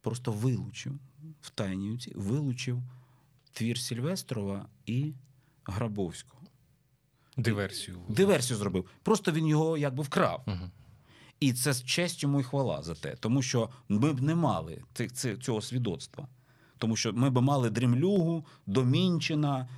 просто 0.00 0.32
вилучив 0.32 0.92
в 1.40 1.50
тайнівці, 1.50 2.12
вилучив 2.14 2.82
твір 3.52 3.78
Сільвестрова 3.78 4.68
і 4.86 5.12
Грабовського. 5.64 6.42
Диверсію. 7.36 7.98
Диверсію 8.08 8.56
зробив. 8.56 8.86
Просто 9.02 9.32
він 9.32 9.46
його 9.46 9.76
якби 9.76 10.02
вкрав. 10.02 10.42
Мгм. 10.46 10.70
І 11.44 11.52
це 11.52 11.72
з 11.72 11.84
честю 11.84 12.26
йому 12.26 12.40
і 12.40 12.42
хвала 12.42 12.82
за 12.82 12.94
те, 12.94 13.16
тому 13.20 13.42
що 13.42 13.70
ми 13.88 14.12
б 14.12 14.22
не 14.22 14.34
мали 14.34 14.82
цього 15.42 15.60
свідоцтва. 15.62 16.28
Тому 16.78 16.96
що 16.96 17.12
ми 17.12 17.30
б 17.30 17.40
мали 17.40 17.70
Дрімлюгу, 17.70 18.46
Домінчина, 18.66 19.68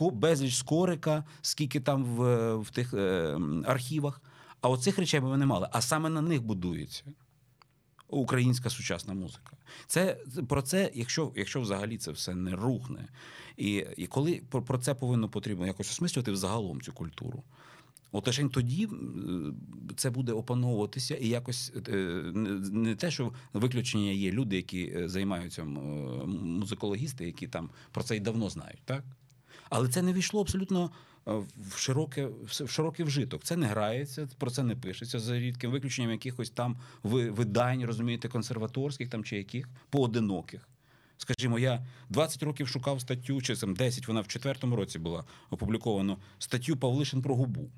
безліч 0.00 0.54
Скорика, 0.54 1.24
скільки 1.42 1.80
там 1.80 2.04
в, 2.04 2.54
в 2.54 2.70
тих 2.70 2.94
е, 2.94 3.38
архівах. 3.66 4.22
А 4.60 4.68
оцих 4.68 4.98
речей 4.98 5.20
би 5.20 5.28
ми 5.28 5.36
не 5.36 5.46
мали. 5.46 5.68
А 5.72 5.80
саме 5.80 6.08
на 6.08 6.20
них 6.20 6.42
будується 6.42 7.04
українська 8.08 8.70
сучасна 8.70 9.14
музика. 9.14 9.56
Це 9.86 10.16
про 10.48 10.62
це, 10.62 10.90
якщо, 10.94 11.32
якщо 11.36 11.60
взагалі 11.60 11.98
це 11.98 12.10
все 12.10 12.34
не 12.34 12.56
рухне. 12.56 13.08
І, 13.56 13.86
і 13.96 14.06
коли 14.06 14.42
про 14.50 14.78
це 14.78 14.94
повинно 14.94 15.28
потрібно 15.28 15.66
якось 15.66 15.90
осмислювати 15.90 16.32
взагалом 16.32 16.80
цю 16.80 16.92
культуру. 16.92 17.42
От 18.12 18.26
лише 18.26 18.48
тоді 18.48 18.84
е, 18.84 18.88
це 19.96 20.10
буде 20.10 20.32
опановуватися 20.32 21.14
і 21.16 21.28
якось 21.28 21.72
е, 21.88 21.92
не- 22.34 22.70
не 22.70 22.94
те, 22.94 23.10
що 23.10 23.32
виключення 23.52 24.10
є 24.10 24.32
люди, 24.32 24.56
які 24.56 24.92
е, 24.96 25.08
займаються 25.08 25.62
е, 25.62 25.66
музикологісти, 26.26 27.26
які 27.26 27.46
там 27.46 27.70
про 27.92 28.02
це 28.02 28.16
й 28.16 28.20
давно 28.20 28.50
знають, 28.50 28.80
так? 28.84 29.04
Але 29.70 29.88
це 29.88 30.02
не 30.02 30.12
війшло 30.12 30.40
абсолютно 30.40 30.90
е, 31.28 31.32
в 31.70 31.76
широке, 31.78 32.26
в 32.26 32.68
широкий 32.68 33.04
вжиток. 33.06 33.44
Це 33.44 33.56
не 33.56 33.66
грається, 33.66 34.28
про 34.38 34.50
це 34.50 34.62
не 34.62 34.76
пишеться 34.76 35.18
за 35.20 35.38
рідким 35.38 35.70
виключенням 35.70 36.10
якихось 36.10 36.50
там 36.50 36.76
видань, 37.02 37.84
розумієте, 37.84 38.28
консерваторських 38.28 39.08
там 39.08 39.24
чи 39.24 39.36
яких 39.36 39.68
поодиноких. 39.90 40.68
Скажімо, 41.18 41.58
я 41.58 41.86
20 42.10 42.42
років 42.42 42.68
шукав 42.68 43.00
статтю, 43.00 43.42
чи 43.42 43.56
там 43.56 43.74
10, 43.74 44.08
вона 44.08 44.20
в 44.20 44.28
четвертому 44.28 44.76
році 44.76 44.98
була 44.98 45.24
опублікована, 45.50 46.16
статтю 46.38 46.76
Павлишин 46.76 47.22
про 47.22 47.34
губу. 47.34 47.70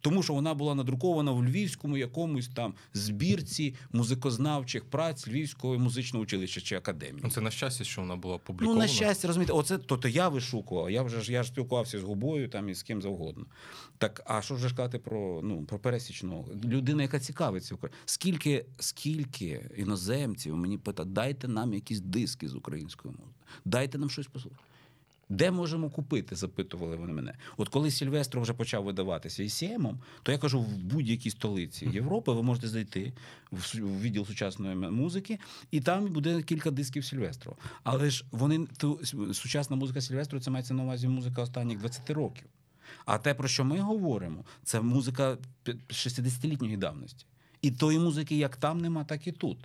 Тому 0.00 0.22
що 0.22 0.34
вона 0.34 0.54
була 0.54 0.74
надрукована 0.74 1.32
в 1.32 1.44
львівському 1.44 1.96
якомусь 1.96 2.48
там 2.48 2.74
збірці 2.94 3.74
музикознавчих 3.92 4.84
праць 4.84 5.28
Львівського 5.28 5.78
музичного 5.78 6.22
училища 6.22 6.60
чи 6.60 6.76
академії. 6.76 7.20
Ну, 7.24 7.30
Це 7.30 7.40
на 7.40 7.50
щастя, 7.50 7.84
що 7.84 8.00
вона 8.00 8.16
була 8.16 8.38
Ну, 8.60 8.74
на 8.74 8.86
щастя, 8.86 9.28
розумієте, 9.28 9.52
оце 9.52 9.78
то, 9.78 9.96
то 9.96 10.08
я 10.08 10.28
вишукував. 10.28 10.90
Я 10.90 11.02
вже 11.02 11.20
ж 11.20 11.32
я 11.32 11.42
ж 11.42 11.48
спілкувався 11.48 11.98
з 11.98 12.02
губою 12.02 12.48
там 12.48 12.68
і 12.68 12.74
з 12.74 12.82
ким 12.82 13.02
завгодно. 13.02 13.46
Так, 13.98 14.22
а 14.26 14.42
що 14.42 14.56
ж 14.56 14.66
вже 14.66 14.76
казати 14.76 14.98
про 14.98 15.40
ну 15.42 15.64
про 15.64 15.78
пересічного 15.78 16.48
людина, 16.64 17.02
яка 17.02 17.20
цікавиться 17.20 17.76
Скільки, 18.04 18.66
скільки 18.78 19.70
іноземців 19.76 20.56
мені 20.56 20.78
питають, 20.78 21.12
дайте 21.12 21.48
нам 21.48 21.74
якісь 21.74 22.00
диски 22.00 22.48
з 22.48 22.54
українською 22.54 23.12
мовою, 23.12 23.34
дайте 23.64 23.98
нам 23.98 24.10
щось 24.10 24.26
послухати. 24.26 24.69
Де 25.30 25.50
можемо 25.50 25.90
купити? 25.90 26.36
запитували 26.36 26.96
вони 26.96 27.12
мене. 27.12 27.34
От 27.56 27.68
коли 27.68 27.90
Сільвестро 27.90 28.42
вже 28.42 28.52
почав 28.52 28.84
видаватися 28.84 29.42
ІСІМом, 29.42 30.00
то 30.22 30.32
я 30.32 30.38
кажу, 30.38 30.60
в 30.60 30.76
будь-якій 30.76 31.30
столиці 31.30 31.86
Європи 31.92 32.32
ви 32.32 32.42
можете 32.42 32.68
зайти 32.68 33.12
в 33.50 34.00
відділ 34.00 34.26
сучасної 34.26 34.74
музики, 34.76 35.38
і 35.70 35.80
там 35.80 36.06
буде 36.06 36.42
кілька 36.42 36.70
дисків 36.70 37.04
Сільвестро. 37.04 37.56
Але 37.82 38.10
ж 38.10 38.24
вони 38.30 38.66
с- 39.02 39.14
сучасна 39.32 39.76
музика 39.76 40.00
Сільвестро, 40.00 40.40
це 40.40 40.50
мається 40.50 40.74
на 40.74 40.82
увазі 40.82 41.08
музика 41.08 41.42
останніх 41.42 41.78
20 41.78 42.10
років. 42.10 42.46
А 43.06 43.18
те, 43.18 43.34
про 43.34 43.48
що 43.48 43.64
ми 43.64 43.78
говоримо, 43.80 44.44
це 44.64 44.80
музика 44.80 45.38
60-літньої 45.88 46.76
давності. 46.76 47.26
І 47.62 47.70
тої 47.70 47.98
музики, 47.98 48.36
як 48.36 48.56
там 48.56 48.80
нема, 48.80 49.04
так 49.04 49.26
і 49.26 49.32
тут. 49.32 49.58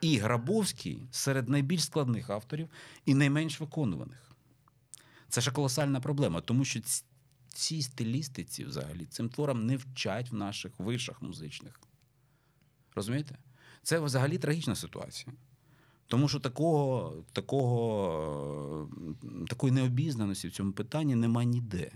І 0.00 0.18
Грабовський 0.18 1.02
серед 1.10 1.48
найбільш 1.48 1.84
складних 1.84 2.30
авторів 2.30 2.68
і 3.06 3.14
найменш 3.14 3.60
виконуваних. 3.60 4.27
Це 5.28 5.40
ще 5.40 5.50
колосальна 5.50 6.00
проблема, 6.00 6.40
тому 6.40 6.64
що 6.64 6.80
ці, 6.80 7.04
ці 7.48 7.82
стилістиці 7.82 8.64
взагалі 8.64 9.06
цим 9.06 9.28
творам 9.28 9.66
не 9.66 9.76
вчать 9.76 10.30
в 10.30 10.34
наших 10.34 10.72
вишах 10.78 11.22
музичних. 11.22 11.80
Розумієте? 12.94 13.38
Це 13.82 14.00
взагалі 14.00 14.38
трагічна 14.38 14.74
ситуація. 14.74 15.32
Тому 16.06 16.28
що 16.28 16.40
такого, 16.40 17.14
такого, 17.32 18.88
такої 19.48 19.72
необізнаності 19.72 20.48
в 20.48 20.52
цьому 20.52 20.72
питанні 20.72 21.14
нема 21.14 21.44
ніде. 21.44 21.90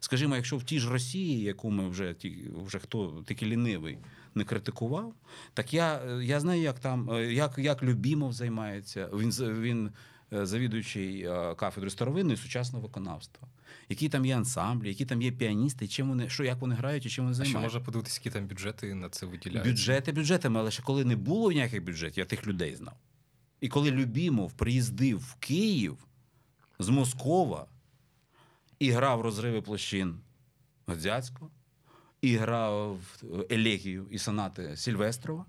Скажімо, 0.00 0.36
якщо 0.36 0.56
в 0.56 0.62
тій 0.62 0.80
ж 0.80 0.90
Росії, 0.90 1.40
яку 1.42 1.70
ми 1.70 1.88
вже, 1.88 2.14
ті- 2.14 2.50
вже 2.64 2.78
хто 2.78 3.22
такий 3.26 3.48
лінивий 3.48 3.98
не 4.34 4.44
критикував, 4.44 5.14
так 5.54 5.74
я, 5.74 6.04
я 6.22 6.40
знаю, 6.40 6.62
як 6.62 6.80
там, 6.80 7.10
е, 7.10 7.32
як, 7.32 7.58
як 7.58 7.82
Любімов 7.82 8.32
займається. 8.32 9.10
Він, 9.12 9.30
він 9.60 9.90
завідуючий 10.42 11.22
е, 11.22 11.54
кафедрою 11.54 11.90
старовинної 11.90 12.36
сучасного 12.36 12.86
виконавства. 12.86 13.48
Які 13.88 14.08
там 14.08 14.26
є 14.26 14.36
ансамблі, 14.36 14.88
які 14.88 15.04
там 15.04 15.22
є 15.22 15.32
піаністи, 15.32 15.88
чим 15.88 16.08
вони, 16.08 16.28
що, 16.28 16.44
як 16.44 16.60
вони 16.60 16.74
грають 16.74 17.06
і 17.06 17.10
чим 17.10 17.24
вони 17.24 17.36
А 17.40 17.44
ще 17.44 17.58
можна 17.58 17.80
подивитися, 17.80 18.20
які 18.24 18.30
там 18.30 18.46
бюджети 18.46 18.94
на 18.94 19.08
це 19.08 19.26
виділяють. 19.26 19.68
Бюджети 19.68 20.12
бюджетами, 20.12 20.60
але 20.60 20.70
ще 20.70 20.82
коли 20.82 21.04
не 21.04 21.16
було 21.16 21.52
ніяких 21.52 21.84
бюджетів, 21.84 22.18
я 22.18 22.24
тих 22.24 22.46
людей 22.46 22.76
знав. 22.76 22.94
І 23.60 23.68
коли 23.68 23.90
Любімов 23.90 24.52
приїздив 24.52 25.18
в 25.18 25.34
Київ 25.34 25.96
з 26.78 26.88
Москова 26.88 27.66
і 28.78 28.90
грав 28.90 29.20
розриви 29.20 29.62
площин 29.62 30.20
Годзяцького, 30.86 31.50
і 32.20 32.36
грав 32.36 32.98
елегію 33.50 34.06
і 34.10 34.18
сонати 34.18 34.76
Сільвестрова. 34.76 35.46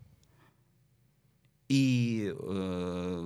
І 1.70 2.22
е, 2.30 3.24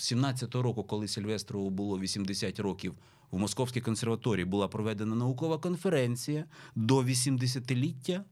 17-го 0.00 0.62
року, 0.62 0.84
коли 0.84 1.08
Сільвестрову 1.08 1.70
було 1.70 1.98
80 1.98 2.60
років, 2.60 2.94
в 3.30 3.38
Московській 3.38 3.80
консерваторії 3.80 4.44
була 4.44 4.68
проведена 4.68 5.16
наукова 5.16 5.58
конференція 5.58 6.44
до 6.74 7.02
80-ліття 7.02 8.24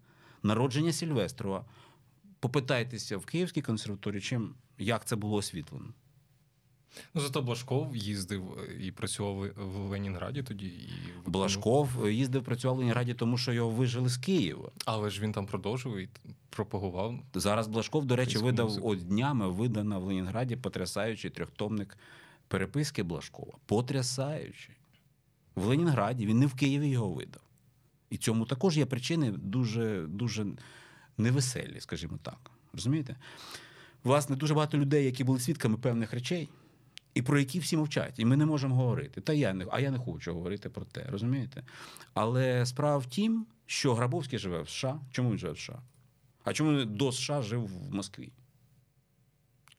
народження 0.42 0.92
Сільвестрова. 0.92 1.64
Попитайтеся 2.40 3.16
в 3.16 3.26
Київській 3.26 3.62
консерваторії, 3.62 4.20
чим 4.20 4.54
як 4.78 5.04
це 5.04 5.16
було 5.16 5.36
освітлено. 5.36 5.94
Ну, 7.14 7.20
зато 7.20 7.42
Блашков 7.42 7.96
їздив 7.96 8.58
е, 8.58 8.84
і 8.84 8.92
працював 8.92 9.46
в 9.56 9.90
Ленінграді 9.90 10.42
тоді. 10.42 10.66
І. 10.66 10.90
Блашков 11.26 12.10
їздив 12.10 12.44
працював 12.44 12.76
в 12.76 12.78
Ленінграді, 12.78 13.14
тому 13.14 13.38
що 13.38 13.52
його 13.52 13.70
вижили 13.70 14.08
з 14.08 14.16
Києва. 14.16 14.70
Але 14.84 15.10
ж 15.10 15.20
він 15.20 15.32
там 15.32 15.46
продовжував 15.46 15.98
і 15.98 16.08
пропагував. 16.50 17.20
Зараз 17.34 17.68
Блашков, 17.68 18.06
до 18.06 18.16
речі, 18.16 18.38
видав 18.38 18.66
музику. 18.66 18.90
от 18.90 19.06
днями 19.06 19.48
видана 19.48 19.98
в 19.98 20.04
Ленінграді 20.04 20.56
потрясаючий 20.56 21.30
трьохтомник 21.30 21.98
переписки 22.48 23.02
Блашкова. 23.02 23.52
Потрясаючий. 23.66 24.74
В 25.54 25.66
Ленінграді 25.66 26.26
він 26.26 26.38
не 26.38 26.46
в 26.46 26.54
Києві 26.54 26.88
його 26.88 27.08
видав. 27.08 27.42
І 28.10 28.16
цьому 28.16 28.44
також 28.44 28.78
є 28.78 28.86
причини 28.86 29.30
дуже, 29.30 30.06
дуже 30.08 30.46
невеселі, 31.18 31.80
скажімо 31.80 32.18
так. 32.22 32.50
Розумієте? 32.72 33.16
Власне, 34.04 34.36
дуже 34.36 34.54
багато 34.54 34.78
людей, 34.78 35.04
які 35.04 35.24
були 35.24 35.40
свідками 35.40 35.76
певних 35.76 36.12
речей, 36.12 36.48
і 37.18 37.22
про 37.22 37.38
які 37.38 37.58
всі 37.58 37.76
мовчать, 37.76 38.18
і 38.18 38.24
ми 38.24 38.36
не 38.36 38.46
можемо 38.46 38.74
говорити. 38.74 39.20
Та 39.20 39.32
я 39.32 39.52
не, 39.52 39.66
а 39.70 39.80
я 39.80 39.90
не 39.90 39.98
хочу 39.98 40.34
говорити 40.34 40.70
про 40.70 40.84
те, 40.84 41.06
розумієте? 41.10 41.62
Але 42.14 42.66
справа 42.66 42.98
в 42.98 43.06
тім, 43.06 43.46
що 43.66 43.94
Грабовський 43.94 44.38
живе 44.38 44.62
в 44.62 44.68
США. 44.68 45.00
Чому 45.10 45.30
він 45.30 45.38
живе 45.38 45.52
в 45.52 45.58
США? 45.58 45.82
А 46.44 46.52
чому 46.52 46.78
він 46.78 46.94
до 46.94 47.12
США 47.12 47.42
жив 47.42 47.66
в 47.66 47.94
Москві? 47.94 48.32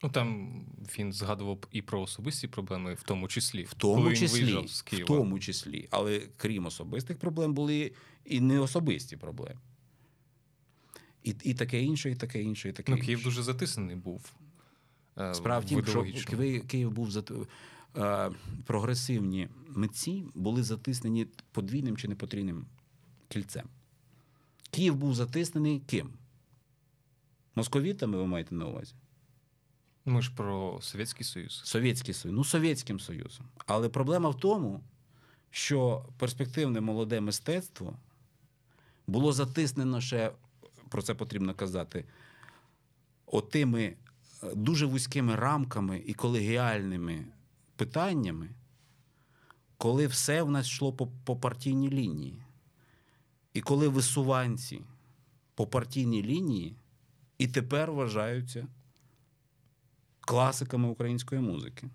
Ну 0.03 0.09
там 0.09 0.61
він 0.97 1.13
згадував 1.13 1.57
і 1.71 1.81
про 1.81 2.01
особисті 2.01 2.47
проблеми, 2.47 2.93
в 2.93 3.03
тому 3.03 3.27
числі. 3.27 3.63
В 3.63 3.73
тому 3.73 3.95
коли 3.95 4.09
він 4.09 4.15
числі, 4.15 4.39
виїжджав 4.39 4.69
з 4.69 4.81
в 4.81 5.05
тому 5.05 5.39
числі. 5.39 5.87
Але 5.91 6.21
крім 6.37 6.65
особистих 6.65 7.17
проблем, 7.17 7.53
були 7.53 7.91
і 8.25 8.41
неособисті 8.41 9.17
проблеми. 9.17 9.59
І, 11.23 11.35
і 11.43 11.53
таке 11.53 11.81
інше, 11.83 12.11
і 12.11 12.15
таке 12.15 12.43
інше, 12.43 12.69
і 12.69 12.71
таке 12.73 12.91
Ну, 12.91 12.97
інше. 12.97 13.05
Київ 13.05 13.23
дуже 13.23 13.43
затисаний 13.43 13.95
був. 13.95 14.31
Е, 15.19 15.33
Справа 15.33 15.59
в 15.59 15.65
тім, 15.65 15.85
що. 15.85 16.05
Київ, 16.67 16.91
був 16.91 17.11
зат... 17.11 17.31
е, 17.97 18.31
прогресивні 18.65 19.49
митці 19.67 20.25
були 20.35 20.63
затиснені 20.63 21.27
подвійним 21.51 21.97
чи 21.97 22.07
непотрійним 22.07 22.65
кільцем. 23.27 23.67
Київ 24.71 24.95
був 24.95 25.15
затиснений 25.15 25.79
ким? 25.79 26.13
Московітами, 27.55 28.17
ви 28.17 28.27
маєте 28.27 28.55
на 28.55 28.65
увазі? 28.65 28.93
Ми 30.05 30.21
ж 30.21 30.31
про 30.35 30.79
Совєтський 30.81 31.25
Союз. 31.25 31.61
Совєтський 31.65 32.13
Союз, 32.13 32.37
ну 32.37 32.43
Совєтським 32.43 32.99
Союзом. 32.99 33.45
Але 33.65 33.89
проблема 33.89 34.29
в 34.29 34.37
тому, 34.39 34.83
що 35.51 36.05
перспективне 36.17 36.81
молоде 36.81 37.21
мистецтво 37.21 37.97
було 39.07 39.33
затиснено 39.33 40.01
ще, 40.01 40.31
про 40.89 41.01
це 41.01 41.13
потрібно 41.13 41.53
казати, 41.53 42.05
отими 43.25 43.95
дуже 44.55 44.85
вузькими 44.85 45.35
рамками 45.35 46.03
і 46.05 46.13
колегіальними 46.13 47.25
питаннями, 47.75 48.49
коли 49.77 50.07
все 50.07 50.43
в 50.43 50.51
нас 50.51 50.67
йшло 50.67 50.93
по, 50.93 51.07
по 51.07 51.35
партійній 51.35 51.89
лінії. 51.89 52.43
І 53.53 53.61
коли 53.61 53.87
висуванці 53.87 54.81
по 55.55 55.67
партійній 55.67 56.23
лінії 56.23 56.75
і 57.37 57.47
тепер 57.47 57.91
вважаються 57.91 58.67
класиками 60.21 60.89
української 60.89 61.41
музики. 61.41 61.89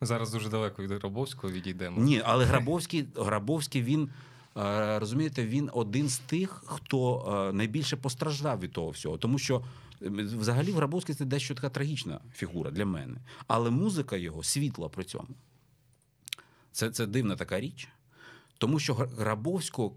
Ми 0.00 0.06
зараз 0.06 0.30
дуже 0.32 0.48
далеко 0.48 0.82
від 0.82 0.90
Грабовського 0.92 1.52
відійдемо. 1.52 2.02
Ні, 2.02 2.22
але 2.24 2.44
Грабовський, 2.44 3.08
Грабовський 3.16 3.82
він. 3.82 4.08
е, 4.56 4.98
Розумієте, 4.98 5.46
він 5.46 5.70
один 5.72 6.08
з 6.08 6.18
тих, 6.18 6.62
хто 6.66 7.24
е, 7.48 7.52
найбільше 7.52 7.96
постраждав 7.96 8.60
від 8.60 8.72
того 8.72 8.90
всього. 8.90 9.18
Тому 9.18 9.38
що 9.38 9.64
взагалі 10.10 10.72
Грабовський 10.72 11.14
це 11.14 11.24
дещо 11.24 11.54
така 11.54 11.70
трагічна 11.70 12.20
фігура 12.34 12.70
для 12.70 12.86
мене. 12.86 13.16
Але 13.46 13.70
музика 13.70 14.16
його 14.16 14.42
світла 14.42 14.88
при 14.88 15.04
цьому. 15.04 15.28
Це, 16.72 16.90
це 16.90 17.06
дивна 17.06 17.36
така 17.36 17.60
річ. 17.60 17.88
Тому 18.58 18.78
що 18.78 18.94
Грабовського, 18.94 19.96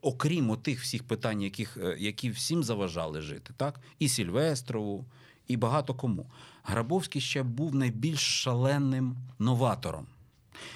окрім 0.00 0.56
тих 0.56 0.80
всіх 0.80 1.04
питань, 1.04 1.42
яких, 1.42 1.76
е, 1.76 1.96
які 1.98 2.30
всім 2.30 2.62
заважали 2.62 3.20
жити, 3.20 3.54
так? 3.56 3.80
і 3.98 4.08
Сільвестрову, 4.08 5.04
і 5.48 5.56
багато 5.56 5.94
кому. 5.94 6.30
Грабовський 6.62 7.22
ще 7.22 7.42
був 7.42 7.74
найбільш 7.74 8.20
шаленим 8.20 9.16
новатором. 9.38 10.06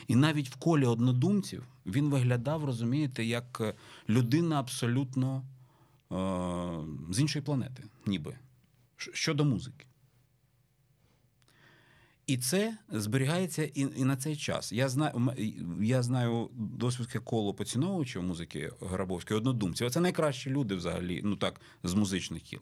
І 0.07 0.17
навіть 0.17 0.49
в 0.49 0.57
колі 0.57 0.87
однодумців 0.87 1.65
він 1.87 2.11
виглядав, 2.11 2.65
розумієте, 2.65 3.25
як 3.25 3.59
е, 3.61 3.75
людина 4.09 4.61
абсолютно 4.61 5.43
е- 6.13 7.15
з 7.15 7.21
іншої 7.21 7.45
планети, 7.45 7.85
ніби 8.07 8.35
щодо 8.99 9.45
музики. 9.45 9.87
І 12.27 12.37
це 12.37 12.79
зберігається 12.89 13.65
і, 13.65 13.81
і 13.81 14.05
на 14.05 14.17
цей 14.17 14.37
час. 14.37 14.73
Я 14.73 14.89
знаю, 14.89 15.33
я 15.83 16.03
знаю 16.03 16.51
досвідке 16.55 17.19
коло 17.19 17.55
поціновувачів 17.55 18.23
музики 18.23 18.73
Грабовської 18.81 19.39
однодумців. 19.39 19.91
Це 19.91 20.01
найкращі 20.01 20.51
люди 20.51 20.75
взагалі, 20.75 21.21
ну 21.25 21.37
так, 21.37 21.61
з 21.83 21.95
музичних 21.95 22.43
кіл. 22.43 22.61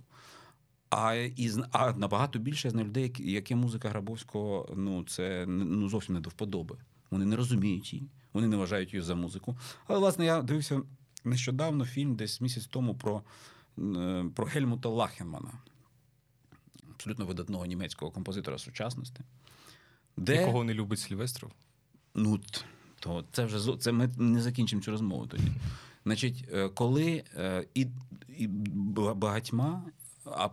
А, 0.91 1.15
і, 1.15 1.51
а 1.73 1.93
набагато 1.93 2.39
більше 2.39 2.69
я 2.69 2.73
знаю 2.73 2.87
людей, 2.89 3.13
які- 3.27 3.55
музика 3.55 3.89
Грабовського 3.89 4.75
ну, 4.77 5.05
це 5.05 5.45
ну, 5.47 5.89
зовсім 5.89 6.15
не 6.15 6.21
до 6.21 6.31
вподоби. 6.31 6.77
Вони 7.11 7.25
не 7.25 7.37
розуміють 7.37 7.93
її, 7.93 8.09
вони 8.33 8.47
не 8.47 8.57
вважають 8.57 8.93
її 8.93 9.03
за 9.03 9.15
музику. 9.15 9.57
Але, 9.87 9.99
власне, 9.99 10.25
я 10.25 10.43
дивився 10.43 10.83
нещодавно 11.25 11.85
фільм, 11.85 12.17
десь 12.17 12.41
місяць 12.41 12.67
тому 12.67 12.95
про, 12.95 13.23
про 14.35 14.47
Гельмута 14.47 14.89
Лахенмана, 14.89 15.53
абсолютно 16.97 17.27
видатного 17.27 17.67
німецького 17.67 18.11
композитора 18.11 18.59
сучасності. 18.59 19.21
Де... 20.17 20.35
Якого 20.35 20.65
не 20.65 20.75
любить 20.75 20.99
Сільвестров? 20.99 21.53
Ну, 22.15 22.41
то 23.01 23.25
це 23.33 23.45
вже 23.45 23.77
це 23.77 23.93
ми 23.93 24.11
не 24.17 24.43
закінчимо 24.43 24.83
цю 24.83 24.91
розмову 24.91 25.27
тоді. 25.27 25.53
Значить, 26.05 26.45
е, 26.53 26.69
коли 26.69 27.25
е, 27.37 27.67
і 27.75 27.87
і 28.29 28.47
багатьма, 28.47 29.85
а 30.25 30.49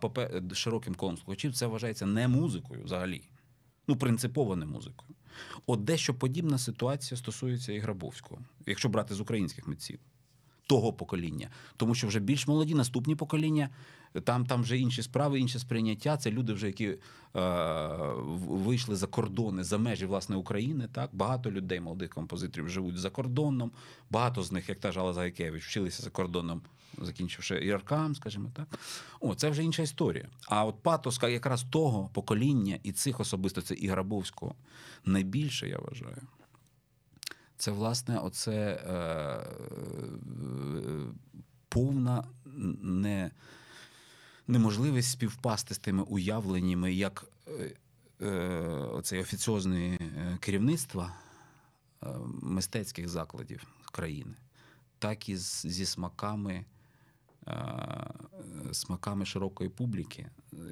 широким 0.53 0.95
колом 0.95 1.17
слухачів, 1.17 1.53
це 1.53 1.67
вважається 1.67 2.05
не 2.05 2.27
музикою 2.27 2.83
взагалі. 2.83 3.21
Ну, 3.87 3.95
принципово 3.95 4.55
не 4.55 4.65
музикою. 4.65 5.15
От 5.65 5.83
дещо 5.83 6.13
подібна 6.13 6.57
ситуація 6.57 7.17
стосується 7.17 7.73
і 7.73 7.79
Грабовського, 7.79 8.41
якщо 8.65 8.89
брати 8.89 9.15
з 9.15 9.19
українських 9.19 9.67
митців 9.67 9.99
того 10.67 10.93
покоління, 10.93 11.49
тому 11.77 11.95
що 11.95 12.07
вже 12.07 12.19
більш 12.19 12.47
молоді, 12.47 12.75
наступні 12.75 13.15
покоління, 13.15 13.69
там 14.21 14.45
там 14.45 14.61
вже 14.61 14.77
інші 14.77 15.03
справи, 15.03 15.39
інше 15.39 15.59
сприйняття. 15.59 16.17
Це 16.17 16.31
люди, 16.31 16.53
вже 16.53 16.67
які 16.67 16.87
е, 16.87 16.97
вийшли 18.47 18.95
за 18.95 19.07
кордони, 19.07 19.63
за 19.63 19.77
межі 19.77 20.05
власне 20.05 20.35
України. 20.35 20.89
Так 20.91 21.09
багато 21.13 21.51
людей, 21.51 21.79
молодих 21.79 22.09
композиторів, 22.09 22.69
живуть 22.69 22.97
за 22.97 23.09
кордоном. 23.09 23.71
Багато 24.09 24.43
з 24.43 24.51
них, 24.51 24.69
як 24.69 24.79
та 24.79 24.91
Жала 24.91 25.13
Зайкевич, 25.13 25.65
вчилися 25.65 26.03
за 26.03 26.09
кордоном, 26.09 26.61
закінчивши 27.01 27.65
ІРКАМ, 27.65 28.15
скажімо 28.15 28.51
так. 28.53 28.79
О, 29.19 29.35
це 29.35 29.49
вже 29.49 29.63
інша 29.63 29.83
історія. 29.83 30.27
А 30.47 30.65
от 30.65 30.75
патоска 30.83 31.29
якраз 31.29 31.63
того 31.63 32.09
покоління 32.13 32.79
і 32.83 32.91
цих 32.91 33.19
особисто 33.19 33.61
це 33.61 33.73
і 33.73 33.87
Грабовського 33.87 34.55
найбільше, 35.05 35.69
я 35.69 35.77
вважаю. 35.77 36.21
Це, 37.57 37.71
власне, 37.71 38.17
оце 38.17 38.51
е, 38.51 38.93
е, 38.93 39.43
повна 41.69 42.23
не, 42.81 43.31
неможливість 44.47 45.11
співпасти 45.11 45.73
з 45.73 45.77
тими 45.77 46.03
уявленнями, 46.03 46.93
як 46.93 47.25
е, 47.47 47.75
е, 48.21 48.27
оцей 48.69 49.25
керівництва 50.39 51.13
е, 52.03 52.07
мистецьких 52.41 53.09
закладів 53.09 53.67
країни, 53.91 54.35
так 54.99 55.29
і 55.29 55.37
зі 55.37 55.85
смаками. 55.85 56.65
Смаками 58.71 59.25
широкої 59.25 59.69
публіки, 59.69 60.29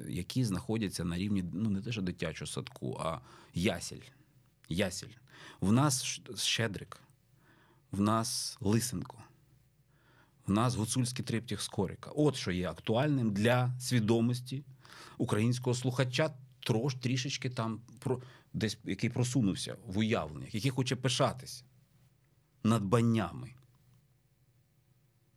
які 0.08 0.44
знаходяться 0.44 1.04
на 1.04 1.18
рівні 1.18 1.44
ну 1.52 1.70
не 1.70 1.80
те, 1.80 1.92
що 1.92 2.02
дитячого 2.02 2.46
садку, 2.46 3.00
а 3.00 3.20
ясель. 3.54 4.02
Ясель. 4.68 5.12
В 5.60 5.72
нас 5.72 6.20
Щедрик, 6.36 7.00
в 7.90 8.00
нас 8.00 8.56
Лисенко, 8.60 9.18
нас 10.52 10.74
гуцульський 10.74 11.24
триптіх 11.24 11.62
Скорика. 11.62 12.10
От 12.10 12.36
що 12.36 12.50
є 12.50 12.70
актуальним 12.70 13.32
для 13.32 13.74
свідомості 13.80 14.64
українського 15.18 15.74
слухача, 15.74 16.34
трош 16.60 16.94
трішечки 16.94 17.50
там 17.50 17.80
про 17.98 18.22
десь 18.52 18.78
який 18.84 19.10
просунувся 19.10 19.76
в 19.86 19.98
уявленнях, 19.98 20.54
який 20.54 20.70
хоче 20.70 20.96
пишатися 20.96 21.64
надбаннями. 22.64 23.50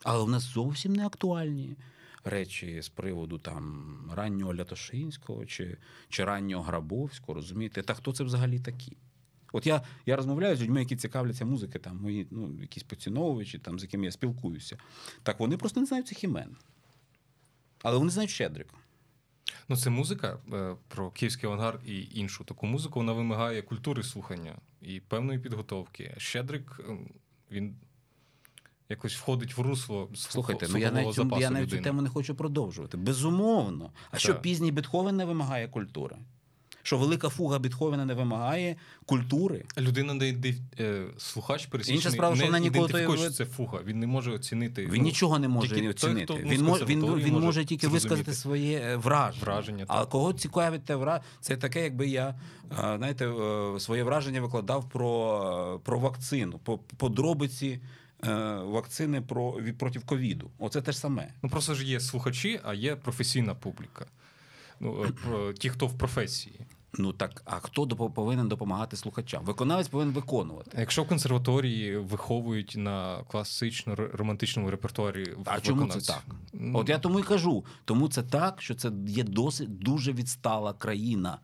Але 0.04 0.24
в 0.24 0.30
нас 0.30 0.44
зовсім 0.44 0.94
не 0.94 1.06
актуальні 1.06 1.78
речі 2.24 2.82
з 2.82 2.90
приводу 2.90 3.38
там 3.38 3.96
раннього 4.14 4.56
Лятошинського 4.56 5.46
чи 5.46 5.78
чи 6.10 6.26
раннього 6.26 6.64
Грабовського, 6.64 7.34
розумієте? 7.34 7.82
Та 7.82 7.94
хто 7.94 8.14
це 8.14 8.24
взагалі 8.24 8.60
такі? 8.60 8.98
От 9.56 9.68
я 9.68 9.82
я 10.06 10.16
розмовляю 10.16 10.56
з 10.56 10.62
людьми, 10.62 10.80
які 10.80 10.96
цікавляться 10.96 11.46
музики, 11.46 11.80
там 11.80 11.98
мої 11.98 12.28
ну, 12.32 12.62
якісь 12.62 12.84
поціновувачі, 12.84 13.60
там, 13.60 13.80
з 13.80 13.84
якими 13.84 14.06
я 14.06 14.12
спілкуюся. 14.12 14.78
Так 15.24 15.40
вони 15.40 15.58
просто 15.58 15.80
не 15.80 15.86
знають 15.86 16.08
цих 16.08 16.24
імен. 16.24 16.56
Але 17.82 17.98
вони 17.98 18.12
знають 18.12 18.32
Щедрика. 18.32 18.78
Ну, 19.70 19.78
це 19.78 19.90
музика 19.90 20.38
е, 20.54 20.76
про 20.88 21.12
київський 21.12 21.48
авангард 21.48 21.82
і 21.86 22.10
іншу 22.14 22.44
таку 22.44 22.66
музику. 22.66 23.00
Вона 23.00 23.14
вимагає 23.14 23.62
культури 23.62 24.04
слухання 24.04 24.56
і 24.82 25.00
певної 25.00 25.40
підготовки. 25.40 26.16
Щедрик 26.18 26.82
ем, 26.90 27.10
він 27.52 27.76
якось 28.90 29.16
входить 29.16 29.58
в 29.58 29.62
русло 29.62 30.10
Слухайте, 30.16 30.68
ну 30.70 30.78
я 30.78 30.92
навіть, 30.92 31.18
я 31.40 31.50
навіть 31.50 31.70
цю 31.70 31.82
тему 31.82 32.02
не 32.02 32.10
хочу 32.10 32.36
продовжувати. 32.36 32.98
Безумовно. 32.98 33.92
А 34.08 34.12
так. 34.12 34.20
що 34.20 34.42
пізній 34.42 34.72
Бетховен 34.72 35.16
не 35.16 35.26
вимагає 35.26 35.68
культури? 35.68 36.18
Що 36.86 36.98
велика 36.98 37.30
фуга 37.30 37.60
Бетховена 37.60 38.06
не 38.06 38.14
вимагає 38.14 38.76
культури. 39.06 39.66
Людина 39.78 40.14
не 40.14 40.36
е, 40.80 41.06
слухач 41.18 41.66
пересічний, 41.66 41.96
Інша 41.96 42.12
справа, 42.12 42.36
що 42.36 42.46
ніколи 42.46 42.68
ідентифікує, 42.68 43.18
що 43.18 43.30
це 43.30 43.46
фуга. 43.46 43.80
Він 43.86 44.00
не 44.00 44.08
може 44.08 44.32
оцінити. 44.32 44.86
Він 44.86 44.98
ну, 44.98 45.04
нічого 45.04 45.40
не 45.40 45.48
може 45.48 45.76
той, 45.76 45.88
оцінити. 45.88 46.26
Той, 46.26 46.44
він, 46.44 46.64
мож, 46.64 46.82
він, 46.82 47.06
він, 47.06 47.16
він 47.16 47.34
може 47.34 47.66
тільки 47.66 47.88
зрозуміти. 47.88 48.10
висказати 48.10 48.34
своє 48.34 48.80
е, 48.80 48.96
враження. 48.96 49.46
враження 49.46 49.86
а 49.88 50.06
кого 50.06 50.34
цікавить 50.34 50.86
те 50.86 50.96
враження? 50.96 51.26
Це 51.42 51.58
таке, 51.58 51.84
якби 51.84 52.08
я 52.08 52.36
знаєте, 52.72 53.28
е, 53.28 53.80
своє 53.80 54.04
враження 54.04 54.42
викладав 54.42 54.90
про, 54.90 55.82
про 55.84 56.00
вакцину, 56.00 56.60
по 56.64 56.78
подробиці. 56.78 57.80
Вакцини 58.64 59.22
про 59.22 59.58
проти 59.78 60.00
ковіду. 60.00 60.52
Оце 60.60 60.82
те 60.82 60.92
ж 60.92 60.98
саме. 60.98 61.34
Ну 61.44 61.50
просто 61.50 61.76
ж 61.76 61.86
є 61.86 62.00
слухачі, 62.00 62.60
а 62.64 62.74
є 62.74 62.96
професійна 62.96 63.56
публіка. 63.56 64.06
Ну 64.80 65.06
про 65.24 65.54
ті, 65.54 65.70
хто 65.70 65.88
в 65.88 65.98
професії. 65.98 66.60
Ну 66.98 67.14
так, 67.14 67.42
а 67.46 67.60
хто 67.60 67.88
повинен 67.88 68.48
допомагати 68.48 68.98
слухачам? 68.98 69.46
Виконавець 69.46 69.88
повинен 69.88 70.14
виконувати. 70.14 70.78
Якщо 70.80 71.04
в 71.04 71.08
консерваторії 71.08 71.98
виховують 71.98 72.74
на 72.78 73.24
класично 73.24 73.96
романтичному 73.96 74.72
репертуарі, 74.72 75.36
а 75.46 75.60
чому 75.60 75.88
це 75.88 76.02
так? 76.02 76.24
Ну... 76.54 76.80
От 76.80 76.90
я 76.90 77.00
тому 77.00 77.20
і 77.20 77.24
кажу. 77.24 77.66
Тому 77.86 78.10
це 78.10 78.24
так, 78.24 78.62
що 78.62 78.76
це 78.76 78.92
є 79.08 79.24
досить 79.24 79.80
дуже 79.80 80.14
відстала 80.14 80.74
країна 80.74 81.40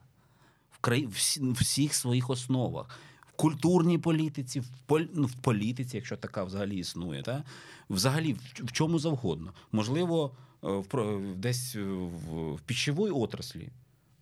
в 0.70 0.78
краї 0.78 1.06
в 1.06 1.52
всіх 1.52 1.94
своїх 1.94 2.30
основах. 2.30 3.00
В 3.26 3.32
культурній 3.32 3.98
політиці, 3.98 4.60
в 4.60 4.68
полі... 4.86 5.08
ну, 5.14 5.26
в 5.26 5.34
політиці, 5.34 5.96
якщо 5.96 6.16
така 6.16 6.44
взагалі 6.44 6.76
існує, 6.76 7.22
та 7.22 7.44
взагалі 7.90 8.32
в, 8.32 8.72
чому 8.72 8.98
завгодно. 8.98 9.52
Можливо, 9.72 10.34
е, 10.64 10.68
в 10.92 11.36
десь 11.36 11.74
в, 11.76 12.54
в 12.54 12.60
пічовій 12.60 13.10
отраслі 13.10 13.68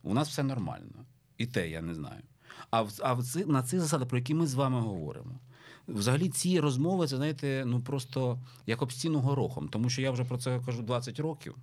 у 0.02 0.14
нас 0.14 0.28
все 0.28 0.42
нормально. 0.42 1.04
І 1.40 1.46
те 1.46 1.70
я 1.70 1.80
не 1.80 1.94
знаю. 1.94 2.22
А 2.70 2.82
в, 2.82 2.92
а 3.02 3.12
в, 3.14 3.24
на 3.46 3.62
ці 3.62 3.78
засади, 3.78 4.04
про 4.04 4.18
які 4.18 4.34
ми 4.34 4.46
з 4.46 4.54
вами 4.54 4.80
говоримо. 4.80 5.40
Взагалі, 5.88 6.28
ці 6.28 6.60
розмови, 6.60 7.06
це 7.06 7.16
знаєте, 7.16 7.64
ну 7.66 7.80
просто 7.80 8.38
як 8.66 8.82
об 8.82 8.92
стіну 8.92 9.18
горохом, 9.20 9.68
тому 9.68 9.90
що 9.90 10.02
я 10.02 10.10
вже 10.10 10.24
про 10.24 10.38
це 10.38 10.60
кажу 10.66 10.82
20 10.82 11.20
років. 11.20 11.56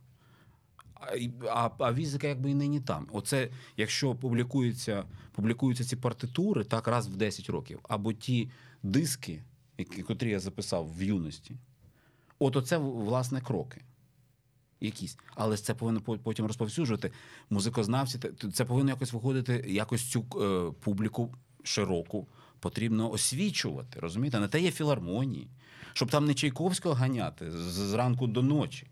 А 1.49 1.69
а 1.79 1.93
візика 1.93 2.27
якби 2.27 2.51
і 2.51 2.55
нині 2.55 2.79
там. 2.79 3.07
Оце, 3.11 3.49
якщо 3.77 4.15
публікуються 4.15 5.03
публікуються 5.31 5.83
ці 5.83 5.95
партитури 5.95 6.63
так 6.63 6.87
раз 6.87 7.07
в 7.07 7.15
10 7.15 7.49
років, 7.49 7.79
або 7.83 8.13
ті 8.13 8.49
диски, 8.83 9.43
які, 9.77 10.03
котрі 10.03 10.29
я 10.29 10.39
записав 10.39 10.93
в 10.97 11.03
юності, 11.03 11.57
от 12.39 12.55
оце 12.55 12.77
власне 12.77 13.41
кроки 13.41 13.81
якісь, 14.81 15.17
але 15.35 15.57
це 15.57 15.73
повинно 15.73 16.01
потім 16.01 16.45
розповсюджувати. 16.45 17.11
Музикознавці 17.49 18.19
це 18.53 18.65
повинно 18.65 18.89
якось 18.89 19.13
виходити, 19.13 19.65
якось 19.67 20.11
цю 20.11 20.25
е, 20.41 20.71
публіку 20.83 21.33
широку 21.63 22.27
потрібно 22.59 23.11
освічувати. 23.11 23.99
Розумієте, 23.99 24.39
на 24.39 24.47
те 24.47 24.61
є 24.61 24.71
філармонії, 24.71 25.47
щоб 25.93 26.11
там 26.11 26.25
не 26.25 26.33
Чайковського 26.33 26.95
ганяти 26.95 27.51
з 27.51 27.93
ранку 27.93 28.27
до 28.27 28.41
ночі. 28.41 28.87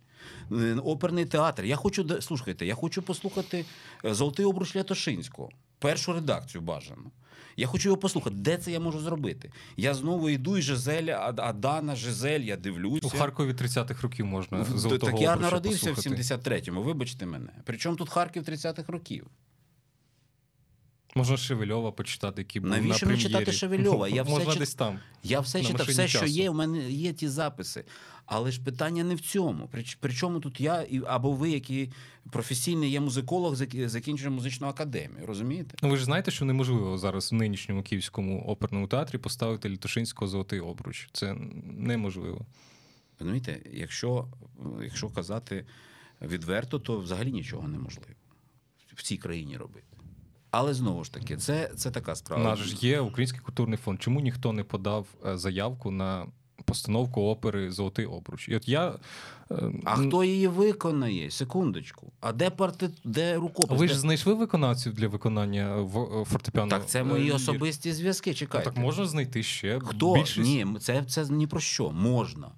Е, 0.51 0.75
оперний 0.75 1.25
театр. 1.25 1.65
Я 1.65 1.75
хочу 1.75 2.21
слухайте, 2.21 2.65
я 2.65 2.75
хочу 2.75 3.01
послухати 3.01 3.65
е, 4.05 4.13
Золотий 4.13 4.45
обруч 4.45 4.75
Лятошинського, 4.75 5.49
першу 5.79 6.13
редакцію 6.13 6.61
бажано. 6.61 7.11
Я 7.57 7.67
хочу 7.67 7.89
його 7.89 7.97
послухати. 7.97 8.35
Де 8.35 8.57
це 8.57 8.71
я 8.71 8.79
можу 8.79 8.99
зробити? 8.99 9.51
Я 9.77 9.93
знову 9.93 10.29
йду 10.29 10.57
і 10.57 10.61
Жизель, 10.61 11.07
Адана, 11.37 11.95
Жизель, 11.95 12.39
я 12.39 12.57
дивлюся. 12.57 13.07
У 13.07 13.09
Харкові 13.09 13.53
30-х 13.53 14.01
років 14.01 14.25
можна 14.25 14.63
золотого 14.63 15.11
Так 15.11 15.21
я 15.21 15.35
народився 15.35 15.93
послухати. 15.93 16.21
в 16.21 16.25
73-му, 16.25 16.81
вибачте 16.83 17.25
мене. 17.25 17.49
Причому 17.63 17.95
тут 17.95 18.09
Харків 18.09 18.43
30-х 18.43 18.91
років. 18.91 19.27
Можна 21.17 21.37
Шевельова 21.37 21.91
почитати, 21.91 22.41
які 22.41 22.59
були 22.59 22.81
Навіщо 22.81 23.05
мені 23.05 23.21
читати 23.21 23.51
Шевельова? 23.51 24.07
Я 24.07 24.23
Можна 24.29 24.49
все 24.49 24.59
десь 24.59 24.73
там. 24.73 24.99
Я 25.23 25.39
все 25.39 25.63
читав, 25.63 25.87
все, 25.87 26.07
що 26.07 26.25
є, 26.25 26.49
у 26.49 26.53
мене 26.53 26.91
є 26.91 27.13
ті 27.13 27.27
записи. 27.27 27.85
Але 28.25 28.51
ж 28.51 28.63
питання 28.63 29.03
не 29.03 29.15
в 29.15 29.21
цьому. 29.21 29.69
Причому 29.99 30.39
тут 30.39 30.61
я 30.61 30.85
або 31.07 31.31
ви, 31.31 31.49
які 31.49 31.91
професійний 32.31 32.89
є 32.91 32.99
музиколог, 32.99 33.55
закінчує 33.85 34.29
музичну 34.29 34.67
академію. 34.67 35.25
Розумієте? 35.25 35.77
Ну 35.81 35.89
ви 35.89 35.97
ж 35.97 36.05
знаєте, 36.05 36.31
що 36.31 36.45
неможливо 36.45 36.97
зараз 36.97 37.31
в 37.31 37.35
нинішньому 37.35 37.83
київському 37.83 38.43
оперному 38.47 38.87
театрі 38.87 39.17
поставити 39.17 39.69
Літошинського 39.69 40.29
золотий 40.29 40.59
обруч. 40.59 41.09
Це 41.11 41.35
неможливо. 41.63 42.45
Розумієте, 43.19 43.61
якщо, 43.73 44.27
якщо 44.83 45.09
казати 45.09 45.65
відверто, 46.21 46.79
то 46.79 46.99
взагалі 46.99 47.31
нічого 47.31 47.67
неможливо 47.67 48.09
в 48.95 49.03
цій 49.03 49.17
країні 49.17 49.57
робити. 49.57 49.94
Але 50.57 50.73
знову 50.73 51.03
ж 51.03 51.13
таки, 51.13 51.37
це 51.37 51.71
це 51.75 51.91
така 51.91 52.15
справа. 52.15 52.43
Наш 52.43 52.83
є 52.83 52.99
Український 52.99 53.41
культурний 53.41 53.77
фонд. 53.77 54.01
Чому 54.01 54.19
ніхто 54.19 54.53
не 54.53 54.63
подав 54.63 55.07
е, 55.25 55.37
заявку 55.37 55.91
на 55.91 56.25
постановку 56.65 57.21
опери 57.21 57.71
Золотий 57.71 58.05
обруч. 58.05 58.49
І 58.49 58.55
от 58.55 58.67
я. 58.67 58.95
Е, 59.51 59.71
а 59.83 59.95
хто 59.95 60.23
її 60.23 60.47
виконає? 60.47 61.31
Секундочку. 61.31 62.11
А 62.21 62.33
де 62.33 62.49
парти... 62.49 62.89
де 63.03 63.35
рукопис? 63.35 63.79
Ви 63.79 63.87
ж 63.87 63.99
знайшли 63.99 64.33
виконавців 64.33 64.93
для 64.93 65.07
виконання 65.07 65.75
в 65.75 66.25
фортепіано? 66.25 66.69
Так, 66.69 66.87
це 66.87 67.03
мої 67.03 67.31
особисті 67.31 67.93
зв'язки. 67.93 68.33
Чекайте. 68.33 68.69
А 68.69 68.71
так 68.73 68.83
можна 68.83 69.05
знайти 69.05 69.43
ще. 69.43 69.79
Хто? 69.79 70.13
Більшість... 70.13 70.49
Ні, 70.49 70.67
це 70.79 71.03
це 71.03 71.25
ні 71.29 71.47
про 71.47 71.59
що. 71.59 71.91
Можна. 71.91 72.51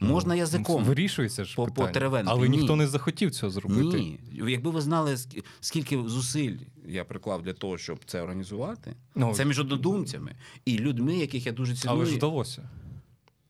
Можна 0.00 0.34
ну, 0.34 0.40
язиком. 0.40 0.84
Вирішується 0.84 1.44
ж 1.44 1.56
по, 1.56 1.66
питання. 1.66 2.22
Але 2.26 2.48
Ні. 2.48 2.56
ніхто 2.56 2.76
не 2.76 2.86
захотів 2.86 3.30
цього 3.30 3.50
зробити. 3.50 4.00
Ні. 4.00 4.20
Якби 4.32 4.70
ви 4.70 4.80
знали, 4.80 5.16
скільки 5.60 6.02
зусиль 6.06 6.56
я 6.86 7.04
приклав 7.04 7.42
для 7.42 7.52
того, 7.52 7.78
щоб 7.78 7.98
це 8.06 8.22
організувати, 8.22 8.96
ну, 9.14 9.34
це 9.34 9.44
між 9.44 9.60
однодумцями 9.60 10.36
і 10.64 10.78
людьми, 10.78 11.16
яких 11.16 11.46
я 11.46 11.52
дуже 11.52 11.76
ціную. 11.76 11.98
Але 11.98 12.06
ж 12.06 12.16
вдалося. 12.16 12.68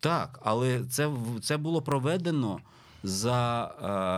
Так, 0.01 0.41
але 0.43 0.85
це 0.85 1.11
це 1.43 1.57
було 1.57 1.83
проведено 1.83 2.61
за 3.03 3.65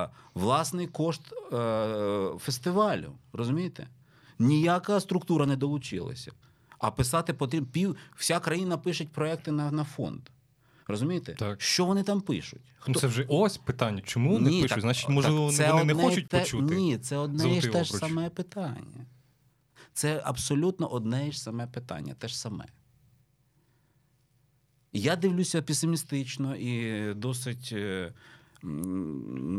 е, 0.05 0.17
власний 0.35 0.87
кошт 0.87 1.23
е, 1.53 2.29
фестивалю. 2.39 3.13
Розумієте? 3.33 3.89
Ніяка 4.39 5.01
структура 5.01 5.47
не 5.47 5.57
долучилася. 5.57 6.33
А 6.79 6.91
писати 6.91 7.35
потрібно 7.35 7.69
пів, 7.73 7.97
вся 8.17 8.41
країна 8.41 8.79
пише 8.79 9.05
проекти 9.05 9.53
на, 9.53 9.71
на 9.71 9.85
фонд. 9.85 10.21
Розумієте? 10.91 11.35
Так. 11.35 11.63
Що 11.63 11.85
вони 11.85 12.03
там 12.03 12.21
пишуть? 12.21 12.61
Ну, 12.65 12.79
Хто... 12.79 13.01
Це 13.01 13.07
вже 13.07 13.27
ось 13.29 13.59
питання. 13.59 14.01
Чому 14.01 14.39
ні, 14.39 14.45
не 14.45 14.51
пишуть? 14.51 14.69
Так, 14.69 14.81
Значить, 14.81 15.09
можливо, 15.09 15.53
так, 15.53 15.73
вони 15.73 15.95
не 15.95 16.03
хочуть 16.03 16.29
те... 16.29 16.41
почути. 16.41 16.75
Ні, 16.75 16.99
це 16.99 17.17
одне 17.17 17.57
і 17.57 17.61
те 17.61 17.85
ж 17.85 17.93
саме 17.93 18.31
питання. 18.31 19.07
Це 19.93 20.23
абсолютно 20.25 20.89
одне 20.89 21.29
і 21.29 21.33
ж 21.33 21.41
саме 21.41 21.67
питання, 21.67 22.15
те 22.15 22.29
ж 22.29 22.39
саме. 22.39 22.65
Я 24.93 25.17
дивлюся 25.17 25.63
песимістично 25.63 26.57
і 26.57 27.15
досить, 27.15 27.71
е, 27.73 28.13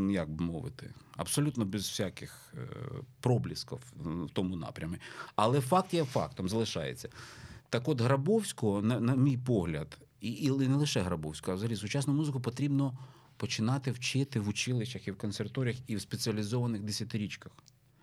як 0.10 0.30
би 0.30 0.46
мовити, 0.46 0.94
абсолютно 1.16 1.66
без 1.66 1.82
всяких 1.82 2.54
е, 2.58 2.68
проблісків 3.20 3.80
в 3.96 4.30
тому 4.34 4.56
напрямі. 4.56 4.98
Але 5.36 5.62
факт 5.62 5.94
є 5.94 6.06
фактом, 6.06 6.50
залишається. 6.50 7.10
Так 7.70 7.88
от 7.88 8.02
Грабовського, 8.02 8.82
на, 8.82 9.00
на 9.00 9.16
мій 9.16 9.38
погляд, 9.38 9.98
і, 10.22 10.32
і 10.32 10.52
не 10.52 10.76
лише 10.76 11.02
Грабовського, 11.02 11.54
а 11.54 11.56
взагалі 11.56 11.76
сучасну 11.76 12.14
музику 12.14 12.40
потрібно 12.40 12.98
починати 13.38 13.92
вчити 13.92 14.40
в 14.40 14.48
училищах 14.48 15.08
і 15.08 15.12
в 15.12 15.18
консерваторіях, 15.18 15.78
і 15.88 15.96
в 15.96 16.02
спеціалізованих 16.02 16.82
десятирічках. 16.82 17.52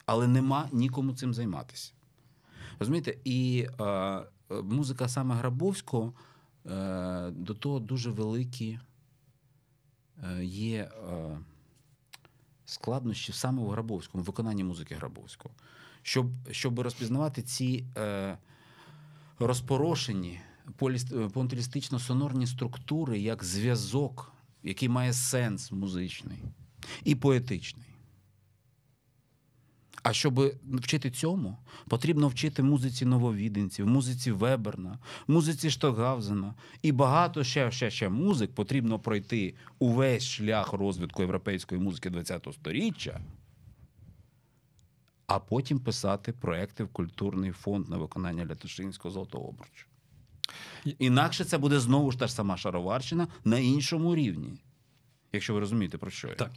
Але 0.07 0.29
нема 0.29 0.69
нікому 0.73 1.13
цим 1.13 1.35
займатися. 1.35 1.93
Розумієте, 2.79 3.17
і 3.25 3.69
е, 3.81 4.21
музика 4.63 5.09
саме 5.09 5.35
Грабовського 5.35 6.13
е, 6.67 7.31
до 7.31 7.55
того 7.55 7.79
дуже 7.79 8.11
великі 8.11 8.79
е, 10.25 10.45
є 10.45 10.83
е, 10.83 11.39
складнощі 12.65 13.33
саме 13.33 13.63
в 13.63 13.69
Грабовському, 13.69 14.25
виконанні 14.25 14.65
музики 14.65 14.95
Грабовського. 14.95 15.55
Щоб 16.03 16.27
щоб 16.51 16.81
розпізнавати 16.81 17.43
ці 17.43 17.85
е, 17.97 18.39
розпорошені 19.39 20.41
понтелістично 21.33 21.99
сонорні 21.99 22.47
структури 22.47 23.19
як 23.19 23.45
зв'язок, 23.45 24.33
який 24.63 24.89
має 24.89 25.13
сенс 25.13 25.73
музичний 25.73 26.39
і 27.05 27.15
поетичний. 27.15 27.89
А 30.03 30.13
щоб 30.13 30.55
вчити 30.65 31.11
цьому, 31.11 31.59
потрібно 31.89 32.29
вчити 32.29 32.63
музиці 32.63 33.05
нововіденців, 33.05 33.87
музиці 33.87 34.33
Веберна, 34.33 34.99
музиці 35.27 35.71
Штокгаузена 35.71 36.55
і 36.83 36.93
багато 36.93 37.45
ще 37.45 37.71
ще, 37.71 37.91
ще 37.91 38.09
музик 38.09 38.55
потрібно 38.55 38.99
пройти 38.99 39.55
увесь 39.79 40.25
шлях 40.25 40.73
розвитку 40.73 41.23
європейської 41.23 41.81
музики 41.81 42.11
ХХ 42.11 42.53
століття, 42.53 43.21
а 45.27 45.39
потім 45.39 45.79
писати 45.79 46.33
проекти 46.33 46.85
в 46.85 46.89
культурний 46.89 47.53
фонд 47.53 47.89
на 47.89 47.97
виконання 47.97 48.47
Лятушинського 48.47 49.13
золотого 49.13 49.49
обручу. 49.49 49.88
Інакше 50.99 51.45
це 51.45 51.59
буде 51.59 51.81
знову 51.81 52.13
ж 52.13 52.19
та 52.19 52.27
ж 52.27 52.33
сама 52.33 52.57
шароварщина 52.57 53.29
на 53.45 53.59
іншому 53.59 54.15
рівні, 54.15 54.53
якщо 55.33 55.55
ви 55.55 55.61
розумієте, 55.61 55.99
про 55.99 56.11
що 56.11 56.29
я. 56.29 56.35
Так. 56.35 56.51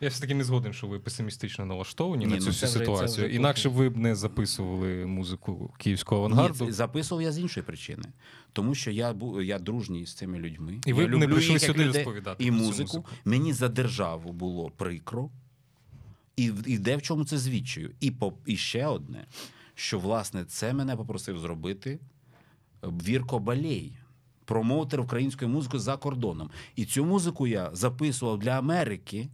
Я 0.00 0.08
все 0.08 0.20
таки 0.20 0.34
не 0.34 0.44
згоден, 0.44 0.72
що 0.72 0.86
ви 0.86 0.98
песимістично 0.98 1.66
налаштовані 1.66 2.26
Ні, 2.26 2.34
на 2.34 2.40
цю 2.40 2.46
ну, 2.46 2.52
ситуацію. 2.52 3.26
Вже, 3.26 3.36
Інакше 3.36 3.68
ви 3.68 3.88
б 3.88 3.96
не 3.96 4.14
записували 4.14 5.06
музику 5.06 5.74
київського 5.78 6.24
авангарду. 6.24 6.64
Ні, 6.64 6.72
Записував 6.72 7.22
я 7.22 7.32
з 7.32 7.38
іншої 7.38 7.66
причини, 7.66 8.04
тому 8.52 8.74
що 8.74 8.90
я 8.90 9.14
я 9.42 9.58
дружній 9.58 10.06
з 10.06 10.14
цими 10.14 10.38
людьми. 10.38 10.80
І 10.86 10.92
ви 10.92 11.02
я 11.02 11.08
б 11.08 11.14
не 11.14 11.28
прийшли 11.28 11.58
сюди 11.58 11.86
розповідати 11.86 12.44
і 12.44 12.50
музику. 12.50 12.80
музику. 12.80 13.04
Мені 13.24 13.52
за 13.52 13.68
державу 13.68 14.32
було 14.32 14.70
прикро, 14.70 15.30
і 16.36 16.52
і 16.66 16.78
де 16.78 16.96
в 16.96 17.02
чому 17.02 17.24
це 17.24 17.38
звідчою. 17.38 17.90
І 18.00 18.10
по 18.10 18.32
і 18.46 18.56
ще 18.56 18.86
одне, 18.86 19.26
що 19.74 19.98
власне 19.98 20.44
це 20.44 20.72
мене 20.72 20.96
попросив 20.96 21.38
зробити 21.38 21.98
Вірко 22.82 23.38
Балей. 23.38 23.92
Промоутер 24.44 25.00
української 25.00 25.50
музики 25.50 25.78
за 25.78 25.96
кордоном. 25.96 26.50
І 26.76 26.84
цю 26.84 27.04
музику 27.04 27.46
я 27.46 27.70
записував 27.72 28.38
для 28.38 28.50
Америки 28.50 29.28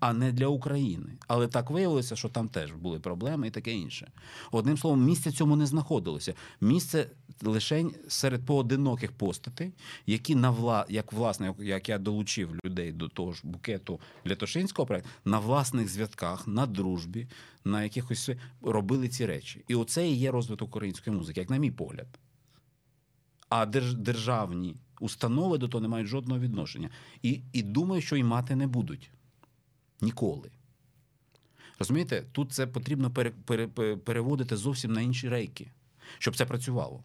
а 0.00 0.12
не 0.12 0.32
для 0.32 0.46
України. 0.46 1.12
Але 1.28 1.48
так 1.48 1.70
виявилося, 1.70 2.16
що 2.16 2.28
там 2.28 2.48
теж 2.48 2.72
були 2.72 3.00
проблеми 3.00 3.46
і 3.46 3.50
таке 3.50 3.72
інше. 3.72 4.10
Одним 4.50 4.78
словом, 4.78 5.04
місце 5.04 5.32
цьому 5.32 5.56
не 5.56 5.66
знаходилося. 5.66 6.34
Місце 6.60 7.06
лише 7.42 7.84
серед 8.08 8.46
поодиноких 8.46 9.12
постатей, 9.12 9.72
які 10.06 10.34
на 10.34 10.50
вла... 10.50 10.86
як 10.88 11.12
власне, 11.12 11.54
як 11.58 11.88
я 11.88 11.98
долучив 11.98 12.50
людей 12.64 12.92
до 12.92 13.08
того 13.08 13.32
ж 13.32 13.40
букету 13.44 14.00
Лятошинського 14.26 14.86
проекту, 14.86 15.10
на 15.24 15.38
власних 15.38 15.88
зв'язках, 15.88 16.48
на 16.48 16.66
дружбі, 16.66 17.28
на 17.64 17.82
якихось 17.82 18.30
робили 18.62 19.08
ці 19.08 19.26
речі. 19.26 19.64
І 19.68 19.74
оце 19.74 20.08
і 20.08 20.16
є 20.16 20.30
розвиток 20.30 20.68
української 20.68 21.16
музики, 21.16 21.40
як 21.40 21.50
на 21.50 21.56
мій 21.56 21.70
погляд. 21.70 22.06
А 23.50 23.66
державні 23.66 24.76
установи 25.00 25.58
до 25.58 25.68
того 25.68 25.82
не 25.82 25.88
мають 25.88 26.08
жодного 26.08 26.40
відношення. 26.40 26.90
І, 27.22 27.40
І 27.52 27.62
думаю, 27.62 28.02
що 28.02 28.16
і 28.16 28.24
мати 28.24 28.56
не 28.56 28.66
будуть. 28.66 29.10
Ніколи. 30.00 30.50
Розумієте, 31.78 32.24
тут 32.32 32.52
це 32.52 32.66
потрібно 32.66 33.10
пере, 33.10 33.30
пере, 33.30 33.66
переводити 33.96 34.56
зовсім 34.56 34.92
на 34.92 35.00
інші 35.00 35.28
рейки, 35.28 35.70
щоб 36.18 36.36
це 36.36 36.46
працювало. 36.46 37.04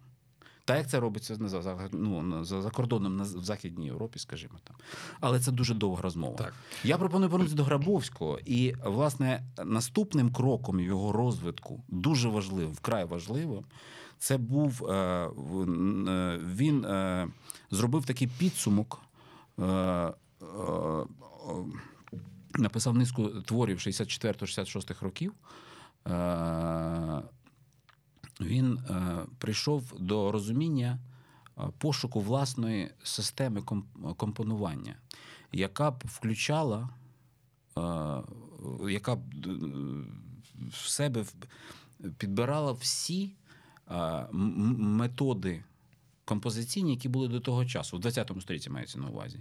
Так, 0.65 0.77
як 0.77 0.89
це 0.89 0.99
робиться 0.99 1.35
за 1.35 1.89
ну, 1.91 2.45
за, 2.45 2.61
за 2.61 2.69
кордоном 2.69 3.15
на, 3.15 3.23
в 3.23 3.43
Західній 3.43 3.85
Європі, 3.85 4.19
скажімо 4.19 4.53
так. 4.63 4.79
Але 5.19 5.39
це 5.39 5.51
дуже 5.51 5.73
довга 5.73 6.01
розмова. 6.01 6.37
Так. 6.37 6.53
Я 6.83 6.97
пропоную 6.97 7.29
повернутися 7.29 7.57
до 7.57 7.63
Грабовського. 7.63 8.39
І, 8.45 8.73
власне, 8.85 9.43
наступним 9.65 10.31
кроком 10.31 10.79
його 10.79 11.11
розвитку, 11.11 11.83
дуже 11.87 12.29
важливим, 12.29 12.71
вкрай 12.71 13.05
важливим, 13.05 13.65
це 14.25 14.37
був 14.37 14.85
е, 14.85 14.93
е, 14.93 15.29
він 16.37 16.85
е, 16.85 17.27
зробив 17.71 18.05
такий 18.05 18.27
підсумок. 18.27 19.01
Написав 22.57 22.95
низку 22.95 23.27
творів 23.29 23.77
64-66 23.77 25.03
років. 25.03 25.33
Він 28.41 28.79
прийшов 29.37 29.93
до 29.99 30.31
розуміння 30.31 30.99
пошуку 31.77 32.21
власної 32.21 32.91
системи 33.03 33.61
компонування, 34.17 34.95
яка 35.51 35.91
б 35.91 36.03
включала, 36.05 36.89
яка 38.89 39.15
б 39.15 39.21
в 40.71 40.87
себе 40.87 41.25
підбирала 42.17 42.71
всі 42.71 43.35
методи 44.31 45.63
композиційні, 46.25 46.91
які 46.91 47.09
були 47.09 47.27
до 47.27 47.39
того 47.39 47.65
часу, 47.65 47.97
в 47.97 47.99
20 47.99 48.31
столітті 48.41 48.69
мається 48.69 48.99
на 48.99 49.07
увазі. 49.07 49.39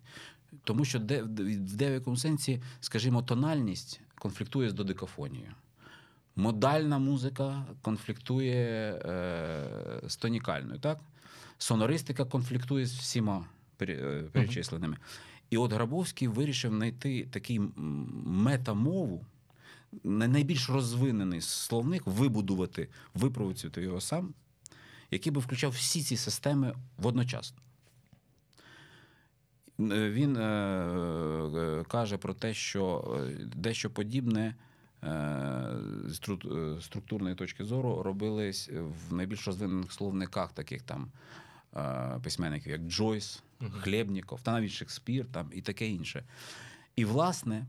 Тому 0.65 0.85
що 0.85 0.99
де, 0.99 1.23
в 1.23 1.77
деякому 1.77 2.17
сенсі, 2.17 2.63
скажімо, 2.81 3.23
тональність 3.23 4.01
конфліктує 4.15 4.71
з 4.71 4.73
додекафонією. 4.73 5.53
Модальна 6.37 6.99
музика 6.99 7.67
конфліктує 7.83 8.93
е, 8.95 10.01
з 10.09 10.17
тонікальною. 10.17 10.81
так? 10.81 11.01
Сонористика 11.59 12.25
конфліктує 12.25 12.87
з 12.87 12.95
всіма 12.95 13.47
е, 13.83 14.25
перечисленими. 14.33 14.97
І 15.51 15.57
от 15.57 15.73
Грабовський 15.73 16.29
вирішив 16.29 16.71
знайти 16.71 17.27
такий 17.31 17.61
метамову, 18.25 19.25
найбільш 20.05 20.71
розвинений 20.71 21.41
словник, 21.41 22.03
вибудувати, 22.07 22.89
випроводити 23.15 23.83
його 23.83 24.01
сам, 24.01 24.35
який 25.11 25.33
би 25.33 25.41
включав 25.41 25.71
всі 25.71 26.03
ці 26.03 26.17
системи 26.17 26.75
водночасно. 26.99 27.59
Е, 29.81 30.11
він 30.11 30.37
е, 30.37 30.41
е, 30.41 31.85
каже 31.89 32.17
про 32.19 32.35
те, 32.35 32.55
що 32.55 33.17
дещо 33.57 33.91
подібне 33.91 34.55
з 36.07 36.21
структурної 36.81 37.35
точки 37.35 37.65
зору 37.65 38.03
робились 38.03 38.71
в 39.09 39.15
найбільш 39.15 39.47
розвинених 39.47 39.93
словниках, 39.93 40.53
таких 40.53 40.83
там 40.83 41.13
е, 41.77 42.21
письменників, 42.23 42.73
як 42.73 42.81
Джойс, 42.81 43.43
Хлєбніков, 43.81 44.41
та 44.43 44.53
навіть 44.53 44.71
Шекспір 44.71 45.27
там, 45.33 45.51
і 45.53 45.63
таке 45.63 45.89
інше. 45.89 46.25
І, 46.97 47.05
власне, 47.05 47.67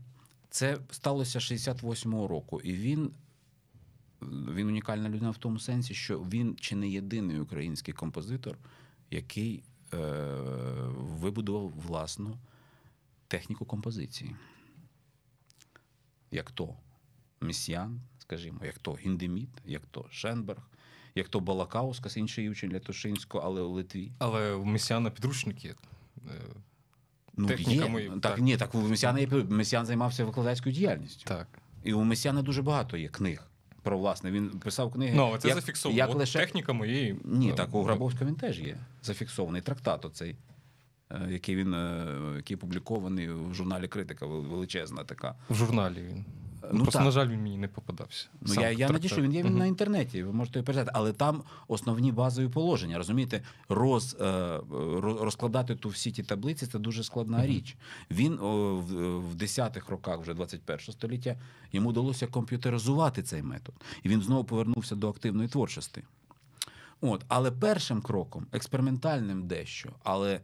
це 0.56 0.78
сталося 0.90 1.38
68-го 1.38 2.28
року. 2.28 2.60
І 2.60 2.72
він, 2.72 3.10
він 4.22 4.66
унікальна 4.66 5.08
людина 5.08 5.30
в 5.30 5.38
тому 5.38 5.58
сенсі, 5.58 5.94
що 5.94 6.18
він 6.18 6.56
чи 6.60 6.76
не 6.76 6.88
єдиний 6.88 7.40
український 7.40 7.94
композитор, 7.94 8.58
який 9.10 9.62
е, 9.94 9.98
вибудував 10.96 11.70
власну 11.70 12.38
техніку 13.28 13.64
композиції. 13.64 14.36
Як 16.30 16.50
то 16.50 16.76
Месіян, 17.40 18.00
скажімо, 18.18 18.60
як 18.64 18.78
то 18.78 18.94
Гіндеміт, 18.94 19.50
як 19.64 19.86
то 19.86 20.06
Шенберг, 20.10 20.70
як 21.14 21.28
то 21.28 21.40
Балакаускас, 21.40 22.16
інший 22.16 22.50
учень 22.50 22.72
Лятошинського, 22.72 23.44
але 23.44 23.60
у 23.60 23.68
Литві. 23.68 24.12
Але 24.18 24.52
у 24.52 24.64
месіана 24.64 25.10
підручники. 25.10 25.74
Ну, 27.36 27.48
Техніками, 27.48 28.02
є. 28.02 28.08
так. 28.08 28.20
Так, 28.20 28.38
ні, 28.38 28.56
так 28.56 28.74
у 28.74 28.78
Месяна 28.78 29.20
є 29.20 29.26
Месіан 29.48 29.86
займався 29.86 30.24
викладацькою 30.24 30.74
діяльністю. 30.74 31.24
Так. 31.24 31.46
І 31.84 31.92
у 31.92 32.02
Месіана 32.04 32.42
дуже 32.42 32.62
багато 32.62 32.96
є 32.96 33.08
книг 33.08 33.42
про 33.82 33.98
власне. 33.98 34.30
Він 34.30 34.48
писав 34.50 34.92
книги. 34.92 35.12
Ну, 35.16 35.36
це 35.38 35.48
як- 35.48 35.56
зафіксовано. 35.56 35.98
Як 35.98 36.14
лише... 36.14 36.38
Техніка 36.38 36.72
моєї. 36.72 37.16
Ні, 37.24 37.50
е, 37.50 37.52
так 37.52 37.74
у 37.74 37.82
Грабовського 37.82 38.30
він 38.30 38.36
теж 38.36 38.60
є 38.60 38.76
зафіксований 39.02 39.62
трактат 39.62 40.04
оцей, 40.04 40.36
е, 41.10 41.28
який 41.30 41.56
він 41.56 41.74
е, 41.74 42.06
який 42.36 42.56
опублікований 42.56 43.28
в 43.28 43.54
журналі 43.54 43.88
Критика, 43.88 44.26
величезна 44.26 45.04
така. 45.04 45.34
В 45.50 45.54
журналі 45.54 46.02
він. 46.02 46.24
Ну, 46.72 46.78
Просто, 46.82 46.92
так. 46.98 47.04
на 47.04 47.10
жаль, 47.10 47.28
він 47.28 47.42
мені 47.42 47.56
не 47.58 47.68
попадався. 47.68 48.26
Ну, 48.40 48.48
Сам 48.54 48.62
я, 48.62 48.70
я 48.70 48.76
трактат. 48.76 48.92
надішлю, 48.92 49.22
він 49.22 49.32
є 49.32 49.42
він 49.42 49.46
Мгм. 49.50 49.58
на 49.58 49.66
інтернеті, 49.66 50.22
ви 50.22 50.32
можете 50.32 50.58
його 50.58 50.66
переглядати. 50.66 50.98
Але 50.98 51.12
там 51.12 51.42
основні 51.68 52.12
базові 52.12 52.48
положення. 52.48 52.98
Розумієте, 52.98 53.42
роз, 53.68 54.16
е, 54.20 54.24
роз- 54.70 55.22
розкладати 55.24 55.74
ту 55.76 55.88
всі 55.88 56.12
ті 56.12 56.22
таблиці 56.22 56.66
це 56.66 56.78
дуже 56.78 57.04
складна 57.04 57.46
річ. 57.46 57.76
Він 58.10 58.38
о, 58.38 58.76
в, 58.76 59.18
в 59.18 59.34
10-х 59.34 59.90
роках 59.90 60.20
вже 60.20 60.34
21 60.34 60.92
століття 60.92 61.36
йому 61.72 61.88
вдалося 61.90 62.26
комп'ютеризувати 62.26 63.22
цей 63.22 63.42
метод. 63.42 63.74
І 64.02 64.08
він 64.08 64.22
знову 64.22 64.44
повернувся 64.44 64.94
до 64.94 65.08
активної 65.08 65.48
творчості. 65.48 66.02
От, 67.00 67.24
але 67.28 67.50
першим 67.50 68.00
кроком, 68.02 68.46
експериментальним 68.52 69.46
дещо, 69.46 69.88
але, 70.04 70.40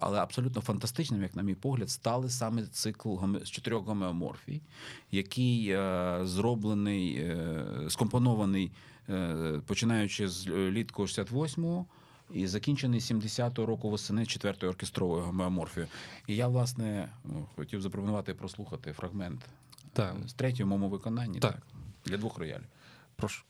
але 0.00 0.18
абсолютно 0.18 0.62
фантастичним, 0.62 1.22
як 1.22 1.36
на 1.36 1.42
мій 1.42 1.54
погляд, 1.54 1.90
стали 1.90 2.30
саме 2.30 2.62
цикл 2.66 3.16
з 3.44 3.50
чотирьох 3.50 3.86
гомеоморфій, 3.86 4.62
який 5.10 5.70
е, 5.70 6.20
зроблений, 6.22 7.16
е, 7.16 7.64
скомпонований, 7.88 8.72
е, 9.08 9.60
починаючи 9.66 10.28
з 10.28 10.48
літку 10.48 11.02
68-го. 11.02 11.86
І 12.34 12.46
закінчений 12.46 13.00
70-го 13.00 13.66
року 13.66 13.90
восени 13.90 14.26
четвертою 14.26 14.72
оркестровою 14.72 15.22
гомеоморфією. 15.22 15.90
І 16.26 16.36
я, 16.36 16.48
власне, 16.48 17.08
ну, 17.24 17.46
хотів 17.56 17.82
запропонувати 17.82 18.34
прослухати 18.34 18.92
фрагмент 18.92 19.40
Так. 19.92 20.14
з 20.26 20.32
третього 20.32 20.68
моєму 20.68 20.88
виконанні 20.88 21.38
Так. 21.38 21.62
для 22.04 22.16
двох 22.16 22.38
роялів. 22.38 22.66
Прошу. 23.16 23.44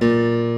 Música 0.00 0.53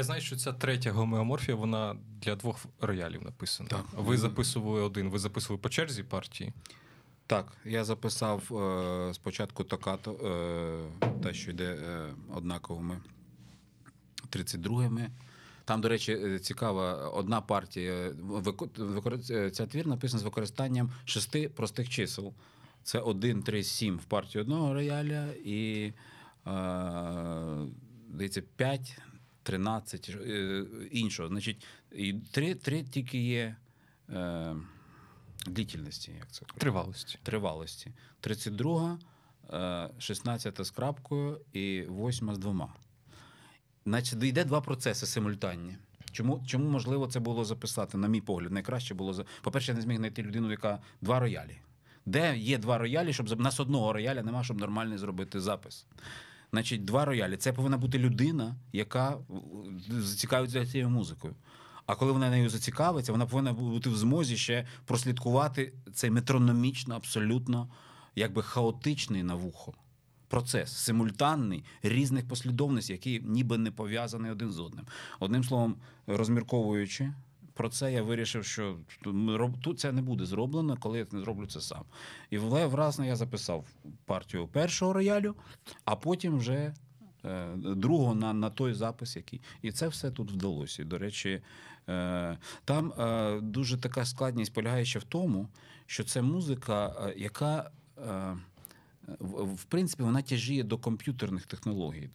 Я 0.00 0.04
знаю, 0.04 0.20
що 0.20 0.36
ця 0.36 0.52
третя 0.52 0.92
гомеоморфія, 0.92 1.56
вона 1.56 1.96
для 2.22 2.36
двох 2.36 2.56
роялів 2.80 3.22
написана. 3.22 3.68
Так. 3.68 3.84
Ви 3.96 4.18
записували 4.18 4.80
один, 4.80 5.08
ви 5.10 5.18
записували 5.18 5.60
по 5.62 5.68
черзі 5.68 6.02
партії. 6.02 6.52
Так, 7.26 7.52
я 7.64 7.84
записав 7.84 8.56
е, 8.56 9.14
спочатку 9.14 9.64
токато, 9.64 10.12
е, 10.12 11.08
те, 11.22 11.34
що 11.34 11.50
йде 11.50 11.64
е, 11.64 12.06
однаковими 12.34 13.00
32-ми. 14.30 15.10
Там, 15.64 15.80
до 15.80 15.88
речі, 15.88 16.12
е, 16.12 16.38
цікава 16.38 17.08
одна 17.08 17.40
партія. 17.40 18.10
Викор- 18.76 19.32
е, 19.32 19.50
Ця 19.50 19.66
твір 19.66 19.86
написана 19.86 20.20
з 20.20 20.24
використанням 20.24 20.90
шести 21.04 21.48
простих 21.48 21.88
чисел. 21.88 22.32
Це 22.82 22.98
1, 22.98 23.42
3, 23.42 23.64
7 23.64 23.96
в 23.96 24.04
партії 24.04 24.42
одного 24.42 24.74
рояля 24.74 25.26
і 25.44 25.92
е, 26.46 26.52
здається, 28.14 28.42
5, 28.56 28.98
13 29.42 30.08
е, 30.08 30.64
іншого. 30.90 31.28
Значить, 31.28 31.66
і 31.92 32.12
три, 32.12 32.54
три 32.54 32.82
тільки 32.82 33.18
є 33.18 33.56
е, 34.10 34.56
длительності, 35.46 36.12
як 36.18 36.32
це 36.32 36.46
Тривалості. 36.58 37.18
тривалості. 37.22 37.92
32, 38.20 38.98
е, 39.52 39.90
16 39.98 40.64
з 40.64 40.70
крапкою 40.70 41.40
і 41.52 41.82
8 41.90 42.34
з 42.34 42.38
двома. 42.38 42.74
Значить, 43.86 44.22
йде 44.22 44.44
два 44.44 44.60
процеси 44.60 45.06
симультанні. 45.06 45.76
Чому, 46.12 46.42
чому 46.46 46.70
можливо 46.70 47.06
це 47.06 47.20
було 47.20 47.44
записати? 47.44 47.98
На 47.98 48.08
мій 48.08 48.20
погляд, 48.20 48.52
найкраще 48.52 48.94
було 48.94 49.12
за. 49.12 49.24
По-перше, 49.42 49.72
я 49.72 49.76
не 49.76 49.82
зміг 49.82 49.96
знайти 49.96 50.22
людину, 50.22 50.50
яка 50.50 50.78
два 51.00 51.20
роялі. 51.20 51.58
Де 52.06 52.38
є 52.38 52.58
два 52.58 52.78
роялі, 52.78 53.12
щоб 53.12 53.30
у 53.30 53.42
нас 53.42 53.60
одного 53.60 53.92
рояля 53.92 54.22
нема, 54.22 54.44
щоб 54.44 54.60
нормальний 54.60 54.98
зробити 54.98 55.40
запис. 55.40 55.86
Значить, 56.50 56.84
два 56.84 57.04
роялі. 57.04 57.36
Це 57.36 57.52
повинна 57.52 57.78
бути 57.78 57.98
людина, 57.98 58.56
яка 58.72 59.10
е, 59.10 59.16
зацікавиться 59.88 60.66
цією 60.66 60.90
музикою. 60.90 61.34
А 61.86 61.94
коли 61.94 62.12
вона 62.12 62.30
нею 62.30 62.48
зацікавиться, 62.48 63.12
вона 63.12 63.26
повинна 63.26 63.52
бути 63.52 63.90
в 63.90 63.96
змозі 63.96 64.36
ще 64.36 64.66
прослідкувати 64.84 65.72
цей 65.94 66.10
метрономічно, 66.10 66.94
абсолютно 66.94 67.68
якби 68.14 68.42
хаотичний 68.42 69.22
на 69.22 69.34
вухо 69.34 69.74
процес, 70.30 70.72
симультанний 70.72 71.64
різних 71.82 72.28
послідовностей, 72.28 72.94
які 72.94 73.20
ніби 73.24 73.58
не 73.58 73.70
пов'язані 73.70 74.30
один 74.30 74.50
з 74.50 74.58
одним. 74.58 74.86
Одним 75.20 75.44
словом, 75.44 75.76
розмірковуючи 76.06 77.12
про 77.60 77.68
це, 77.68 77.92
я 77.92 78.02
вирішив, 78.02 78.44
що 78.44 78.76
тут 79.60 79.80
це 79.80 79.92
не 79.92 80.02
буде 80.02 80.26
зроблено, 80.26 80.76
коли 80.80 80.98
я 80.98 81.06
не 81.12 81.20
зроблю 81.20 81.46
це 81.46 81.60
сам. 81.60 81.82
І 82.30 82.38
вразно 82.38 83.04
я 83.06 83.16
записав 83.16 83.64
партію 84.04 84.48
першого 84.48 84.92
роялю, 84.92 85.34
а 85.84 85.96
потім 85.96 86.38
вже. 86.38 86.74
е, 87.24 87.48
Другого 87.56 88.14
на, 88.14 88.32
на 88.32 88.50
той 88.50 88.74
запис, 88.74 89.16
який. 89.16 89.40
І 89.62 89.72
це 89.72 89.88
все 89.88 90.10
тут 90.10 90.32
вдалося. 90.32 90.84
До 90.84 90.98
речі, 90.98 91.42
е, 91.88 92.38
там 92.64 92.92
е, 92.92 93.40
дуже 93.40 93.76
така 93.78 94.04
складність 94.04 94.52
полягає 94.54 94.84
ще 94.84 94.98
в 94.98 95.04
тому, 95.04 95.48
що 95.86 96.04
це 96.04 96.22
музика, 96.22 96.96
е, 97.08 97.14
яка. 97.16 97.70
е, 97.98 98.36
в 99.20 99.64
принципі, 99.64 100.02
вона 100.02 100.22
тяжіє 100.22 100.62
до 100.62 100.78
комп'ютерних 100.78 101.46
технологій. 101.46 102.10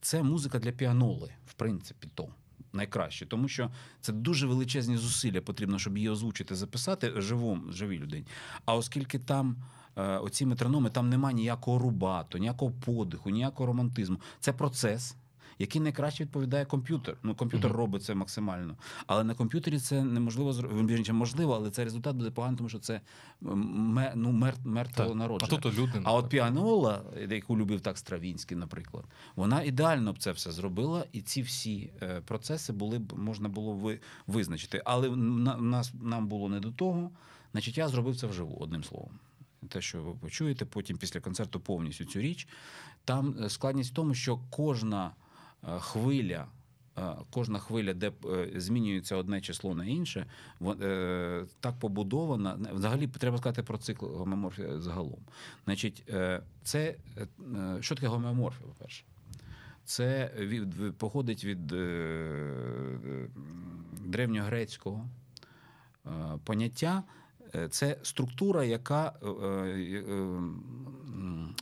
Це 0.00 0.22
музика 0.22 0.58
для 0.58 0.72
піаноли, 0.72 1.30
в 1.46 1.54
принципі, 1.54 2.08
то 2.14 2.28
найкраще, 2.76 3.26
тому 3.26 3.48
що 3.48 3.70
це 4.00 4.12
дуже 4.12 4.46
величезні 4.46 4.96
зусилля 4.96 5.40
потрібно, 5.40 5.78
щоб 5.78 5.96
її 5.96 6.08
озвучити, 6.08 6.54
записати 6.54 7.12
живому, 7.16 7.72
живій 7.72 7.98
людині. 7.98 8.26
А 8.64 8.74
оскільки 8.74 9.18
там 9.18 9.56
е, 9.96 10.02
оці 10.02 10.46
метрономи, 10.46 10.90
там 10.90 11.08
немає 11.08 11.34
ніякого 11.34 11.78
рубату, 11.78 12.38
ніякого 12.38 12.72
подиху, 12.84 13.30
ніякого 13.30 13.66
романтизму. 13.66 14.20
Це 14.40 14.52
процес. 14.52 15.16
Який 15.58 15.80
найкраще 15.80 16.24
відповідає 16.24 16.64
комп'ютер. 16.64 17.16
Ну, 17.22 17.34
комп'ютер 17.34 17.70
Мгм. 17.70 17.78
робить 17.78 18.04
це 18.04 18.14
максимально. 18.14 18.76
Але 19.06 19.24
на 19.24 19.34
комп'ютері 19.34 19.78
це 19.78 20.04
неможливо 20.04 20.52
зробити. 20.52 21.12
Можливо, 21.12 21.54
але 21.54 21.70
цей 21.70 21.84
результат 21.84 22.16
буде 22.16 22.30
поганий, 22.30 22.56
тому 22.56 22.68
що 22.68 22.78
це 22.78 23.00
ну, 23.40 24.32
мер, 24.32 24.54
мертво. 24.64 25.04
А 25.04 25.14
народження. 25.14 25.58
тут 25.58 25.78
людина. 25.78 26.02
А 26.04 26.12
от 26.12 26.28
піанола, 26.28 27.02
яку 27.30 27.58
любив 27.58 27.80
так 27.80 27.98
Стравінський, 27.98 28.56
наприклад, 28.56 29.04
вона 29.36 29.62
ідеально 29.62 30.12
б 30.12 30.18
це 30.18 30.32
все 30.32 30.52
зробила, 30.52 31.04
і 31.12 31.20
ці 31.22 31.42
всі 31.42 31.90
е, 32.02 32.20
процеси 32.20 32.72
були 32.72 32.98
б 32.98 33.18
можна 33.18 33.48
було 33.48 33.72
ви, 33.72 34.00
визначити. 34.26 34.82
Але 34.84 35.16
на, 35.16 35.56
нас 35.56 35.92
нам 36.02 36.26
було 36.26 36.48
не 36.48 36.60
до 36.60 36.70
того. 36.70 37.10
Значить, 37.52 37.78
я 37.78 37.88
зробив 37.88 38.16
це 38.16 38.26
вживу, 38.26 38.56
одним 38.60 38.84
словом. 38.84 39.10
Те, 39.68 39.80
що 39.80 40.02
ви 40.02 40.14
почуєте, 40.14 40.64
потім 40.64 40.96
після 40.96 41.20
концерту 41.20 41.60
повністю 41.60 42.04
цю 42.04 42.20
річ. 42.20 42.48
Там 43.04 43.36
е, 43.40 43.50
складність 43.50 43.90
в 43.90 43.94
тому, 43.94 44.14
що 44.14 44.38
кожна 44.50 45.10
хвиля. 45.80 46.46
е, 46.98 47.02
Кожна 47.30 47.58
хвиля, 47.58 47.94
де 47.94 48.12
е, 48.24 48.60
змінюється 48.60 49.16
одне 49.16 49.40
число 49.40 49.74
на 49.74 49.84
інше, 49.84 50.26
е, 50.82 51.44
так 51.60 51.78
побудована. 51.78 52.58
Взагалі 52.72 53.06
треба 53.08 53.38
сказати 53.38 53.62
про 53.62 53.78
цикл 53.78 54.06
гомеоморфія 54.06 54.80
загалом. 54.80 55.20
Значить, 55.64 56.04
е, 56.08 56.42
це 56.62 56.94
е, 57.16 57.26
е, 57.56 57.76
що 57.82 57.94
таке 57.94 58.06
гомеоморфія, 58.08 58.68
по-перше? 58.68 59.04
Це 59.84 60.32
від, 60.38 60.98
походить 60.98 61.44
від 61.44 61.72
е, 61.72 61.76
е, 61.76 63.28
древньогрецького 64.04 65.08
е, 66.06 66.10
поняття. 66.44 67.02
Е, 67.54 67.68
Це 67.68 67.98
структура, 68.02 68.64
яка 68.64 69.12
е, 69.22 69.26
е, 69.26 70.04
е, 70.08 70.38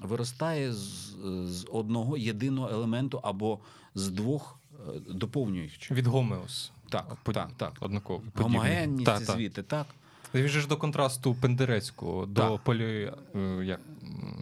виростає 0.02 0.72
з 0.72 1.66
одного 1.72 2.16
єдиного 2.16 2.68
елементу 2.68 3.20
або 3.22 3.58
з 3.94 4.08
двох 4.10 4.58
е, 4.72 5.00
доповнюючих. 5.10 5.90
Від 5.90 6.06
гомеос. 6.06 6.72
Так, 6.90 7.16
Под- 7.22 7.34
так, 7.34 7.50
так. 7.56 7.72
Однаково. 7.80 8.22
Гомогенність 8.34 9.06
Так, 9.06 9.26
так. 9.26 9.36
звідти, 9.36 9.62
так. 9.62 9.86
Він 10.34 10.48
же 10.48 10.60
ж 10.60 10.68
до 10.68 10.76
контрасту 10.76 11.34
Пендерецького, 11.34 12.26
до 12.26 12.40
Так. 12.50 12.60
полі... 12.60 13.12
е, 13.34 13.64
як... 13.64 13.80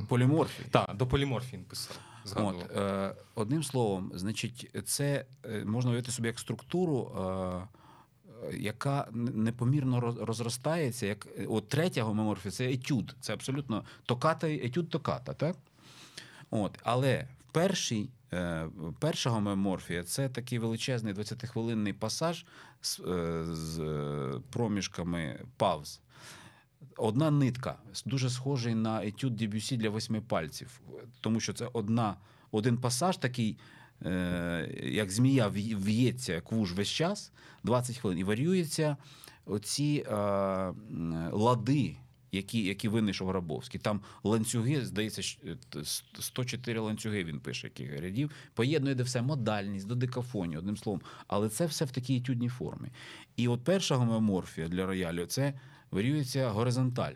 Поліморфії. 0.08 0.68
Так, 0.70 0.96
до 0.96 1.06
поліморфії 1.06 1.58
він 1.58 1.64
писав. 1.64 1.98
Згадував. 2.24 2.56
От, 2.70 2.76
е, 2.76 3.14
одним 3.34 3.62
словом, 3.62 4.12
значить, 4.14 4.70
це 4.84 5.24
е, 5.46 5.64
можна 5.64 5.90
уявити 5.90 6.10
собі 6.12 6.28
як 6.28 6.38
структуру, 6.38 7.10
е, 7.16 8.56
яка 8.56 9.08
непомірно 9.12 10.00
розростається. 10.20 11.06
Як, 11.06 11.28
от 11.48 11.68
третя 11.68 12.02
гомеоморфія 12.02 12.52
це 12.52 12.70
етюд. 12.72 13.16
Це 13.20 13.32
абсолютно 13.32 13.84
токата, 14.06 14.48
етюд 14.50 14.88
токата, 14.88 15.34
так? 15.34 15.56
От, 16.50 16.78
але 16.82 17.28
в 17.48 17.52
першій, 17.52 18.08
е, 18.32 18.68
перша 18.98 19.30
гомеоморфія 19.30 20.02
це 20.04 20.28
такий 20.28 20.58
величезний 20.58 21.14
20-хвилинний 21.14 21.92
пасаж 21.92 22.46
з, 22.80 23.00
е, 23.00 23.44
з 23.44 23.80
е, 23.80 24.40
проміжками 24.50 25.40
пауз. 25.56 26.00
одна 26.96 27.30
нитка, 27.30 27.76
дуже 28.06 28.30
схожий 28.30 28.74
на 28.74 29.04
етюд 29.04 29.36
Дебюсі 29.36 29.76
для 29.76 29.90
восьми 29.90 30.20
пальців, 30.20 30.80
тому 31.20 31.40
що 31.40 31.52
це 31.52 31.68
одна, 31.72 32.16
один 32.50 32.76
пасаж 32.78 33.16
такий. 33.16 33.58
Як 34.82 35.10
змія 35.10 35.48
в'ється 35.48 36.32
як 36.32 36.52
вуж 36.52 36.72
весь 36.72 36.88
час, 36.88 37.32
20 37.62 37.96
хвилин, 37.96 38.18
і 38.18 38.24
варюються 38.24 38.96
оці 39.46 40.04
е, 40.06 40.14
лади, 41.32 41.96
які 42.32 42.64
які 42.64 42.88
винайшов 42.88 43.28
Грабовський. 43.28 43.80
Там 43.80 44.00
ланцюги, 44.24 44.84
здається, 44.84 45.22
104 46.20 46.80
ланцюги 46.80 47.24
він 47.24 47.40
пише, 47.40 47.66
яких 47.66 48.00
рядів, 48.00 48.30
поєднує 48.54 48.94
де 48.94 49.02
все 49.02 49.22
модальність, 49.22 49.86
до 49.86 49.94
дикафонії, 49.94 50.58
одним 50.58 50.76
словом. 50.76 51.00
Але 51.26 51.48
це 51.48 51.66
все 51.66 51.84
в 51.84 51.90
такій 51.90 52.16
етюдній 52.16 52.48
формі. 52.48 52.88
І 53.36 53.48
от 53.48 53.64
перша 53.64 53.96
гомеоморфія 53.96 54.68
для 54.68 54.86
роялю 54.86 55.26
це 55.26 55.54
варюється 55.90 56.50
горизонталь. 56.50 57.14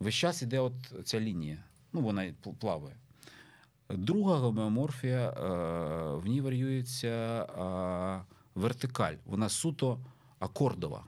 Весь 0.00 0.14
час 0.14 0.42
іде 0.42 0.60
от 0.60 0.74
ця 1.04 1.20
лінія. 1.20 1.64
Ну, 1.92 2.00
вона 2.00 2.34
плаває. 2.60 2.96
Друга 3.90 4.36
гомеоморфія, 4.36 5.30
е, 5.30 6.16
в 6.16 6.26
ній 6.26 6.40
варюється 6.40 7.46
вертикаль. 8.54 9.14
Вона 9.26 9.48
суто 9.48 9.98
акордова. 10.38 11.04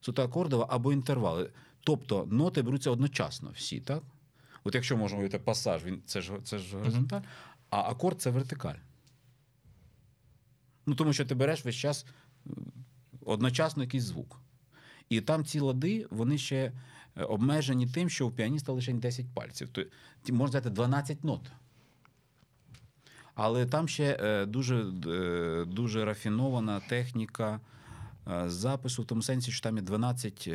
Суто 0.00 0.22
акордова 0.22 0.66
або 0.70 0.92
інтервали. 0.92 1.50
Тобто 1.80 2.26
ноти 2.30 2.62
беруться 2.62 2.90
одночасно 2.90 3.50
всі, 3.54 3.80
так? 3.80 4.02
От 4.64 4.74
якщо 4.74 4.96
можна 4.96 5.16
говорити 5.16 5.38
пасаж, 5.38 5.84
він 5.84 6.02
це 6.06 6.20
ж 6.20 6.32
це 6.44 6.58
ж 6.58 6.76
горизонталь, 6.76 7.20
а 7.70 7.80
акорд 7.80 8.20
це 8.20 8.30
вертикаль. 8.30 8.74
Ну, 10.86 10.94
тому 10.94 11.12
що 11.12 11.24
ти 11.24 11.34
береш 11.34 11.64
весь 11.64 11.76
час 11.76 12.06
одночасно 13.24 13.82
якийсь 13.82 14.04
звук. 14.04 14.40
І 15.08 15.20
там 15.20 15.44
ці 15.44 15.60
лади, 15.60 16.06
вони 16.10 16.38
ще 16.38 16.72
е, 17.16 17.24
обмежені 17.24 17.86
тим, 17.86 18.10
що 18.10 18.26
у 18.26 18.30
піаніста 18.30 18.72
лише 18.72 18.92
10 18.92 19.26
пальців. 19.34 19.68
То 19.68 19.82
можна 20.28 20.48
сказати 20.48 20.70
12 20.70 21.24
нот. 21.24 21.50
Але 23.34 23.66
там 23.66 23.88
ще 23.88 24.18
е, 24.20 24.46
дуже 24.46 24.84
е, 25.06 25.64
дуже 25.64 26.04
рафінована 26.04 26.80
техніка 26.80 27.60
запису, 28.46 29.02
в 29.02 29.06
тому 29.06 29.22
сенсі, 29.22 29.52
що 29.52 29.62
там 29.62 29.76
є 29.76 29.82
12 29.82 30.48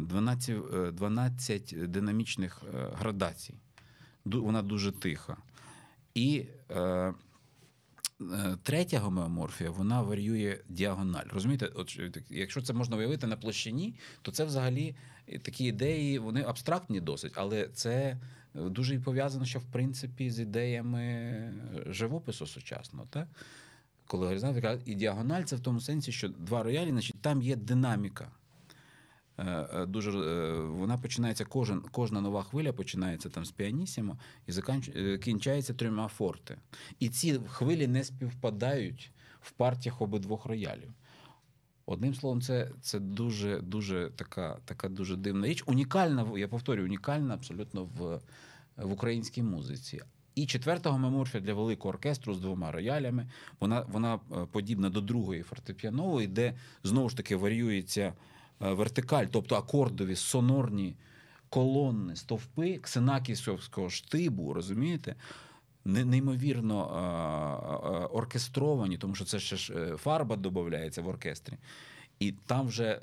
12, 0.00 0.94
12 0.94 1.74
динамічних 1.90 2.62
градацій. 2.98 3.54
Вона 4.24 4.62
дуже 4.62 4.92
тиха. 4.92 5.36
І 6.14 6.46
Е, 8.30 8.56
третя 8.62 8.98
гомеоморфія 8.98 9.70
вона 9.70 10.02
варіює 10.02 10.58
діагональ. 10.68 11.26
Розумієте, 11.30 11.66
от 11.66 11.98
якщо 12.30 12.62
це 12.62 12.72
можна 12.72 12.96
виявити 12.96 13.26
на 13.26 13.36
площині, 13.36 13.94
то 14.22 14.32
це 14.32 14.44
взагалі 14.44 14.96
е, 15.28 15.38
такі 15.38 15.64
ідеї, 15.64 16.18
вони 16.18 16.42
абстрактні 16.42 17.00
досить, 17.00 17.32
але 17.34 17.68
це 17.68 17.92
е, 17.92 18.18
дуже 18.54 19.00
пов'язано, 19.00 19.44
що 19.44 19.58
в 19.58 19.64
принципі 19.64 20.30
з 20.30 20.40
ідеями 20.40 21.54
живопису 21.86 22.46
сучасного. 22.46 23.06
Так? 23.10 23.28
Коли 24.12 24.26
горизонталь 24.26 24.78
і 24.84 24.94
діагональ, 24.94 25.42
це 25.42 25.56
в 25.56 25.60
тому 25.60 25.80
сенсі, 25.80 26.12
що 26.12 26.28
два 26.28 26.62
роялі, 26.62 26.90
значить, 26.90 27.16
там 27.20 27.42
є 27.42 27.56
динаміка. 27.56 28.30
Е, 29.38 29.68
е, 29.74 29.86
дуже 29.86 30.10
е, 30.10 30.60
вона 30.60 30.98
починається 30.98 31.44
кожен, 31.44 31.82
кожна 31.92 32.20
нова 32.20 32.42
хвиля 32.42 32.72
починається 32.72 33.28
там 33.28 33.44
з 33.44 33.50
піанісімо 33.50 34.18
і 34.46 34.52
закінчається 34.52 35.74
трьома 35.74 36.08
форте. 36.08 36.56
І 36.98 37.08
ці 37.08 37.40
хвилі 37.48 37.86
не 37.86 38.04
співпадають 38.04 39.12
в 39.40 39.50
партіях 39.50 40.02
обидвох 40.02 40.46
роялів. 40.46 40.92
Одним 41.86 42.14
словом, 42.14 42.42
це 42.42 42.70
це 42.80 43.00
дуже 43.00 43.60
дуже 43.60 44.10
така 44.16 44.58
така 44.64 44.88
дуже 44.88 45.16
дивна 45.16 45.46
річ. 45.46 45.64
Унікальна, 45.66 46.38
я 46.38 46.48
повторюю, 46.48 46.88
унікальна 46.88 47.34
абсолютно 47.34 47.84
в 47.84 48.20
в 48.76 48.92
українській 48.92 49.42
музиці. 49.42 50.02
І 50.34 50.46
четвертого 50.46 50.98
меморфія 50.98 51.44
для 51.44 51.54
великого 51.54 51.88
оркестру 51.88 52.34
з 52.34 52.40
двома 52.40 52.72
роялями. 52.72 53.26
Вона 53.60 53.86
вона 53.92 54.18
подібна 54.52 54.90
до 54.90 55.00
другої 55.00 55.42
фортепіанової, 55.42 56.26
де 56.26 56.54
знову 56.82 57.08
ж 57.08 57.16
таки 57.16 57.36
варіюється. 57.36 58.12
Е, 58.62 58.72
вертикаль, 58.72 59.26
тобто 59.30 59.56
акордові, 59.56 60.16
сонорні 60.16 60.94
колонни, 61.48 62.16
стовпи 62.16 62.78
ксенакісовського 62.78 63.90
штибу, 63.90 64.52
розумієте? 64.52 65.14
Неймовірно 65.84 66.80
е, 66.80 66.98
е, 67.86 68.06
оркестровані, 68.06 68.98
тому 68.98 69.14
що 69.14 69.24
це 69.24 69.40
ще 69.40 69.56
ж 69.56 69.96
фарба 69.96 70.36
додається 70.36 71.02
в 71.02 71.08
оркестрі. 71.08 71.54
І 72.22 72.34
там 72.46 72.66
вже 72.66 73.00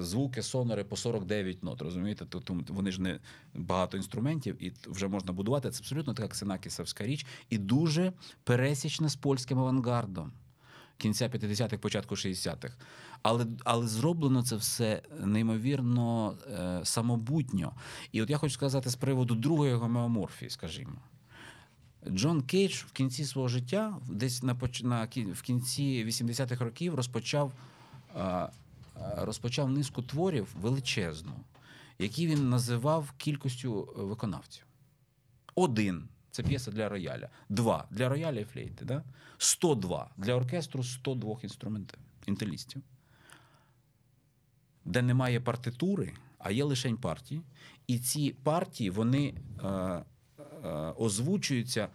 звуки 0.00 0.42
сонори 0.42 0.84
по 0.84 0.96
49 0.96 1.62
нот. 1.62 1.82
Розумієте? 1.82 2.26
Тобто 2.28 2.56
вони 2.68 2.92
ж 2.92 3.02
не 3.02 3.18
багато 3.54 3.96
інструментів, 3.96 4.64
і 4.64 4.72
вже 4.86 5.08
можна 5.08 5.32
будувати. 5.32 5.70
Це 5.70 5.78
абсолютно 5.80 6.14
така 6.14 6.28
ксенакісовська 6.28 7.06
річ, 7.06 7.26
і 7.50 7.58
дуже 7.58 8.12
пересічна 8.44 9.08
з 9.08 9.16
польським 9.16 9.58
авангардом 9.58 10.32
кінця 10.96 11.28
50-х, 11.28 11.76
початку 11.76 12.14
60-х. 12.14 12.76
Але 13.22 13.46
але 13.64 13.86
зроблено 13.86 14.42
це 14.42 14.56
все 14.56 15.02
неймовірно 15.24 16.34
е, 16.52 16.80
самобутньо. 16.84 17.72
І 18.12 18.22
от 18.22 18.30
я 18.30 18.36
хочу 18.36 18.54
сказати 18.54 18.90
з 18.90 18.96
приводу 18.96 19.34
другої 19.34 19.74
гомеоморфії, 19.74 20.50
скажімо. 20.50 20.98
Джон 22.08 22.42
Кейдж 22.42 22.72
в 22.72 22.92
кінці 22.92 23.24
свого 23.24 23.48
життя, 23.48 23.96
десь 24.08 24.42
на, 24.42 24.56
на 24.82 25.08
в 25.32 25.42
кінці 25.42 26.04
80-х 26.04 26.64
років, 26.64 26.94
розпочав 26.94 27.52
е, 27.52 27.77
розпочав 29.16 29.70
низку 29.70 30.02
творів 30.02 30.48
величезну, 30.60 31.32
які 31.98 32.26
він 32.26 32.48
називав 32.48 33.12
кількістю 33.16 33.94
виконавців. 33.96 34.64
Один 35.54 36.08
це 36.30 36.42
п'єса 36.42 36.70
для 36.70 36.88
рояля. 36.88 37.28
Два 37.48 37.84
для 37.90 38.08
рояля 38.08 38.40
і 38.40 38.44
флейти. 38.44 38.84
Да? 38.84 39.04
102 39.38 40.10
для 40.16 40.34
оркестру 40.34 40.84
102 40.84 41.36
інструментів, 41.42 41.98
інтелістів. 42.26 42.82
Де 44.84 45.02
немає 45.02 45.40
партитури, 45.40 46.12
а 46.38 46.50
є 46.50 46.64
лише 46.64 46.94
партії. 46.94 47.42
І 47.86 47.98
ці 47.98 48.34
партії 48.42 48.90
вони 48.90 49.34
е, 49.64 49.68
е, 49.68 50.04
озвучуються. 50.96 51.88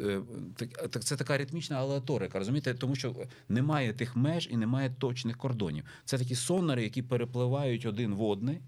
Е, 0.00 0.20
це 1.00 1.16
така 1.16 1.38
ритмічна 1.38 1.76
алеаторика, 1.76 2.38
розумієте, 2.38 2.74
тому 2.74 2.96
що 2.96 3.14
немає 3.48 3.92
тих 3.92 4.16
меж 4.16 4.48
і 4.50 4.56
немає 4.56 4.94
точних 4.98 5.36
кордонів. 5.36 5.84
Це 6.04 6.18
такі 6.18 6.34
сонори, 6.34 6.82
які 6.82 7.02
перепливають 7.02 7.86
один 7.86 8.14
в 8.14 8.22
одний. 8.22 8.60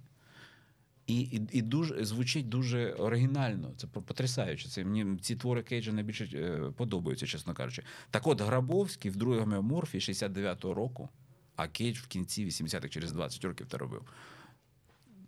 І 1.06 1.20
і, 1.20 1.48
і 1.52 1.62
дуже 1.62 2.04
звучить 2.04 2.48
дуже 2.48 2.92
оригінально. 2.92 3.72
Це 3.76 3.86
потрясаюче. 3.86 4.68
Це 4.68 4.84
мені 4.84 5.18
ці 5.18 5.36
твори 5.36 5.62
Кейджа 5.62 5.92
найбільше 5.92 6.28
е, 6.34 6.72
подобаються, 6.76 7.26
чесно 7.26 7.54
кажучи. 7.54 7.82
Так, 8.10 8.26
от 8.26 8.40
Грабовський 8.40 9.10
в 9.10 9.16
другій 9.16 9.38
гомеоморфії 9.38 10.00
69-го 10.00 10.74
року, 10.74 11.08
а 11.56 11.68
Кейдж 11.68 11.98
в 11.98 12.06
кінці 12.06 12.46
80-х 12.46 12.88
через 12.88 13.12
20 13.12 13.44
років 13.44 13.66
це 13.70 13.76
робив. 13.76 14.02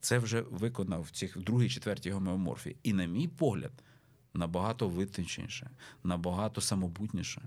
Це 0.00 0.18
вже 0.18 0.40
виконав 0.40 1.02
в 1.02 1.10
цих 1.10 1.36
в 1.36 1.40
другій, 1.40 1.68
четвертій 1.68 2.10
гомеоморфії. 2.10 2.76
І, 2.82 2.92
на 2.92 3.04
мій 3.04 3.28
погляд, 3.28 3.72
набагато 4.34 4.88
витонченіше, 4.88 5.70
набагато 6.04 6.60
самобутніше, 6.60 7.42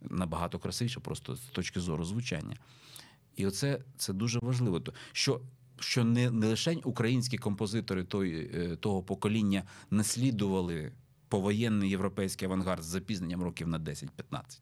набагато 0.00 0.58
красивіше, 0.58 1.00
просто 1.00 1.36
з 1.36 1.40
точки 1.40 1.80
зору 1.80 2.04
звучання. 2.04 2.56
І 3.36 3.46
оце 3.46 3.84
це 3.96 4.12
дуже 4.12 4.38
важливо. 4.42 4.82
Що 5.12 5.40
що 5.78 6.04
не 6.04 6.30
не 6.30 6.46
лише 6.46 6.74
українські 6.84 7.38
композитори 7.38 8.04
той, 8.04 8.50
е, 8.54 8.76
того 8.76 9.02
покоління 9.02 9.64
наслідували 9.90 10.92
повоєнний 11.28 11.90
європейський 11.90 12.46
авангард 12.46 12.82
з 12.82 12.86
запізненням 12.86 13.42
років 13.42 13.68
на 13.68 13.78
10-15, 13.78 14.60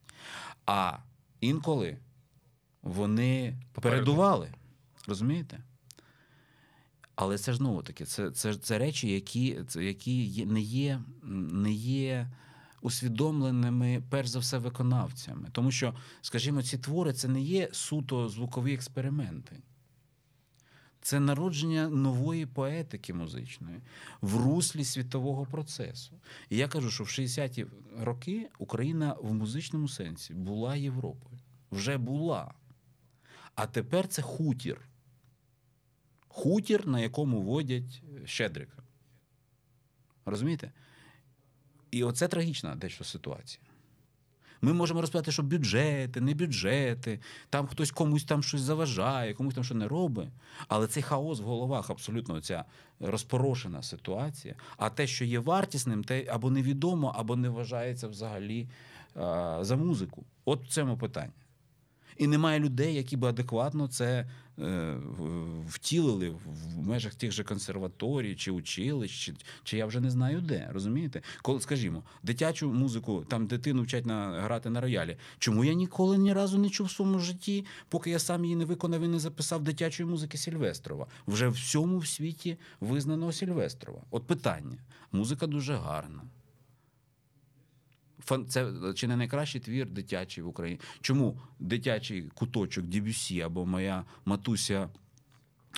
а 0.67 0.99
інколи 1.41 1.99
вони 2.83 3.61
передували. 3.73 4.53
Розумієте? 5.07 5.61
Але 7.21 7.39
це 7.39 7.53
ж 7.53 7.59
знову 7.59 7.83
таки, 7.83 8.05
це 8.05 8.31
це, 8.31 8.55
це 8.55 8.79
речі, 8.79 9.11
які 9.11 9.61
це, 9.69 9.85
які 9.85 10.47
не 10.47 10.61
є 10.61 11.01
не 11.23 11.73
є 11.73 12.31
усвідомленими, 12.83 14.03
перш 14.11 14.29
за 14.29 14.39
все, 14.39 14.59
виконавцями. 14.59 15.49
Тому 15.53 15.71
що, 15.71 15.95
скажімо, 16.21 16.63
ці 16.63 16.79
твори 16.79 17.13
це 17.13 17.29
не 17.29 17.41
є 17.41 17.69
суто 17.73 18.29
звукові 18.29 18.75
експерименти. 18.75 19.57
Це 21.01 21.21
народження 21.21 21.89
нової 21.89 22.47
поетики 22.47 23.15
музичної 23.15 23.81
в 24.21 24.37
руслі 24.37 24.85
світового 24.85 25.47
процесу. 25.47 26.21
І 26.51 26.57
я 26.57 26.69
кажу, 26.69 26.91
що 26.91 27.05
в 27.05 27.07
60-ті 27.07 27.67
роки 28.01 28.49
Україна 28.59 29.17
в 29.23 29.35
музичному 29.35 29.89
сенсі 29.89 30.35
була 30.35 30.77
Європою. 30.77 31.39
Вже 31.71 31.99
була. 31.99 32.55
А 33.55 33.67
тепер 33.67 34.09
це 34.09 34.23
хутір. 34.23 34.89
Хутір, 36.29 36.87
на 36.87 37.01
якому 37.01 37.43
водять 37.43 38.03
Щедрика. 38.25 38.83
Розумієте? 40.25 40.73
І 41.91 42.05
оце 42.05 42.29
трагічна 42.29 42.75
дещо 42.75 43.05
ситуація. 43.05 43.65
Ми 44.63 44.73
можемо 44.73 45.01
розповідати, 45.01 45.33
що 45.33 45.43
бюджети, 45.43 46.21
не 46.21 46.35
бюджети, 46.35 47.21
там 47.51 47.67
хтось 47.67 47.91
комусь 47.91 48.25
там 48.25 48.43
щось 48.43 48.61
заважає, 48.61 49.35
комусь 49.35 49.55
там 49.55 49.65
що 49.65 49.75
не 49.75 49.89
робить. 49.89 50.29
Але 50.69 50.87
цей 50.87 51.03
хаос 51.03 51.41
в 51.41 51.45
головах 51.45 51.91
абсолютно 51.91 52.41
ця 52.41 52.65
розпорошена 53.01 53.83
ситуація. 53.83 54.55
А 54.77 54.91
те, 54.91 55.07
що 55.07 55.25
є 55.25 55.39
вартісним, 55.39 56.05
те 56.05 56.27
або 56.29 56.51
невідомо, 56.51 57.15
або 57.17 57.37
не 57.37 57.49
вважається 57.49 58.09
взагалі 58.09 58.69
а, 59.15 59.59
за 59.63 59.77
музику. 59.77 60.25
От 60.45 60.65
в 60.65 60.69
цьому 60.69 60.99
питання. 60.99 61.33
І 62.19 62.27
немає 62.27 62.61
людей, 62.61 62.95
які 62.95 63.17
би 63.17 63.29
адекватно 63.29 63.89
це 63.89 64.27
е, 64.59 64.97
втілили 65.69 66.31
в 66.31 66.87
межах 66.89 67.15
тих 67.15 67.33
же 67.33 67.45
консерваторій 67.45 68.35
чи 68.37 68.51
училищ, 68.51 69.25
чи, 69.25 69.35
чи 69.65 69.77
я 69.77 69.87
вже 69.87 70.01
не 70.01 70.11
знаю 70.11 70.41
де. 70.41 70.69
Розумієте? 70.73 71.23
Коли, 71.43 71.61
скажімо, 71.61 72.03
дитячу 72.23 72.73
музику, 72.73 73.25
там 73.29 73.47
дитину 73.47 73.83
вчать 73.83 74.07
на, 74.07 74.41
грати 74.41 74.71
на 74.71 74.81
роялі. 74.81 75.17
Чому 75.39 75.65
я 75.65 75.73
ніколи 75.73 76.19
ні 76.19 76.33
разу 76.33 76.59
не 76.59 76.71
чув 76.71 76.87
в 76.87 76.91
своєму 76.91 77.19
житті, 77.19 77.65
поки 77.89 78.11
я 78.11 78.19
сам 78.19 78.45
її 78.45 78.57
не 78.57 78.65
виконав 78.65 79.03
і 79.03 79.09
не 79.09 79.19
записав 79.19 79.65
дитячої 79.65 80.09
музики 80.09 80.39
Сільвестрова? 80.39 81.07
Вже 81.27 81.49
всьому 81.49 81.99
в 81.99 82.07
світі 82.07 82.57
визнано 82.81 83.33
Сільвестрова. 83.33 84.03
От 84.11 84.27
питання. 84.27 84.79
Музика 85.13 85.47
дуже 85.47 85.75
гарна. 85.75 86.23
Це 88.49 88.73
чи 88.95 89.07
не 89.07 89.17
найкращий 89.17 89.61
твір 89.61 89.91
дитячий 89.91 90.45
в 90.45 90.49
Україні? 90.49 90.81
Чому 91.01 91.41
дитячий 91.59 92.23
куточок 92.35 92.85
Дебюсі 92.85 93.41
або 93.41 93.67
моя 93.67 94.05
матуся 94.25 94.89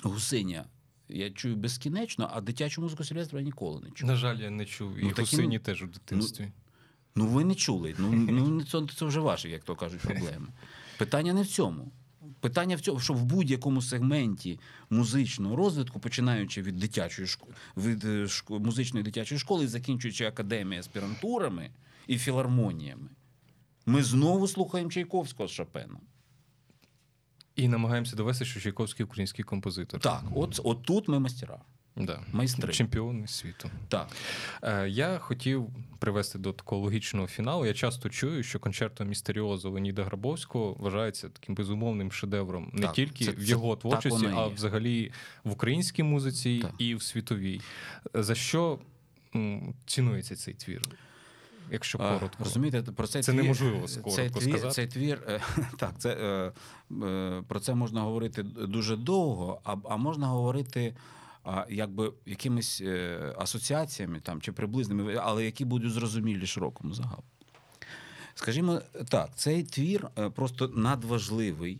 Гусиня? 0.03 0.65
Я 1.09 1.31
чую 1.31 1.55
безкінечно, 1.55 2.29
а 2.33 2.41
дитячу 2.41 2.81
музику 2.81 3.03
Сільвестра 3.03 3.39
я 3.39 3.45
ніколи 3.45 3.81
не 3.81 3.91
чув. 3.91 4.07
На 4.07 4.15
жаль, 4.15 4.37
я 4.37 4.49
не 4.49 4.65
чув. 4.65 4.97
І 4.97 5.03
ну, 5.03 5.11
Гусині 5.17 5.59
теж 5.59 5.83
у 5.83 5.87
дитинстві. 5.87 6.43
Ну, 7.15 7.25
ну 7.25 7.27
ви 7.27 7.45
не 7.45 7.55
чули. 7.55 7.95
Ну, 7.97 8.11
ну 8.11 8.63
це, 8.63 8.81
це 8.95 9.05
вже 9.05 9.19
ваші, 9.19 9.49
як 9.49 9.63
то 9.63 9.75
кажуть, 9.75 10.01
проблеми. 10.01 10.47
Питання 10.97 11.33
не 11.33 11.41
в 11.41 11.47
цьому. 11.47 11.91
Питання 12.39 12.75
в 12.75 12.81
цьому, 12.81 12.99
що 12.99 13.13
в 13.13 13.23
будь-якому 13.25 13.81
сегменті 13.81 14.59
музичного 14.89 15.55
розвитку, 15.55 15.99
починаючи 15.99 16.61
від 16.61 16.77
дитячої 16.77 17.27
школи, 17.27 17.53
від 17.77 18.05
е, 18.05 18.27
музичної 18.49 19.03
дитячої 19.03 19.39
школи, 19.39 19.63
і 19.63 19.67
закінчуючи 19.67 20.25
академією 20.25 20.79
аспірантурами 20.79 21.71
і 22.07 22.17
філармоніями. 22.17 23.09
Ми 23.85 24.03
знову 24.03 24.47
слухаємо 24.47 24.91
Чайковського 24.91 25.47
з 25.47 25.51
Шопеном. 25.51 26.01
І 27.55 27.67
намагаємося 27.67 28.15
довести, 28.15 28.45
що 28.45 28.59
Чайковський 28.59 29.05
український 29.05 29.45
композитор. 29.45 29.99
Так, 29.99 30.23
от, 30.35 30.59
от 30.63 30.83
тут 30.83 31.07
ми 31.07 31.19
мастера. 31.19 31.61
Да. 31.95 32.19
Майстри. 32.31 32.73
Чемпіони 32.73 33.27
світу. 33.27 33.69
Так. 33.87 34.07
Е, 34.63 34.89
Я 34.89 35.17
хотів 35.19 35.69
привести 35.99 36.39
до 36.39 36.53
такого 36.53 36.81
логічного 36.81 37.27
фіналу. 37.27 37.65
Я 37.65 37.73
часто 37.73 38.09
чую, 38.09 38.43
що 38.43 38.59
концерто 38.59 39.05
Містеріозу 39.05 39.71
Леніда 39.71 40.03
Грабовського 40.03 40.73
вважається 40.73 41.29
таким 41.29 41.55
безумовним 41.55 42.11
шедевром 42.11 42.71
не 42.73 42.81
так, 42.81 42.93
тільки 42.93 43.25
це, 43.25 43.31
в 43.31 43.43
його 43.43 43.75
це, 43.75 43.81
творчості, 43.81 44.27
а 44.33 44.47
взагалі 44.47 45.11
в 45.43 45.51
українській 45.51 46.03
музиці 46.03 46.59
так. 46.59 46.73
і 46.77 46.95
в 46.95 47.01
світовій. 47.03 47.61
За 48.13 48.35
що 48.35 48.79
цінується 49.85 50.35
цей 50.35 50.53
твір? 50.53 50.81
Якщо 51.71 51.97
коротко. 51.97 52.43
Розумієте, 52.43 52.81
про 52.81 53.07
цей 53.07 53.23
це 53.23 53.31
твір, 53.31 53.41
неможливо 53.41 53.79
коротко 53.79 54.11
цей 54.11 54.29
твір, 54.29 54.49
сказати. 54.49 54.73
Цей 54.73 54.87
твір, 54.87 55.23
е, 55.27 55.41
так, 55.77 55.93
це, 55.97 56.09
е, 57.01 57.43
про 57.47 57.59
це 57.59 57.75
можна 57.75 58.01
говорити 58.01 58.43
дуже 58.43 58.95
довго, 58.95 59.61
а, 59.63 59.75
а 59.89 59.97
можна 59.97 60.27
говорити 60.27 60.95
якби 61.69 62.13
якимись 62.25 62.81
е, 62.81 63.35
асоціаціями 63.37 64.19
там, 64.19 64.41
чи 64.41 64.51
приблизними, 64.51 65.15
але 65.15 65.45
які 65.45 65.65
будуть 65.65 65.93
зрозумілі 65.93 66.45
широкому 66.45 66.93
загалу. 66.93 67.23
Скажімо 68.35 68.81
так, 69.09 69.29
цей 69.35 69.63
твір 69.63 70.07
просто 70.35 70.67
надважливий 70.67 71.79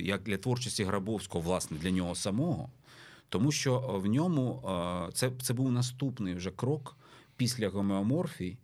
як 0.00 0.22
для 0.22 0.36
творчості 0.36 0.84
Грабовського, 0.84 1.44
власне, 1.44 1.76
для 1.78 1.90
нього 1.90 2.14
самого, 2.14 2.68
тому 3.28 3.52
що 3.52 3.78
в 3.78 4.06
ньому 4.06 4.62
це 5.14 5.30
це 5.42 5.54
був 5.54 5.72
наступний 5.72 6.34
вже 6.34 6.50
крок 6.50 6.96
після 7.36 7.68
гомеоморфії, 7.68 8.58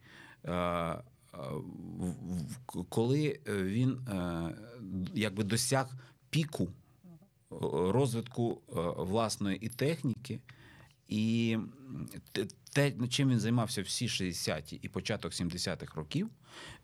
коли 2.89 3.41
він 3.47 3.91
е, 4.09 4.55
якби 5.15 5.45
досяг 5.45 5.97
піку 6.31 6.69
розвитку 7.70 8.61
е, 8.69 8.73
власної 8.97 9.59
і 9.59 9.69
техніки, 9.69 10.41
і 11.09 11.59
те, 12.73 12.93
чим 13.09 13.31
він 13.31 13.41
займався 13.41 13.83
всі 13.83 14.07
60-ті 14.07 14.77
і 14.83 14.89
початок 14.89 15.33
70-х 15.33 15.95
років, 15.95 16.31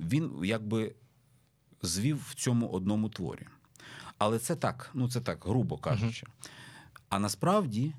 він 0.01 0.41
якби 0.45 0.95
звів 1.82 2.27
в 2.28 2.35
цьому 2.35 2.69
одному 2.69 3.09
творі. 3.09 3.47
Але 4.19 4.39
це 4.39 4.57
так, 4.57 4.91
ну 4.95 5.09
це 5.09 5.20
так, 5.20 5.45
грубо 5.45 5.78
кажучи. 5.78 6.27
А 7.09 7.19
насправді 7.19 7.95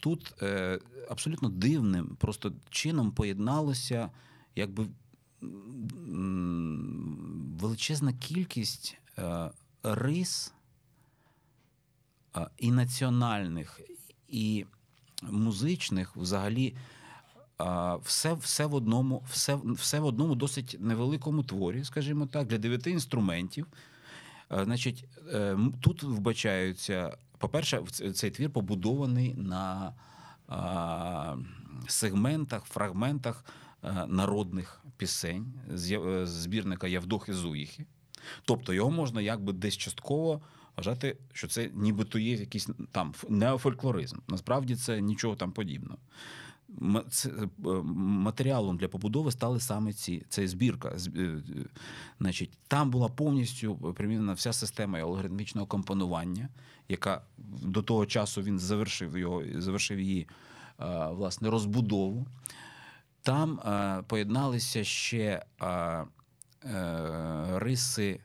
тут 0.00 0.42
е, 0.42 0.80
абсолютно 1.08 1.48
дивним 1.48 2.16
просто 2.20 2.52
чином 2.70 3.10
поєдналося 3.10 4.10
якби 4.58 4.86
величезна 7.60 8.12
кількість 8.12 8.98
е, 9.18 9.50
рис 9.82 10.54
і 12.58 12.70
національних, 12.70 13.80
і 14.28 14.66
музичних 15.22 16.16
взагалі. 16.16 16.76
Все 18.02 18.34
все, 18.34 18.66
в 18.66 18.74
одному 18.74 19.24
все, 19.30 19.58
все 19.66 20.00
в 20.00 20.04
одному 20.04 20.34
досить 20.34 20.76
невеликому 20.80 21.42
творі, 21.42 21.84
скажімо 21.84 22.26
так, 22.26 22.46
для 22.46 22.58
дев'яти 22.58 22.90
інструментів. 22.90 23.66
Значить, 24.50 25.04
е, 25.32 25.58
Тут 25.80 26.02
вбачаються, 26.02 27.16
по-перше, 27.38 27.82
цей 28.14 28.30
твір 28.30 28.50
побудований 28.50 29.34
на 29.34 29.94
сегментах, 31.88 32.64
фрагментах 32.64 33.44
народних 34.06 34.82
пісень 34.96 35.52
з 35.74 35.92
е, 35.92 36.26
збірника 36.26 36.88
Явдохи 36.88 37.32
Зуїхи. 37.32 37.86
Тобто 38.44 38.72
його 38.72 38.90
можна 38.90 39.20
якби 39.20 39.52
десь 39.52 39.76
частково 39.76 40.40
вважати, 40.76 41.16
що 41.32 41.48
це 41.48 41.70
нібито 41.74 42.18
є 42.18 42.34
якийсь 42.34 42.68
там 42.92 43.14
неофольклоризм. 43.28 44.16
Насправді 44.28 44.76
це 44.76 45.00
нічого 45.00 45.36
там 45.36 45.52
подібного. 45.52 45.98
Е, 47.26 47.48
матеріалом 47.94 48.76
для 48.76 48.88
побудови 48.88 49.32
стали 49.32 49.60
саме 49.60 49.92
ці 49.92 50.22
ця 50.28 50.48
збірка. 50.48 50.96
Е, 51.16 51.42
значить, 52.20 52.50
Там 52.68 52.90
була 52.90 53.08
повністю 53.08 53.76
примінена 53.76 54.32
вся 54.32 54.52
система 54.52 54.98
алгоритмічного 54.98 55.66
компонування, 55.66 56.48
яка 56.88 57.22
до 57.62 57.82
того 57.82 58.06
часу 58.06 58.42
він 58.42 58.58
завершив 58.58 59.18
його, 59.18 59.42
завершив 59.54 60.00
її 60.00 60.28
власне 61.10 61.50
розбудову. 61.50 62.26
Там 63.28 63.60
поєдналися 64.06 64.84
ще 64.84 65.44
риси 67.54 68.20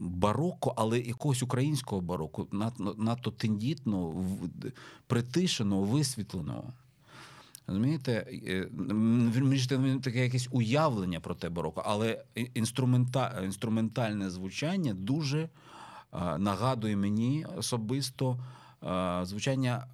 бароко, 0.00 0.74
але 0.76 1.00
якогось 1.00 1.42
українського 1.42 2.00
бароко, 2.00 2.46
надто 2.96 3.30
тендітного, 3.30 4.24
притишеного, 5.06 5.82
висвітленого. 5.82 6.72
Розумієте, 7.66 8.26
мені 9.78 10.00
таке 10.00 10.24
якесь 10.24 10.48
уявлення 10.50 11.20
про 11.20 11.34
те 11.34 11.48
бароко, 11.48 11.82
але 11.86 12.24
інструмента, 12.54 13.42
інструментальне 13.44 14.30
звучання 14.30 14.94
дуже 14.94 15.48
нагадує 16.38 16.96
мені 16.96 17.46
особисто 17.56 18.38
звучання 19.22 19.86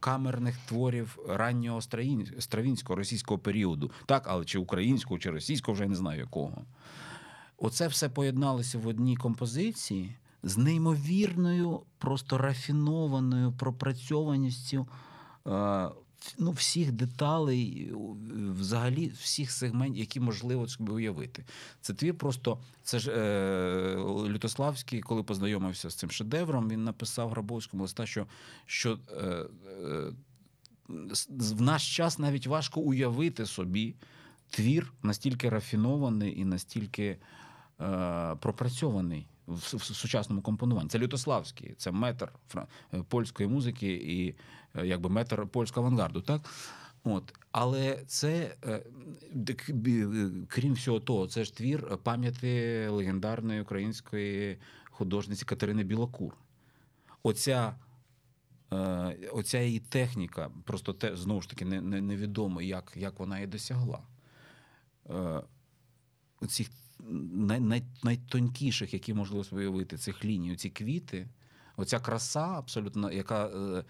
камерних 0.00 0.56
творів 0.68 1.18
раннього 1.28 1.80
стравінського 2.38 2.96
російського 2.96 3.38
періоду. 3.38 3.90
Так, 4.06 4.26
але 4.28 4.44
чи 4.44 4.58
українського, 4.58 5.18
чи 5.18 5.30
російського, 5.30 5.74
вже 5.74 5.86
не 5.86 5.94
знаю 5.94 6.20
якого. 6.20 6.62
Оце 7.58 7.88
все 7.88 8.08
поєдналося 8.08 8.78
в 8.78 8.86
одній 8.86 9.16
композиції 9.16 10.16
з 10.42 10.58
неймовірною, 10.58 11.80
просто 11.98 12.38
рафінованою 12.38 13.52
пропрацьованістю 13.52 14.86
е, 15.46 15.88
ну, 16.38 16.50
всіх 16.50 16.92
деталей, 16.92 17.92
взагалі 18.58 19.08
всіх 19.08 19.50
сегментів, 19.50 20.00
які 20.00 20.20
можливо 20.20 20.68
собі 20.68 20.92
уявити. 20.92 21.44
Це 21.80 21.94
твір 21.94 22.18
просто 22.18 22.58
це 22.82 22.98
ж 22.98 23.12
е, 23.12 23.96
Лютославський, 24.28 25.00
коли 25.00 25.22
познайомився 25.22 25.90
з 25.90 25.94
цим 25.94 26.10
шедевром, 26.10 26.68
він 26.68 26.84
написав 26.84 27.30
Грабовському 27.30 27.82
листа, 27.82 28.06
що 28.06 28.26
що 28.66 28.98
е, 29.16 29.46
е, 29.84 30.12
в 31.28 31.62
наш 31.62 31.96
час 31.96 32.18
навіть 32.18 32.46
важко 32.46 32.80
уявити 32.80 33.46
собі 33.46 33.94
твір 34.50 34.92
настільки 35.02 35.48
рафінований 35.48 36.40
і 36.40 36.44
настільки. 36.44 37.18
Е, 37.82 38.36
пропрацьований 38.40 39.26
в 39.46 39.82
сучасному 39.82 40.42
компонуванні. 40.42 40.88
Це 40.88 40.98
Лютославський, 40.98 41.74
це 41.76 41.90
метр 41.90 42.32
е, 42.56 42.66
польської 43.08 43.48
музики 43.48 43.92
і 43.92 44.28
е, 44.28 44.34
якби 44.74 45.10
метр 45.10 45.46
польського 45.46 45.86
авангарду. 45.86 46.20
Так? 46.20 46.40
От. 47.04 47.34
Але 47.52 48.02
це, 48.06 48.56
е, 48.64 48.82
крім 50.48 50.72
всього 50.72 51.00
того, 51.00 51.26
це 51.26 51.44
ж 51.44 51.56
твір 51.56 51.98
пам'яті 52.02 52.86
легендарної 52.88 53.60
української 53.60 54.58
художниці 54.90 55.44
Катерини 55.44 55.84
Білокур. 55.84 56.36
Оця 57.22 57.74
е, 58.72 58.76
оця 59.32 59.60
її 59.60 59.80
техніка, 59.80 60.50
просто 60.64 60.92
те, 60.92 61.16
знову 61.16 61.42
ж 61.42 61.48
таки, 61.48 61.64
не, 61.64 61.80
не, 61.80 62.00
невідомо, 62.00 62.62
як 62.62 62.92
як 62.96 63.18
вона 63.18 63.36
її 63.36 63.46
досягла. 63.46 64.02
Е, 65.10 65.42
Оцих 66.40 66.70
най, 67.32 67.60
най, 67.60 67.82
найтонкіших, 68.02 68.92
які 68.94 69.14
можливо 69.14 69.44
уявити, 69.52 69.96
цих 69.96 70.24
ліній, 70.24 70.56
ці 70.56 70.70
квіти, 70.70 71.28
оця 71.76 72.00
краса, 72.00 72.48
абсолютно, 72.58 73.12
яка 73.12 73.46
Е, 73.46 73.84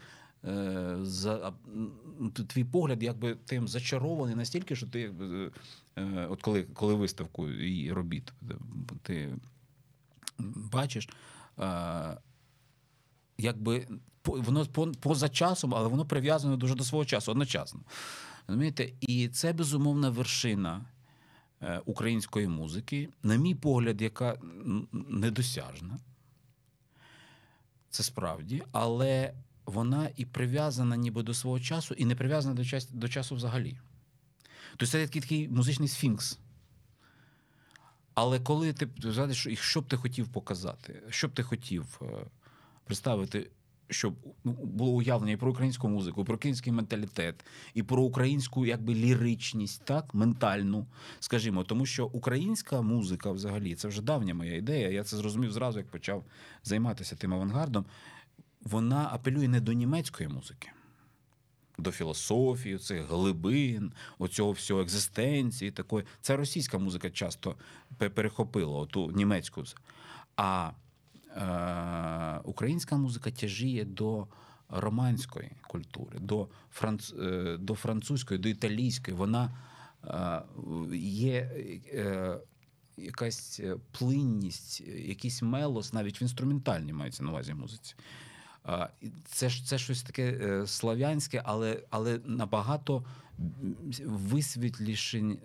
за 1.02 1.52
твій 2.47 2.64
погляд, 2.64 3.02
якби 3.02 3.35
тим 3.35 3.69
зачарований 3.69 4.35
настільки, 4.35 4.77
що 4.77 4.86
ти 4.86 5.12
е, 5.98 6.27
от 6.31 6.43
коли 6.43 6.62
коли 6.62 6.94
виставку 6.94 7.48
і 7.48 7.93
робіт, 7.93 8.32
ти 9.02 9.35
бачиш, 10.73 11.09
е, 11.59 12.16
якби 13.39 13.86
воно 14.24 14.66
поза 15.01 15.28
часом, 15.28 15.74
але 15.74 15.89
воно 15.89 16.05
прив'язане 16.05 16.56
дуже 16.56 16.74
до 16.74 16.85
свого 16.85 17.05
часу 17.05 17.32
одночасно. 17.32 17.81
Розумієте? 18.47 18.93
І 19.01 19.28
це 19.28 19.52
безумовна 19.52 20.10
вершина 20.10 20.85
української 21.85 22.48
музики, 22.48 23.09
на 23.23 23.36
мій 23.36 23.55
погляд, 23.55 24.02
яка 24.02 24.39
недосяжна. 24.93 25.98
Це 27.90 28.02
справді, 28.02 28.62
але 28.73 29.35
вона 29.72 30.10
і 30.16 30.24
прив'язана 30.24 30.96
ніби 30.96 31.22
до 31.22 31.34
свого 31.34 31.60
часу, 31.60 31.94
і 31.94 32.04
не 32.04 32.14
прив'язана 32.14 32.54
до 32.54 32.64
часу, 32.64 32.88
до 32.92 33.08
часу 33.08 33.34
взагалі. 33.34 33.78
Тобто 34.70 34.86
це 34.86 35.06
такий 35.06 35.22
такий 35.22 35.48
музичний 35.48 35.88
сфінкс. 35.88 36.38
Але 38.14 38.40
коли 38.40 38.72
ти 38.72 38.88
згадуєш, 38.98 39.48
що 39.60 39.80
б 39.80 39.88
ти 39.88 39.96
хотів 39.96 40.28
показати, 40.28 41.02
що 41.08 41.28
б 41.28 41.32
ти 41.32 41.42
хотів 41.42 42.00
е, 42.02 42.06
представити, 42.84 43.50
щоб 43.90 44.14
ну, 44.44 44.52
було 44.52 44.92
уявлення 44.92 45.32
і 45.32 45.36
про 45.36 45.50
українську 45.50 45.88
музику, 45.88 46.22
і 46.22 46.24
про 46.24 46.34
український 46.34 46.72
менталітет, 46.72 47.44
і 47.74 47.82
про 47.82 48.02
українську 48.02 48.66
якби 48.66 48.94
ліричність, 48.94 49.84
так, 49.84 50.14
ментальну, 50.14 50.86
скажімо, 51.20 51.64
тому 51.64 51.86
що 51.86 52.06
українська 52.06 52.82
музика 52.82 53.30
взагалі 53.30 53.74
це 53.74 53.88
вже 53.88 54.02
давня 54.02 54.34
моя 54.34 54.56
ідея. 54.56 54.88
Я 54.90 55.04
це 55.04 55.16
зрозумів 55.16 55.52
зразу, 55.52 55.78
як 55.78 55.88
почав 55.88 56.24
займатися 56.62 57.16
тим 57.16 57.34
авангардом 57.34 57.84
вона 58.64 59.09
апелює 59.12 59.48
не 59.48 59.60
до 59.60 59.72
німецької 59.72 60.28
музики, 60.28 60.68
до 61.78 61.93
філософії, 61.93 62.78
цих 62.78 63.09
глибин, 63.09 63.93
оцього 64.18 64.52
всього 64.52 64.80
екзистенції. 64.80 65.70
такої. 65.70 66.05
Це 66.20 66.36
російська 66.36 66.78
музика 66.78 67.10
часто 67.10 67.56
перехопила 67.98 68.78
оту 68.78 69.10
німецьку. 69.10 69.64
А 70.36 70.70
е, 71.36 72.40
українська 72.44 72.97
музика 72.97 73.30
тяжіє 73.30 73.84
до 73.84 74.26
романської 74.68 75.51
культури, 75.66 76.18
до 76.18 76.48
франц, 76.70 77.12
е, 77.12 77.56
до 77.60 77.74
французької, 77.74 78.40
до 78.40 78.48
італійської. 78.48 79.16
Вона 79.16 79.51
е, 80.05 80.97
є. 80.97 81.51
Е, 81.93 82.39
Якась 82.97 83.60
плинність, 83.90 84.80
якийсь 84.80 85.43
мелос, 85.43 85.93
навіть 85.93 86.20
в 86.20 86.22
інструментальній 86.22 86.93
мається 86.93 87.22
на 87.24 87.30
увазі 87.30 87.55
музиці. 87.55 87.94
Це 89.24 89.48
ж 89.48 89.64
це 89.64 89.78
щось 89.78 90.02
таке 90.02 90.39
е, 90.43 90.66
слав'янське, 90.66 91.43
але 91.44 91.82
але 91.90 92.20
набагато 92.24 93.05
висвітліше, 94.06 95.36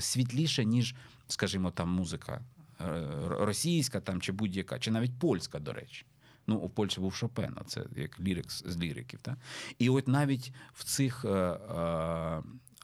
світліше, 0.00 0.64
ніж, 0.64 0.94
скажімо, 1.28 1.70
там 1.70 1.88
музика 1.88 2.40
е, 2.80 3.06
російська 3.28 4.00
там, 4.00 4.20
чи 4.20 4.32
будь-яка, 4.32 4.78
чи 4.78 4.90
навіть 4.90 5.18
польська, 5.18 5.58
до 5.58 5.72
речі. 5.72 6.06
Ну, 6.46 6.56
у 6.56 6.68
Польщі 6.68 7.00
був 7.00 7.14
Шопена, 7.14 7.62
це 7.66 7.84
як 7.96 8.20
лірикс 8.20 8.64
з 8.66 8.78
ліриків. 8.78 9.20
Так? 9.22 9.38
І 9.78 9.90
от 9.90 10.08
навіть 10.08 10.52
в 10.72 10.84
цих 10.84 11.24
е, 11.24 11.58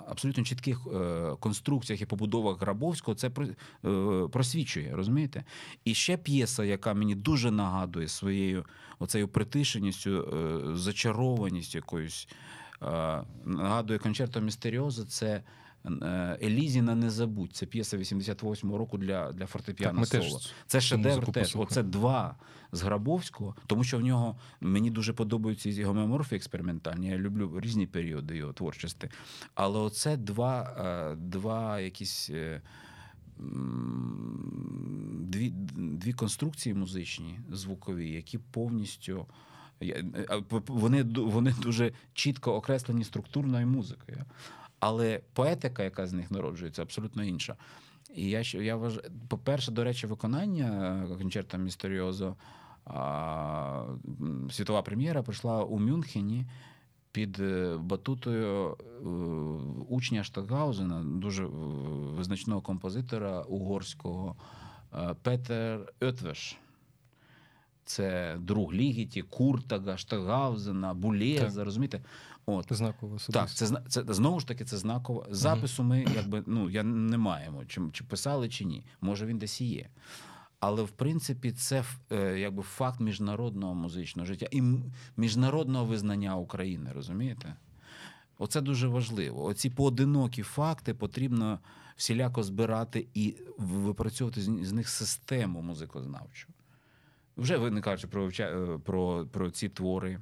абсолютно 0.09 0.45
чітких 0.45 0.81
е, 0.95 1.31
конструкціях 1.41 2.01
і 2.01 2.07
побудовах 2.07 2.61
Грабовського 2.61 3.15
це 3.15 3.27
е, 3.29 4.29
просвічує, 4.33 4.97
розумієте? 4.97 5.45
І 5.85 5.95
ще 5.95 6.17
п'єса, 6.17 6.65
яка 6.65 6.95
мені 6.95 7.15
дуже 7.15 7.51
нагадує 7.51 8.09
своєю 8.09 8.65
оцею 8.99 9.29
притишеністю, 9.29 10.11
е, 10.11 10.77
зачарованістю 10.77 11.79
якоюсь. 11.79 12.29
Нагадує 13.45 13.99
концерто 13.99 14.41
Містеріоза, 14.41 15.05
це 15.05 15.43
Елізіна 16.43 16.95
не 16.95 17.11
забудь. 17.11 17.53
Це 17.53 17.67
п'єса 17.67 17.97
88-го 17.97 18.79
року 18.79 18.99
для 18.99 19.33
для 19.33 19.47
фортепіано 19.47 20.07
соло. 20.07 20.41
Це 20.67 20.81
шедевр 20.81 21.33
теж. 21.33 21.57
Оце 21.57 21.83
два 21.83 22.37
з 22.73 22.83
Грабовського, 22.83 23.55
тому 23.67 23.85
що 23.85 23.99
в 23.99 24.01
нього 24.01 24.37
мені 24.61 24.91
дуже 24.91 25.13
подобаються 25.13 25.73
ці 25.73 25.85
гомеоморфи 25.85 26.37
експериментальні. 26.37 27.09
Я 27.09 27.19
люблю 27.19 27.61
різні 27.61 27.87
періоди 27.87 28.37
його 28.37 28.53
творчості. 28.53 29.09
Але 29.55 29.79
оце 29.79 30.17
два, 30.17 30.63
е, 30.63 31.17
два 31.17 31.81
якісь. 31.81 32.31
Е, 32.31 32.63
дві 35.21 35.51
дві 35.77 36.13
конструкції 36.13 36.75
музичні, 36.75 37.41
звукові, 37.51 38.11
які 38.11 38.39
повністю 38.39 39.27
е, 39.83 40.05
вони 40.51 41.03
вони 41.03 41.55
дуже 41.63 41.93
чітко 42.13 42.55
окреслені 42.55 43.05
структурною 43.05 43.67
музикою. 43.67 44.25
Але 44.81 45.21
поетика, 45.33 45.83
яка 45.83 46.07
з 46.07 46.13
них 46.13 46.31
народжується, 46.31 46.83
абсолютно 46.83 47.25
інша. 47.25 47.57
І 48.15 48.31
я 48.31 48.41
я 48.41 48.77
вважаю, 48.77 49.11
по-перше, 49.29 49.73
до 49.73 49.85
речі, 49.85 50.07
виконання 50.07 51.07
концерта 51.19 51.59
Містеріозо 51.59 52.37
світова 54.51 54.83
прем'єра 54.83 55.23
пройшла 55.23 55.65
у 55.65 55.79
Мюнхені 55.79 56.47
під 57.13 57.41
е, 57.41 57.77
батутою 57.81 58.71
е, 58.71 59.05
учня 59.89 60.25
Штатгаузена, 60.25 61.05
дуже 61.05 61.45
визначного 61.45 62.61
композитора 62.61 63.43
угорського 63.43 64.37
е, 64.95 65.15
Петер 65.23 65.93
Ötvös. 66.01 66.57
Це 67.85 68.37
друг 68.41 68.75
Лігіті, 68.75 69.23
Куртага, 69.23 69.97
Штагаузена, 69.97 70.95
Булєза, 70.95 71.65
розумієте? 71.65 72.01
От. 72.47 72.73
Знакова 72.73 73.19
Так, 73.33 73.51
це 73.51 73.83
це 73.89 74.05
знову 74.09 74.41
ж 74.41 74.49
таки 74.49 74.65
це 74.65 74.77
знаково. 74.77 75.27
Запису 75.31 75.83
ми 75.83 76.05
якби 76.15 76.43
ну 76.47 76.71
я 76.71 76.83
не 76.83 77.19
маємо, 77.19 77.65
чи, 77.65 77.81
чи 77.93 78.05
писали, 78.05 78.49
чи 78.49 78.65
ні. 78.65 78.85
Може 79.01 79.27
він 79.27 79.39
десь 79.39 79.61
і 79.61 79.65
є. 79.65 79.89
Але 80.61 80.83
в 80.83 80.91
принципі 80.91 81.53
це 81.53 81.85
е, 82.13 82.39
якби 82.39 82.63
факт 82.63 83.01
міжнародного 83.01 83.75
музичного 83.75 84.27
життя 84.27 84.47
і 84.51 84.63
міжнародного 85.17 85.85
визнання 85.85 86.37
України, 86.37 86.91
розумієте? 86.95 87.55
Оце 88.39 88.61
дуже 88.61 88.89
важливо. 88.89 89.45
Оці 89.45 89.71
поодинокі 89.71 90.43
факти 90.43 90.95
потрібно 90.95 91.59
всіляко 91.97 92.43
збирати 92.43 93.07
і 93.15 93.35
випрацьовувати 93.59 94.41
з 94.41 94.73
них 94.73 94.89
систему 94.89 95.63
музикознавчу. 95.63 96.49
Вже 97.37 97.57
ви 97.57 97.71
не 97.71 97.81
кажучи 97.81 98.07
про 98.09 98.31
е, 98.41 98.79
про, 98.85 99.27
про 99.27 99.51
ці 99.51 99.69
твори, 99.69 100.21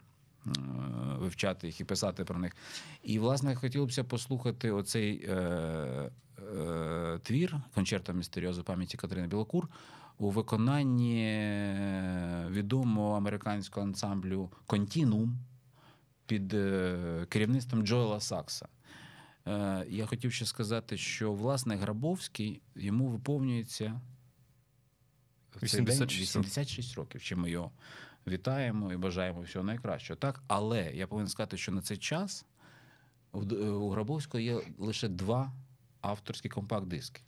вивчати 1.18 1.66
їх 1.66 1.80
і 1.80 1.84
писати 1.84 2.24
про 2.24 2.38
них. 2.38 2.56
І, 3.02 3.18
власне, 3.18 3.54
хотілося 3.54 4.02
б 4.02 4.06
послухати 4.06 4.70
оцей 4.70 5.24
е, 5.28 5.34
е, 6.56 7.18
твір 7.22 7.56
концерта 7.74 8.12
містеріозу 8.12 8.64
пам'яті 8.64 8.96
Катерини 8.96 9.28
Білокур 9.28 9.68
у 10.18 10.30
виконанні 10.30 11.24
е, 11.24 12.46
відомого 12.50 13.16
американського 13.16 13.86
ансамблю 13.86 14.50
Контінум 14.66 15.38
під 16.26 16.54
е, 16.54 17.26
керівництвом 17.28 17.86
Джоела 17.86 18.20
Сакса. 18.20 18.68
Е, 19.46 19.86
я 19.88 20.06
хотів 20.06 20.32
ще 20.32 20.46
сказати, 20.46 20.96
що 20.96 21.32
власне 21.32 21.76
Грабовський 21.76 22.60
йому 22.74 23.06
виповнюється 23.06 24.00
86, 25.62 26.36
86 26.36 26.94
років. 26.94 27.22
Чи 27.22 27.36
ми 27.36 27.50
його 27.50 27.70
вітаємо 28.28 28.92
і 28.92 28.96
бажаємо 28.96 29.40
всього 29.40 29.64
найкращого. 29.64 30.16
Так, 30.16 30.42
але 30.46 30.92
я 30.94 31.06
повинен 31.06 31.28
сказати, 31.28 31.56
що 31.56 31.72
на 31.72 31.82
цей 31.82 31.96
час 31.96 32.46
у 33.32 33.90
Грабовського 33.90 34.40
є 34.40 34.60
лише 34.78 35.08
два 35.08 35.52
авторські 36.00 36.48
компакт-диски. 36.48 37.20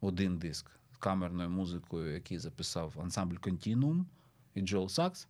Один 0.00 0.38
диск 0.38 0.70
з 0.94 0.96
камерною 0.96 1.50
музикою, 1.50 2.14
який 2.14 2.38
записав 2.38 3.00
ансамбль 3.02 3.36
Контінуум 3.36 4.06
і 4.54 4.60
Джол 4.60 4.88
Сакс, 4.88 5.28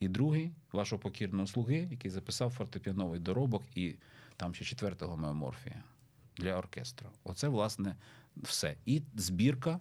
і 0.00 0.08
другий 0.08 0.52
вашого 0.72 1.00
покірного 1.02 1.46
слуги, 1.46 1.88
який 1.90 2.10
записав 2.10 2.50
фортепіановий 2.50 3.20
доробок 3.20 3.62
і 3.74 3.94
там 4.36 4.54
ще 4.54 4.64
четвертого 4.64 5.16
меоморфія 5.16 5.82
для 6.36 6.56
оркестру. 6.58 7.08
Оце, 7.24 7.48
власне, 7.48 7.96
все. 8.36 8.76
І 8.86 9.02
збірка, 9.14 9.80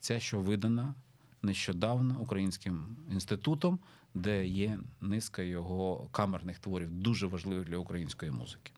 ця, 0.00 0.20
що 0.20 0.40
видана 0.40 0.94
нещодавно 1.42 2.20
українським 2.20 2.96
інститутом, 3.12 3.78
де 4.14 4.46
є 4.46 4.78
низка 5.00 5.42
його 5.42 6.08
камерних 6.12 6.58
творів, 6.58 6.90
дуже 6.90 7.26
важливих 7.26 7.64
для 7.68 7.76
української 7.76 8.32
музики. 8.32 8.72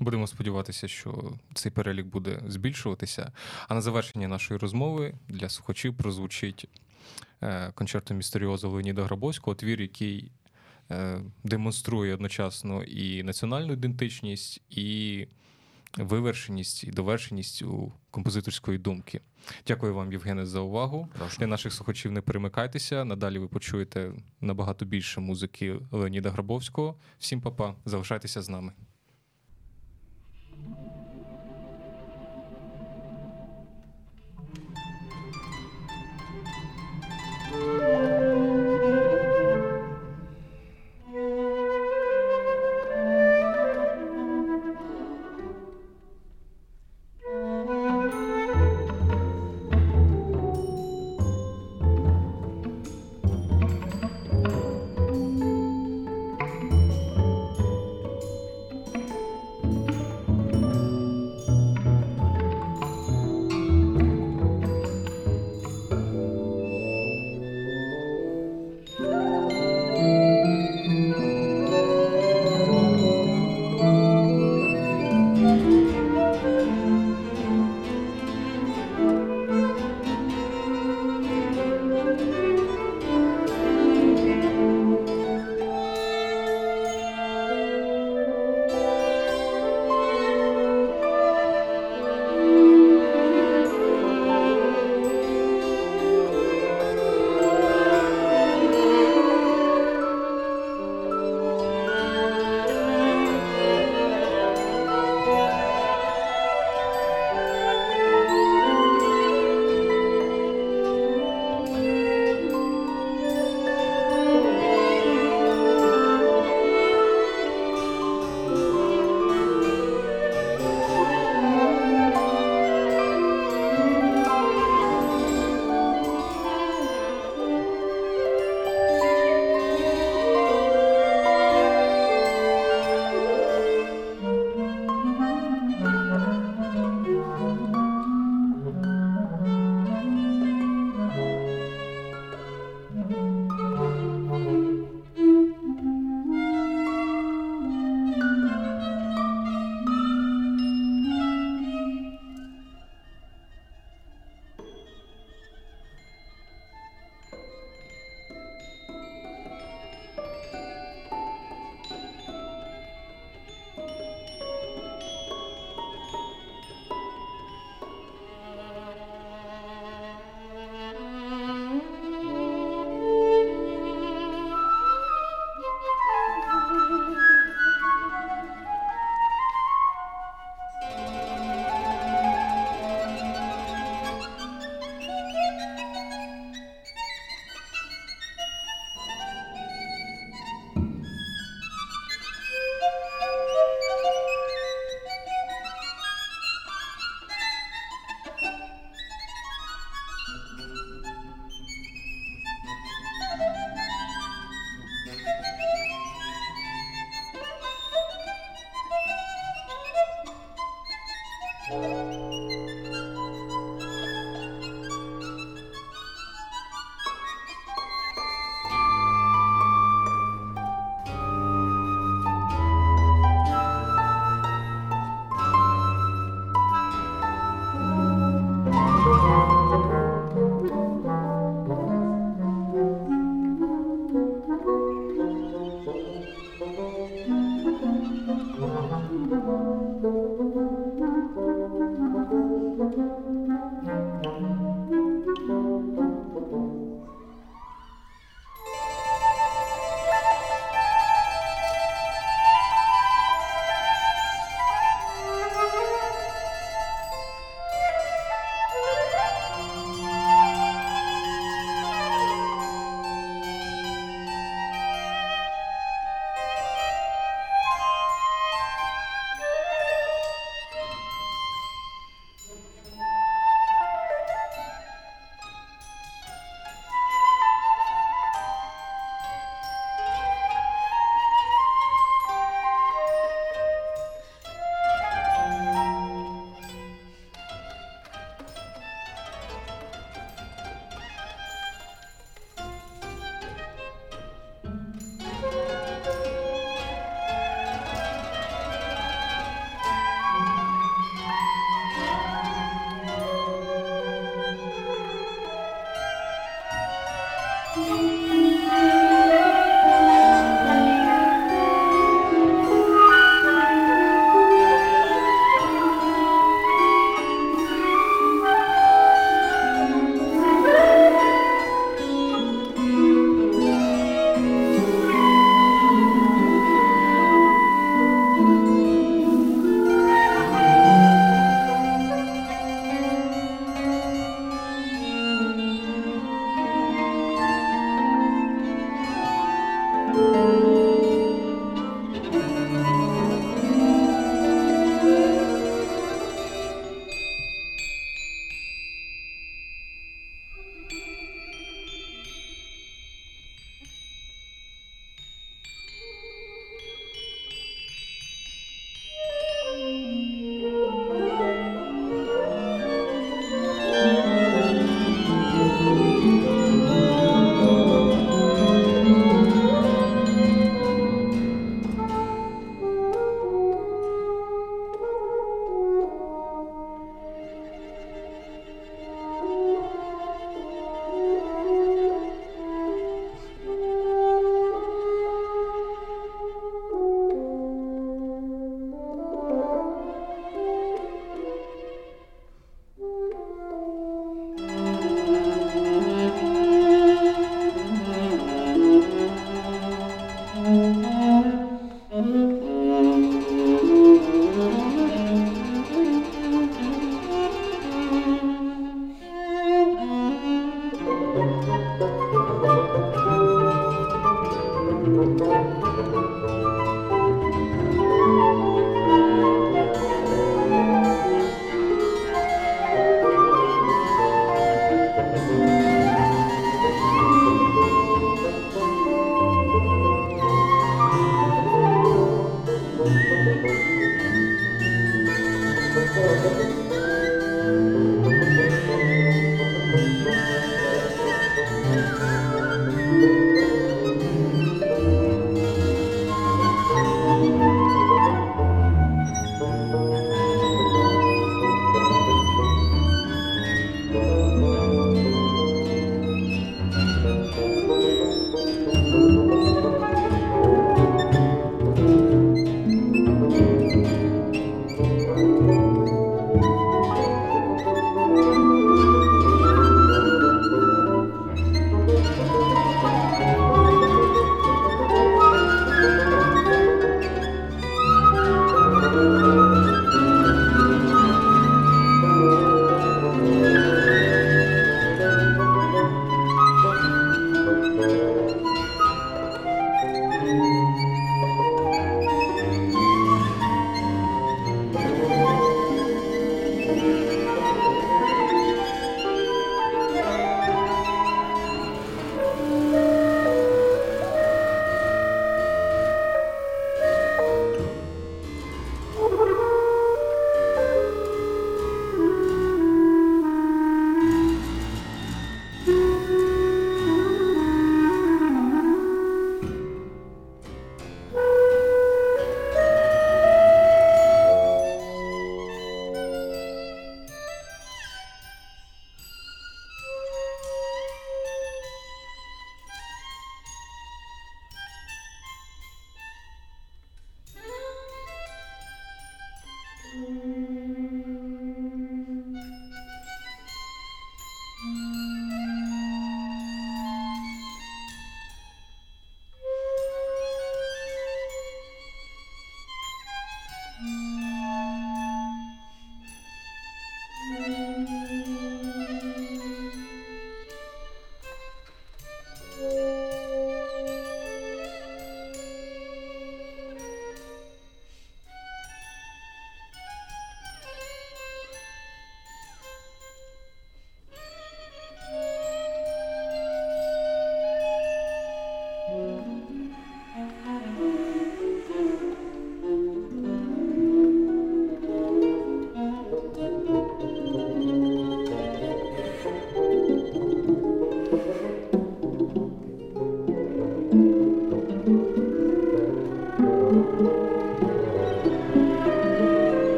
Будемо 0.00 0.26
сподіватися, 0.26 0.88
що 0.88 1.32
цей 1.54 1.72
перелік 1.72 2.06
буде 2.06 2.42
збільшуватися. 2.46 3.32
А 3.68 3.74
на 3.74 3.80
завершення 3.80 4.28
нашої 4.28 4.58
розмови 4.58 5.14
для 5.28 5.48
слухачів 5.48 5.96
прозвучить 5.96 6.68
е, 7.42 7.72
концерту 7.72 8.14
містеріозу 8.14 8.70
Леоніда 8.70 9.04
Грабовського, 9.04 9.54
твір, 9.54 9.80
який 9.80 10.30
е, 10.90 11.20
демонструє 11.44 12.14
одночасно 12.14 12.82
і 12.82 13.22
національну 13.22 13.72
ідентичність, 13.72 14.62
і 14.70 15.26
вивершеність, 15.96 16.84
і 16.84 16.90
довершеність 16.90 17.62
у 17.62 17.92
композиторської 18.10 18.78
думки. 18.78 19.20
Дякую 19.66 19.94
вам, 19.94 20.12
Євгене, 20.12 20.46
за 20.46 20.60
увагу. 20.60 21.08
Прошу. 21.18 21.38
Для 21.38 21.46
наших 21.46 21.72
слухачів 21.72 22.12
не 22.12 22.20
перемикайтеся. 22.20 23.04
Надалі 23.04 23.38
ви 23.38 23.48
почуєте 23.48 24.12
набагато 24.40 24.84
більше 24.84 25.20
музики 25.20 25.78
Леоніда 25.90 26.30
Грабовського. 26.30 26.98
Всім 27.18 27.40
па-па, 27.40 27.74
залишайтеся 27.84 28.42
з 28.42 28.48
нами. 28.48 28.72